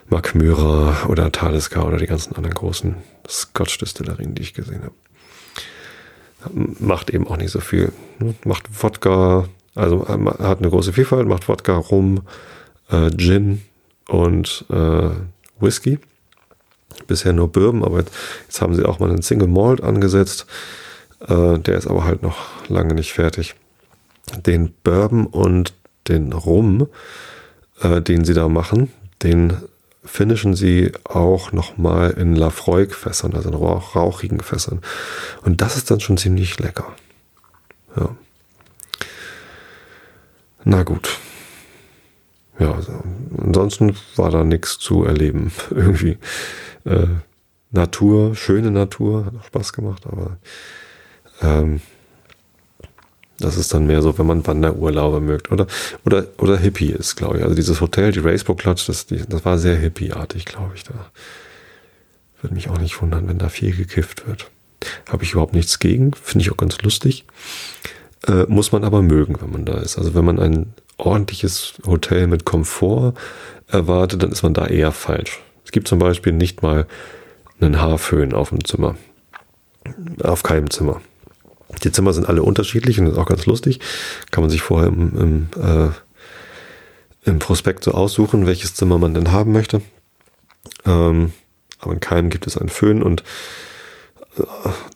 [0.08, 2.96] Macmyra oder Taliska oder die ganzen anderen großen
[3.26, 4.94] Scotch-Destillerien, die ich gesehen habe.
[6.78, 7.92] Macht eben auch nicht so viel.
[8.44, 12.20] Macht Wodka, also hat eine große Vielfalt, macht Wodka, Rum,
[12.90, 13.62] äh, Gin
[14.08, 15.10] und äh,
[15.60, 15.98] Whisky.
[17.06, 18.12] Bisher nur Bourbon, aber jetzt,
[18.46, 20.46] jetzt, haben sie auch mal einen Single Malt angesetzt.
[21.20, 23.54] Äh, der ist aber halt noch lange nicht fertig.
[24.46, 25.74] Den Bourbon und
[26.08, 26.88] den Rum,
[27.80, 29.56] äh, den sie da machen, den
[30.04, 34.80] finishen sie auch nochmal in Lafroig-Fässern, also in rauch rauchigen Fässern.
[35.42, 36.92] Und das ist dann schon ziemlich lecker.
[37.96, 38.14] Ja.
[40.64, 41.18] Na gut.
[42.58, 42.92] Ja, also,
[43.38, 45.52] ansonsten war da nichts zu erleben.
[45.70, 46.18] Irgendwie
[46.84, 47.06] äh,
[47.70, 50.36] Natur, schöne Natur, hat auch Spaß gemacht, aber
[51.42, 51.80] ähm,
[53.38, 55.66] das ist dann mehr so, wenn man Wanderurlaube mögt oder,
[56.04, 57.42] oder, oder Hippie ist, glaube ich.
[57.42, 60.84] Also dieses Hotel, die Racebook Lodge, das, die, das war sehr hippieartig, glaube ich.
[60.84, 61.10] Da
[62.40, 64.50] würde mich auch nicht wundern, wenn da viel gekifft wird.
[65.08, 67.24] Habe ich überhaupt nichts gegen, finde ich auch ganz lustig.
[68.26, 69.98] Äh, muss man aber mögen, wenn man da ist.
[69.98, 73.14] Also wenn man ein ordentliches Hotel mit Komfort
[73.68, 75.42] erwartet, dann ist man da eher falsch.
[75.64, 76.86] Es gibt zum Beispiel nicht mal
[77.60, 78.96] einen Haarföhn auf dem Zimmer.
[80.22, 81.00] Auf keinem Zimmer.
[81.82, 83.80] Die Zimmer sind alle unterschiedlich und das ist auch ganz lustig.
[84.30, 85.90] Kann man sich vorher im, im, äh,
[87.28, 89.82] im Prospekt so aussuchen, welches Zimmer man denn haben möchte.
[90.86, 91.32] Ähm,
[91.78, 93.22] aber in keinem gibt es einen Föhn und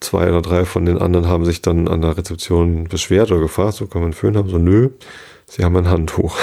[0.00, 3.74] zwei oder drei von den anderen haben sich dann an der Rezeption beschwert oder gefragt,
[3.74, 4.48] so kann man einen Föhn haben?
[4.48, 4.90] So, nö,
[5.46, 6.36] sie haben ein Handtuch.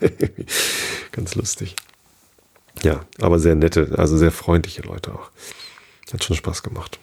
[1.12, 1.76] Ganz lustig.
[2.82, 5.30] Ja, aber sehr nette, also sehr freundliche Leute auch.
[6.12, 6.98] Hat schon Spaß gemacht.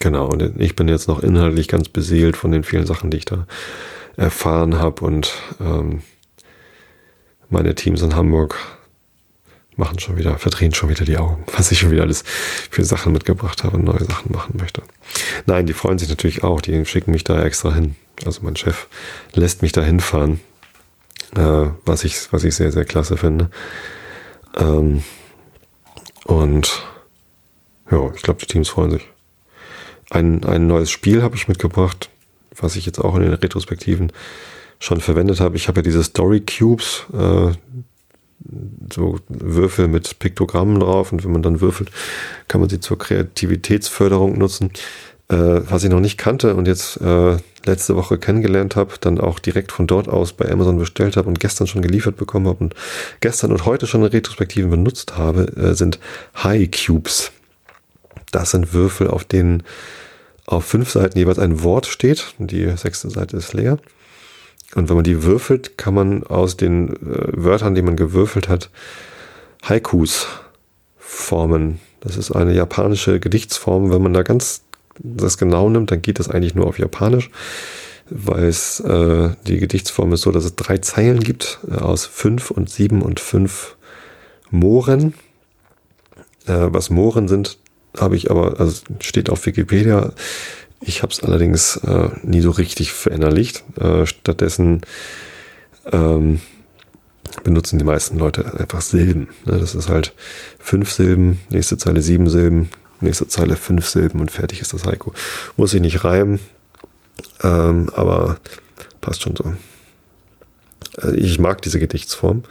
[0.00, 3.24] Genau, und ich bin jetzt noch inhaltlich ganz beseelt von den vielen Sachen, die ich
[3.24, 3.46] da
[4.16, 6.02] erfahren habe und ähm,
[7.48, 8.56] meine Teams in Hamburg
[9.76, 12.24] machen schon wieder, verdrehen schon wieder die Augen, was ich schon wieder alles
[12.70, 14.82] für Sachen mitgebracht habe und neue Sachen machen möchte.
[15.46, 17.96] Nein, die freuen sich natürlich auch, die schicken mich da extra hin.
[18.24, 18.86] Also mein Chef
[19.32, 20.40] lässt mich da hinfahren,
[21.36, 23.50] äh, was, ich, was ich sehr, sehr klasse finde.
[24.56, 25.02] Ähm,
[26.24, 26.82] und
[27.90, 29.08] ja, ich glaube, die Teams freuen sich.
[30.10, 32.08] Ein, ein neues Spiel habe ich mitgebracht,
[32.56, 34.12] was ich jetzt auch in den Retrospektiven
[34.78, 35.56] schon verwendet habe.
[35.56, 37.52] Ich habe ja diese Story Cubes, äh,
[38.92, 41.90] so Würfel mit Piktogrammen drauf und wenn man dann würfelt,
[42.48, 44.70] kann man sie zur Kreativitätsförderung nutzen.
[45.28, 49.38] Äh, was ich noch nicht kannte und jetzt äh, letzte Woche kennengelernt habe, dann auch
[49.38, 52.74] direkt von dort aus bei Amazon bestellt habe und gestern schon geliefert bekommen habe und
[53.20, 55.98] gestern und heute schon in Retrospektiven benutzt habe, äh, sind
[56.42, 57.32] High Cubes.
[58.32, 59.62] Das sind Würfel, auf denen
[60.46, 62.34] auf fünf Seiten jeweils ein Wort steht.
[62.38, 63.78] Die sechste Seite ist leer.
[64.74, 66.96] Und wenn man die würfelt, kann man aus den äh,
[67.32, 68.70] Wörtern, die man gewürfelt hat,
[69.62, 70.26] Haikus
[70.98, 71.80] formen.
[72.00, 73.90] Das ist eine japanische Gedichtsform.
[73.90, 74.62] Wenn man da ganz
[74.98, 77.30] das genau nimmt, dann geht das eigentlich nur auf Japanisch,
[78.10, 82.50] weil es äh, die Gedichtsform ist so, dass es drei Zeilen gibt äh, aus fünf
[82.50, 83.76] und sieben und fünf
[84.50, 85.14] Mohren.
[86.46, 87.58] Äh, was Mohren sind,
[87.98, 90.12] habe ich aber, also steht auf Wikipedia.
[90.86, 93.64] Ich habe es allerdings äh, nie so richtig verinnerlicht.
[93.80, 94.82] Äh, stattdessen
[95.90, 96.40] ähm,
[97.42, 99.28] benutzen die meisten Leute einfach Silben.
[99.46, 99.58] Ne?
[99.58, 100.12] Das ist halt
[100.58, 102.68] fünf Silben, nächste Zeile sieben Silben,
[103.00, 105.12] nächste Zeile fünf Silben und fertig ist das Haiku.
[105.56, 106.38] Muss ich nicht reimen,
[107.42, 108.36] ähm, aber
[109.00, 109.54] passt schon so.
[110.98, 112.44] Also ich mag diese Gedichtsform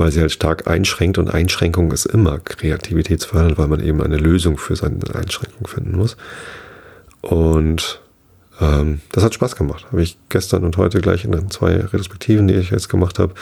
[0.00, 4.56] weil sie halt stark einschränkt und Einschränkung ist immer kreativitätsfördernd, weil man eben eine Lösung
[4.56, 6.16] für seine Einschränkung finden muss.
[7.20, 8.00] Und
[8.60, 9.86] ähm, das hat Spaß gemacht.
[9.90, 13.34] Habe ich gestern und heute gleich in den zwei Retrospektiven, die ich jetzt gemacht habe,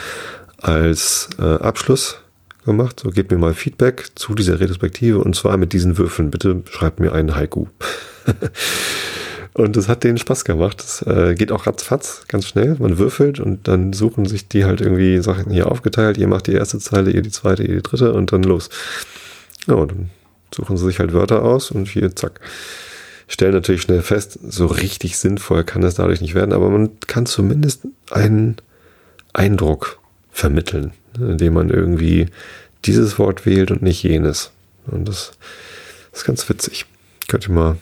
[0.60, 2.20] als äh, Abschluss
[2.64, 3.00] gemacht.
[3.00, 6.30] So, gebt mir mal Feedback zu dieser Retrospektive und zwar mit diesen Würfeln.
[6.30, 7.66] Bitte schreibt mir einen Haiku.
[9.54, 10.78] Und es hat denen Spaß gemacht.
[10.78, 12.76] Das äh, geht auch ratzfatz, ganz schnell.
[12.78, 16.16] Man würfelt und dann suchen sich die halt irgendwie Sachen hier aufgeteilt.
[16.16, 18.70] Ihr macht die erste Zeile, ihr die zweite, ihr die dritte und dann los.
[19.66, 20.10] Ja, und dann
[20.54, 22.40] suchen sie sich halt Wörter aus und hier zack.
[23.28, 27.26] Stellen natürlich schnell fest, so richtig sinnvoll kann es dadurch nicht werden, aber man kann
[27.26, 28.56] zumindest einen
[29.34, 30.00] Eindruck
[30.30, 32.26] vermitteln, ne, indem man irgendwie
[32.84, 34.50] dieses Wort wählt und nicht jenes.
[34.86, 35.32] Und das
[36.12, 36.86] ist ganz witzig.
[37.28, 37.76] Könnt ihr mal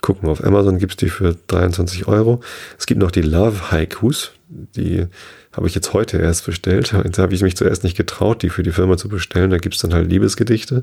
[0.00, 0.28] gucken.
[0.28, 2.40] Auf Amazon gibt es die für 23 Euro.
[2.78, 4.32] Es gibt noch die Love Haikus.
[4.48, 5.06] Die
[5.52, 6.92] habe ich jetzt heute erst bestellt.
[7.04, 9.50] Jetzt habe ich mich zuerst nicht getraut, die für die Firma zu bestellen.
[9.50, 10.82] Da gibt es dann halt Liebesgedichte.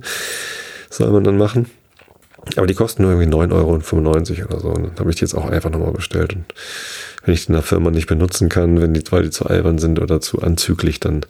[0.90, 1.68] Soll man dann machen.
[2.56, 4.70] Aber die kosten nur irgendwie 9,95 Euro oder so.
[4.70, 6.34] Und dann habe ich die jetzt auch einfach nochmal bestellt.
[6.34, 6.46] Und
[7.24, 9.78] wenn ich die in der Firma nicht benutzen kann, wenn die, weil die zu albern
[9.78, 11.26] sind oder zu anzüglich, dann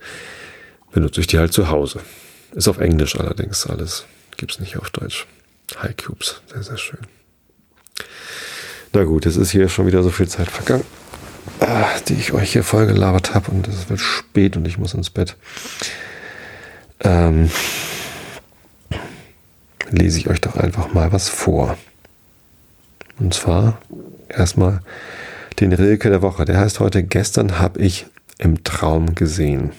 [0.91, 1.99] benutze ich die halt zu Hause.
[2.53, 4.06] Ist auf Englisch allerdings alles.
[4.38, 5.27] Gibt's nicht auf Deutsch.
[5.81, 6.99] High Cubes, sehr, sehr schön.
[8.94, 10.86] Na gut, es ist hier schon wieder so viel Zeit vergangen,
[11.60, 14.95] ah, die ich euch hier voll gelabert habe und es wird spät und ich muss
[14.95, 15.36] ins Bett.
[17.02, 17.52] Ähm,
[19.90, 21.78] lese ich euch doch einfach mal was vor.
[23.20, 23.80] Und zwar
[24.30, 24.82] erstmal
[25.60, 26.45] den Rilke der Woche.
[26.45, 28.06] Der heißt heute, gestern habe ich
[28.38, 29.72] im Traum gesehen.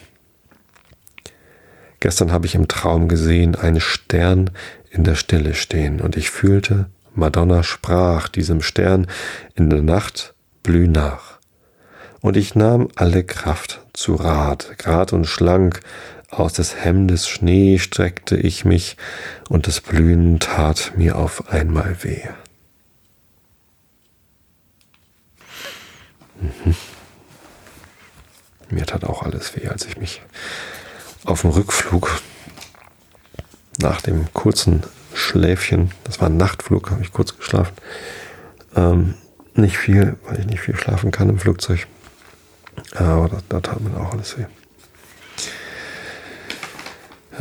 [2.01, 4.51] Gestern habe ich im Traum gesehen einen Stern
[4.91, 9.07] in der Stille stehen und ich fühlte, Madonna sprach diesem Stern
[9.55, 11.39] in der Nacht, blüh nach.
[12.21, 15.81] Und ich nahm alle Kraft zu Rat, grad und schlank,
[16.31, 18.97] aus des Hemdes Schnee streckte ich mich,
[19.49, 22.23] und das Blühen tat mir auf einmal weh.
[26.41, 26.75] Mhm.
[28.71, 30.23] Mir tat auch alles weh, als ich mich
[31.25, 32.21] auf dem Rückflug
[33.79, 37.75] nach dem kurzen Schläfchen, das war ein Nachtflug, habe ich kurz geschlafen.
[38.77, 39.15] Ähm,
[39.55, 41.87] nicht viel, weil ich nicht viel schlafen kann im Flugzeug.
[42.95, 44.47] Aber da, da tat mir auch alles weh.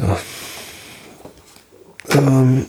[0.02, 0.18] Ja.
[2.12, 2.66] Ähm,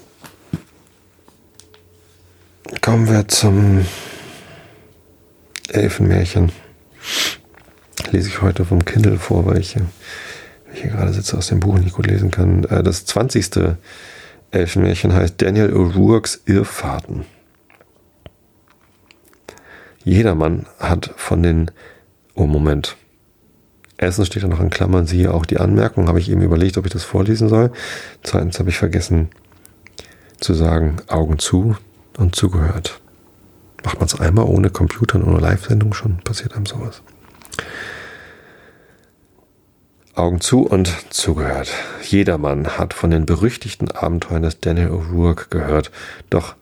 [2.80, 3.86] kommen wir zum
[5.68, 6.50] Elfenmärchen.
[8.10, 11.78] Lese ich heute vom Kindle vor, weil ich, ich hier gerade sitze aus dem Buch
[11.78, 12.64] nicht gut lesen kann.
[12.64, 13.76] Äh, das 20.
[14.50, 17.24] Elfenmärchen heißt Daniel O'Rourke's Irrfahrten.
[20.02, 21.70] Jedermann hat von den.
[22.34, 22.96] Oh, Moment.
[24.02, 26.86] Erstens steht da noch in Klammern, siehe auch die Anmerkung, habe ich eben überlegt, ob
[26.86, 27.70] ich das vorlesen soll.
[28.22, 29.28] Zweitens habe ich vergessen
[30.38, 31.76] zu sagen, Augen zu
[32.16, 32.98] und zugehört.
[33.84, 37.02] Macht man es einmal ohne Computer und ohne Live-Sendung schon, passiert einem sowas.
[40.14, 41.70] Augen zu und zugehört.
[42.02, 45.90] Jedermann hat von den berüchtigten Abenteuern des Daniel O'Rourke gehört,
[46.30, 46.54] doch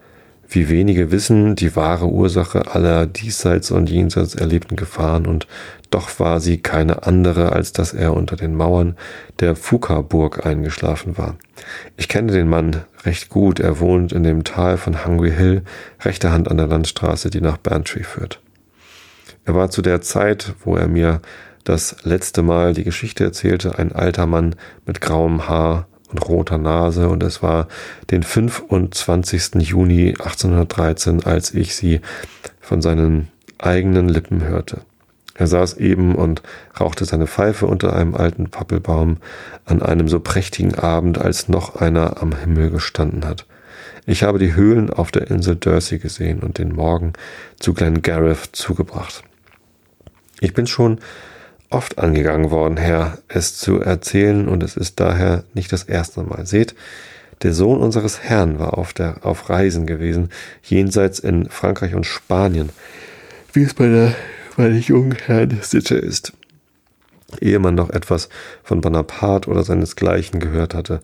[0.48, 5.46] wie wenige wissen die wahre Ursache aller diesseits und jenseits erlebten Gefahren und
[5.90, 8.96] doch war sie keine andere, als dass er unter den Mauern
[9.40, 11.36] der Fuka-Burg eingeschlafen war.
[11.96, 15.62] Ich kenne den Mann recht gut, er wohnt in dem Tal von Hungry Hill,
[16.00, 18.40] rechter Hand an der Landstraße, die nach Bantry führt.
[19.44, 21.20] Er war zu der Zeit, wo er mir
[21.64, 24.56] das letzte Mal die Geschichte erzählte, ein alter Mann
[24.86, 27.68] mit grauem Haar und roter Nase und es war
[28.10, 29.56] den 25.
[29.56, 32.00] Juni 1813, als ich sie
[32.60, 33.28] von seinen
[33.58, 34.80] eigenen Lippen hörte.
[35.34, 36.42] Er saß eben und
[36.78, 39.18] rauchte seine Pfeife unter einem alten Pappelbaum
[39.64, 43.46] an einem so prächtigen Abend, als noch einer am Himmel gestanden hat.
[44.04, 47.12] Ich habe die Höhlen auf der Insel Dursey gesehen und den Morgen
[47.60, 49.22] zu Glen Gareth zugebracht.
[50.40, 50.98] Ich bin schon
[51.70, 56.46] oft angegangen worden, Herr, es zu erzählen, und es ist daher nicht das erste Mal.
[56.46, 56.74] Seht,
[57.42, 60.30] der Sohn unseres Herrn war auf, der, auf Reisen gewesen,
[60.62, 62.70] jenseits in Frankreich und Spanien,
[63.52, 64.14] wie es bei der,
[64.56, 66.32] bei der jungen Herrn Sitte ist.
[67.40, 68.30] Ehe man noch etwas
[68.64, 71.00] von Bonaparte oder seinesgleichen gehört hatte,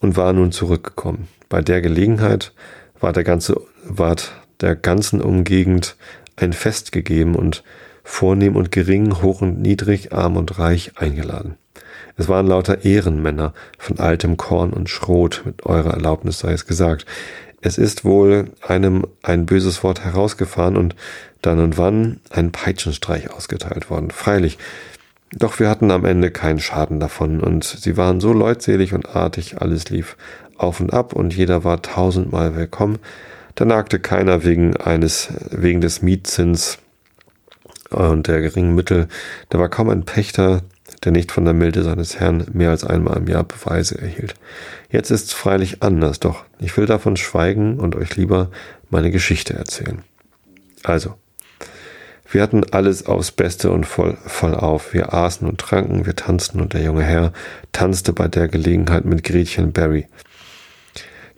[0.00, 1.28] und war nun zurückgekommen.
[1.48, 2.52] Bei der Gelegenheit
[3.00, 5.96] war der ganze, ward der ganzen Umgegend
[6.36, 7.62] ein Fest gegeben und
[8.02, 11.56] vornehm und gering, hoch und niedrig, arm und reich eingeladen.
[12.16, 17.06] Es waren lauter Ehrenmänner von altem Korn und Schrot, mit eurer Erlaubnis sei es gesagt.
[17.62, 20.96] Es ist wohl einem ein böses Wort herausgefahren und
[21.42, 24.10] dann und wann ein Peitschenstreich ausgeteilt worden.
[24.10, 24.58] Freilich,
[25.32, 29.60] doch wir hatten am Ende keinen Schaden davon und sie waren so leutselig und artig,
[29.60, 30.16] alles lief
[30.56, 32.98] auf und ab und jeder war tausendmal willkommen.
[33.54, 36.78] Da nagte keiner wegen eines, wegen des Mietzins
[37.90, 39.08] und der geringen Mittel.
[39.48, 40.62] Da war kaum ein Pächter,
[41.04, 44.34] der nicht von der Milde seines Herrn mehr als einmal im Jahr Beweise erhielt.
[44.90, 48.50] Jetzt ist's freilich anders, doch ich will davon schweigen und euch lieber
[48.90, 50.02] meine Geschichte erzählen.
[50.82, 51.14] Also,
[52.30, 54.94] wir hatten alles aufs Beste und voll, voll auf.
[54.94, 57.32] Wir aßen und tranken, wir tanzten und der junge Herr
[57.72, 60.06] tanzte bei der Gelegenheit mit Gretchen Barry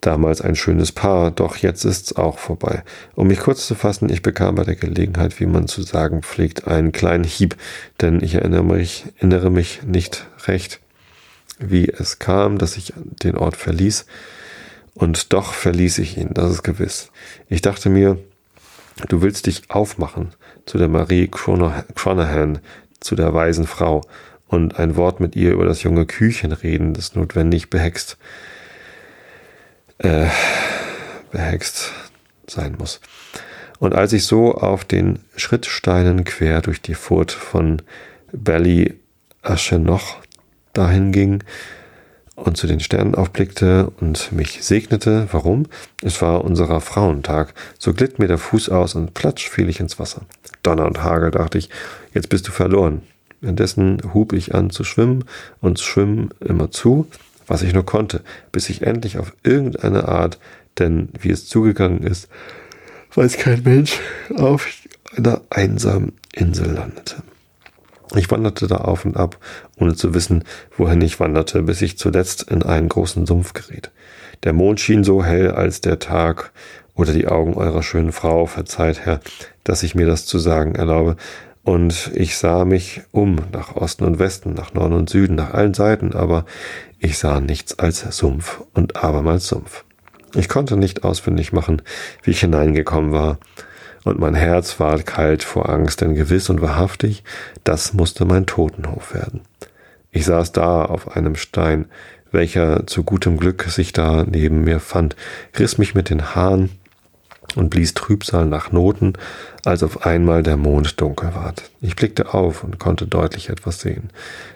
[0.03, 2.83] damals ein schönes Paar, doch jetzt ist's auch vorbei.
[3.15, 6.66] Um mich kurz zu fassen, ich bekam bei der Gelegenheit, wie man zu sagen pflegt,
[6.66, 7.57] einen kleinen Hieb,
[8.01, 10.81] denn ich erinnere mich, erinnere mich nicht recht,
[11.59, 14.07] wie es kam, dass ich den Ort verließ.
[14.95, 17.11] Und doch verließ ich ihn, das ist gewiss.
[17.49, 18.19] Ich dachte mir,
[19.09, 20.35] du willst dich aufmachen
[20.66, 22.59] zu der Marie Cronahan,
[23.01, 24.03] zu der weisen Frau,
[24.49, 28.19] und ein Wort mit ihr über das junge Küchen reden, das notwendig behext
[30.03, 30.27] äh,
[31.31, 31.93] behext
[32.47, 33.01] sein muss.
[33.79, 37.83] Und als ich so auf den Schrittsteinen quer durch die Furt von
[38.33, 38.95] Bally
[39.43, 40.19] Aschenoch
[40.73, 41.43] dahin ging
[42.37, 45.29] und zu den Sternen aufblickte und mich segnete.
[45.33, 45.66] Warum?
[46.03, 47.55] Es war unserer Frauentag.
[47.79, 50.23] So glitt mir der Fuß aus und platsch fiel ich ins Wasser.
[50.62, 51.69] Donner und Hagel, dachte ich,
[52.15, 53.03] jetzt bist du verloren.
[53.41, 55.24] Indessen hub ich an zu schwimmen
[55.61, 57.09] und schwimmen immer zu,
[57.53, 60.39] was ich nur konnte, bis ich endlich auf irgendeine Art,
[60.79, 62.29] denn wie es zugegangen ist,
[63.15, 64.01] weiß kein Mensch,
[64.35, 64.66] auf
[65.15, 67.16] einer einsamen Insel landete.
[68.16, 69.37] Ich wanderte da auf und ab,
[69.79, 70.45] ohne zu wissen,
[70.79, 73.91] wohin ich wanderte, bis ich zuletzt in einen großen Sumpf geriet.
[74.45, 76.53] Der Mond schien so hell als der Tag
[76.95, 79.20] oder die Augen eurer schönen Frau, verzeiht Herr,
[79.62, 81.16] dass ich mir das zu sagen erlaube,
[81.64, 85.74] und ich sah mich um nach Osten und Westen, nach Norden und Süden, nach allen
[85.74, 86.44] Seiten, aber
[86.98, 89.84] ich sah nichts als Sumpf und abermals Sumpf.
[90.34, 91.82] Ich konnte nicht ausfindig machen,
[92.22, 93.39] wie ich hineingekommen war,
[94.05, 97.22] und mein Herz war kalt vor Angst, denn gewiss und wahrhaftig,
[97.62, 99.43] das musste mein Totenhof werden.
[100.10, 101.86] Ich saß da auf einem Stein,
[102.32, 105.14] welcher zu gutem Glück sich da neben mir fand,
[105.56, 106.70] riss mich mit den Haaren
[107.57, 109.15] und blies Trübsal nach Noten,
[109.65, 111.70] als auf einmal der Mond dunkel ward.
[111.81, 114.11] Ich blickte auf und konnte deutlich etwas sehen,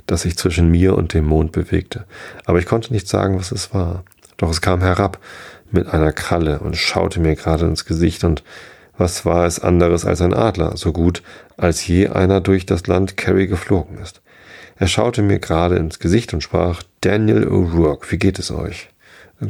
[0.07, 2.05] das sich zwischen mir und dem Mond bewegte,
[2.45, 4.05] aber ich konnte nicht sagen, was es war.
[4.37, 5.19] Doch es kam herab
[5.71, 8.43] mit einer Kralle und schaute mir gerade ins Gesicht und
[8.99, 11.23] was war es anderes als ein Adler, so gut
[11.57, 14.23] als je einer durch das Land Kerry geflogen ist.
[14.79, 18.89] Er schaute mir gerade ins Gesicht und sprach, Daniel O'Rourke, wie geht es euch?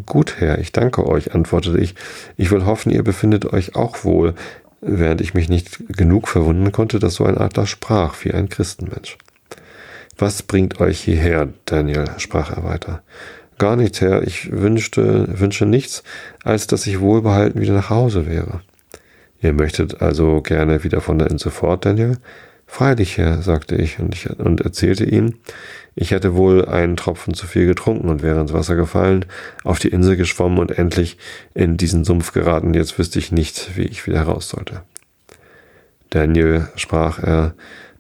[0.05, 1.95] Gut, Herr, ich danke euch, antwortete ich.
[2.37, 4.35] Ich will hoffen, ihr befindet euch auch wohl,
[4.81, 9.17] während ich mich nicht genug verwundern konnte, dass so ein Adler sprach wie ein Christenmensch.
[10.19, 12.07] Was bringt euch hierher, Daniel?
[12.19, 13.03] sprach er weiter.
[13.59, 14.23] Gar nichts, Herr.
[14.23, 16.03] Ich wünschte, wünsche nichts,
[16.43, 18.61] als dass ich wohlbehalten wieder nach Hause wäre.
[19.41, 22.19] Ihr möchtet also gerne wieder von der Insel fort, Daniel?
[22.67, 25.35] Freilich, Herr, sagte ich und, ich und erzählte ihm,
[25.99, 29.25] ich hätte wohl einen Tropfen zu viel getrunken und wäre ins Wasser gefallen,
[29.65, 31.17] auf die Insel geschwommen und endlich
[31.55, 32.75] in diesen Sumpf geraten.
[32.75, 34.83] Jetzt wüsste ich nicht, wie ich wieder heraus sollte.
[36.11, 37.55] Daniel, sprach er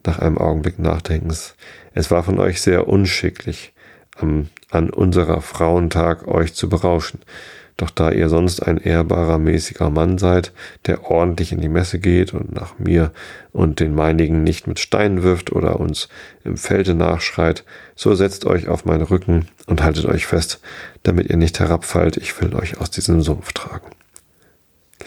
[0.05, 1.57] nach einem Augenblick Nachdenkens,
[1.95, 3.73] es war von euch sehr unschicklich,
[4.19, 7.21] an unserer Frauentag euch zu berauschen.
[7.77, 10.53] Doch da ihr sonst ein ehrbarer, mäßiger Mann seid,
[10.87, 13.13] der ordentlich in die Messe geht und nach mir
[13.53, 16.09] und den meinigen nicht mit Steinen wirft oder uns
[16.43, 20.61] im Felde nachschreit, so setzt euch auf meinen Rücken und haltet euch fest,
[21.03, 23.91] damit ihr nicht herabfallt, ich will euch aus diesem Sumpf tragen.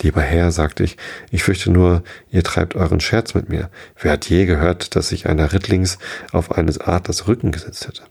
[0.02, 0.96] Lieber Herr, sagte ich,
[1.32, 3.70] ich fürchte nur, ihr treibt euren Scherz mit mir.
[4.00, 5.98] Wer hat je gehört, dass sich einer Rittlings
[6.32, 8.04] auf eines Adlers Rücken gesetzt hätte?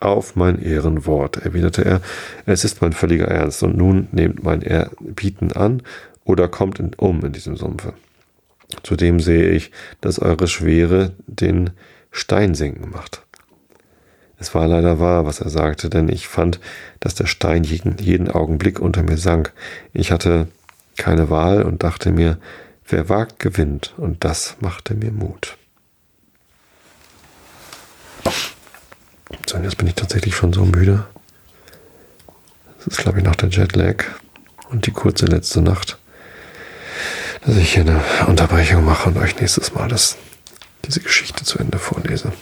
[0.00, 2.00] Auf mein Ehrenwort, erwiderte er,
[2.46, 5.82] es ist mein völliger Ernst, und nun nehmt mein Erbieten an
[6.24, 7.94] oder kommt in, um in diesem Sumpfe.
[8.82, 11.70] Zudem sehe ich, dass eure Schwere den
[12.10, 13.22] Stein sinken macht.
[14.38, 16.60] Es war leider wahr, was er sagte, denn ich fand,
[17.00, 19.52] dass der Stein jeden, jeden Augenblick unter mir sank.
[19.92, 20.48] Ich hatte
[20.96, 22.38] keine Wahl und dachte mir,
[22.86, 25.56] wer wagt, gewinnt, und das machte mir Mut.
[29.46, 31.04] So, jetzt bin ich tatsächlich schon so müde.
[32.78, 34.04] Das ist, glaube ich, nach der Jetlag
[34.70, 35.98] und die kurze letzte Nacht,
[37.46, 40.16] dass ich hier eine Unterbrechung mache und euch nächstes Mal das,
[40.84, 42.32] diese Geschichte zu Ende vorlese.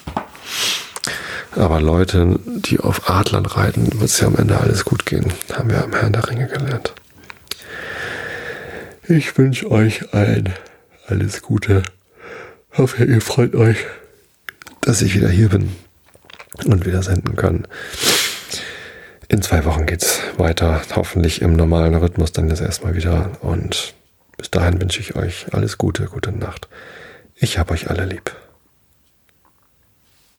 [1.54, 5.32] Aber Leute, die auf Adlern reiten, wird es ja am Ende alles gut gehen.
[5.52, 6.94] Haben wir am Herrn der Ringe gelernt.
[9.06, 10.52] Ich wünsche euch allen
[11.08, 11.82] alles Gute.
[12.72, 13.78] Hoffe, ihr freut euch,
[14.80, 15.70] dass ich wieder hier bin
[16.64, 17.66] und wieder senden können.
[19.28, 23.30] In zwei Wochen geht's weiter, hoffentlich im normalen Rhythmus dann jetzt erstmal wieder.
[23.40, 23.94] Und
[24.36, 26.68] bis dahin wünsche ich euch alles Gute, gute Nacht.
[27.36, 28.34] Ich hab euch alle lieb.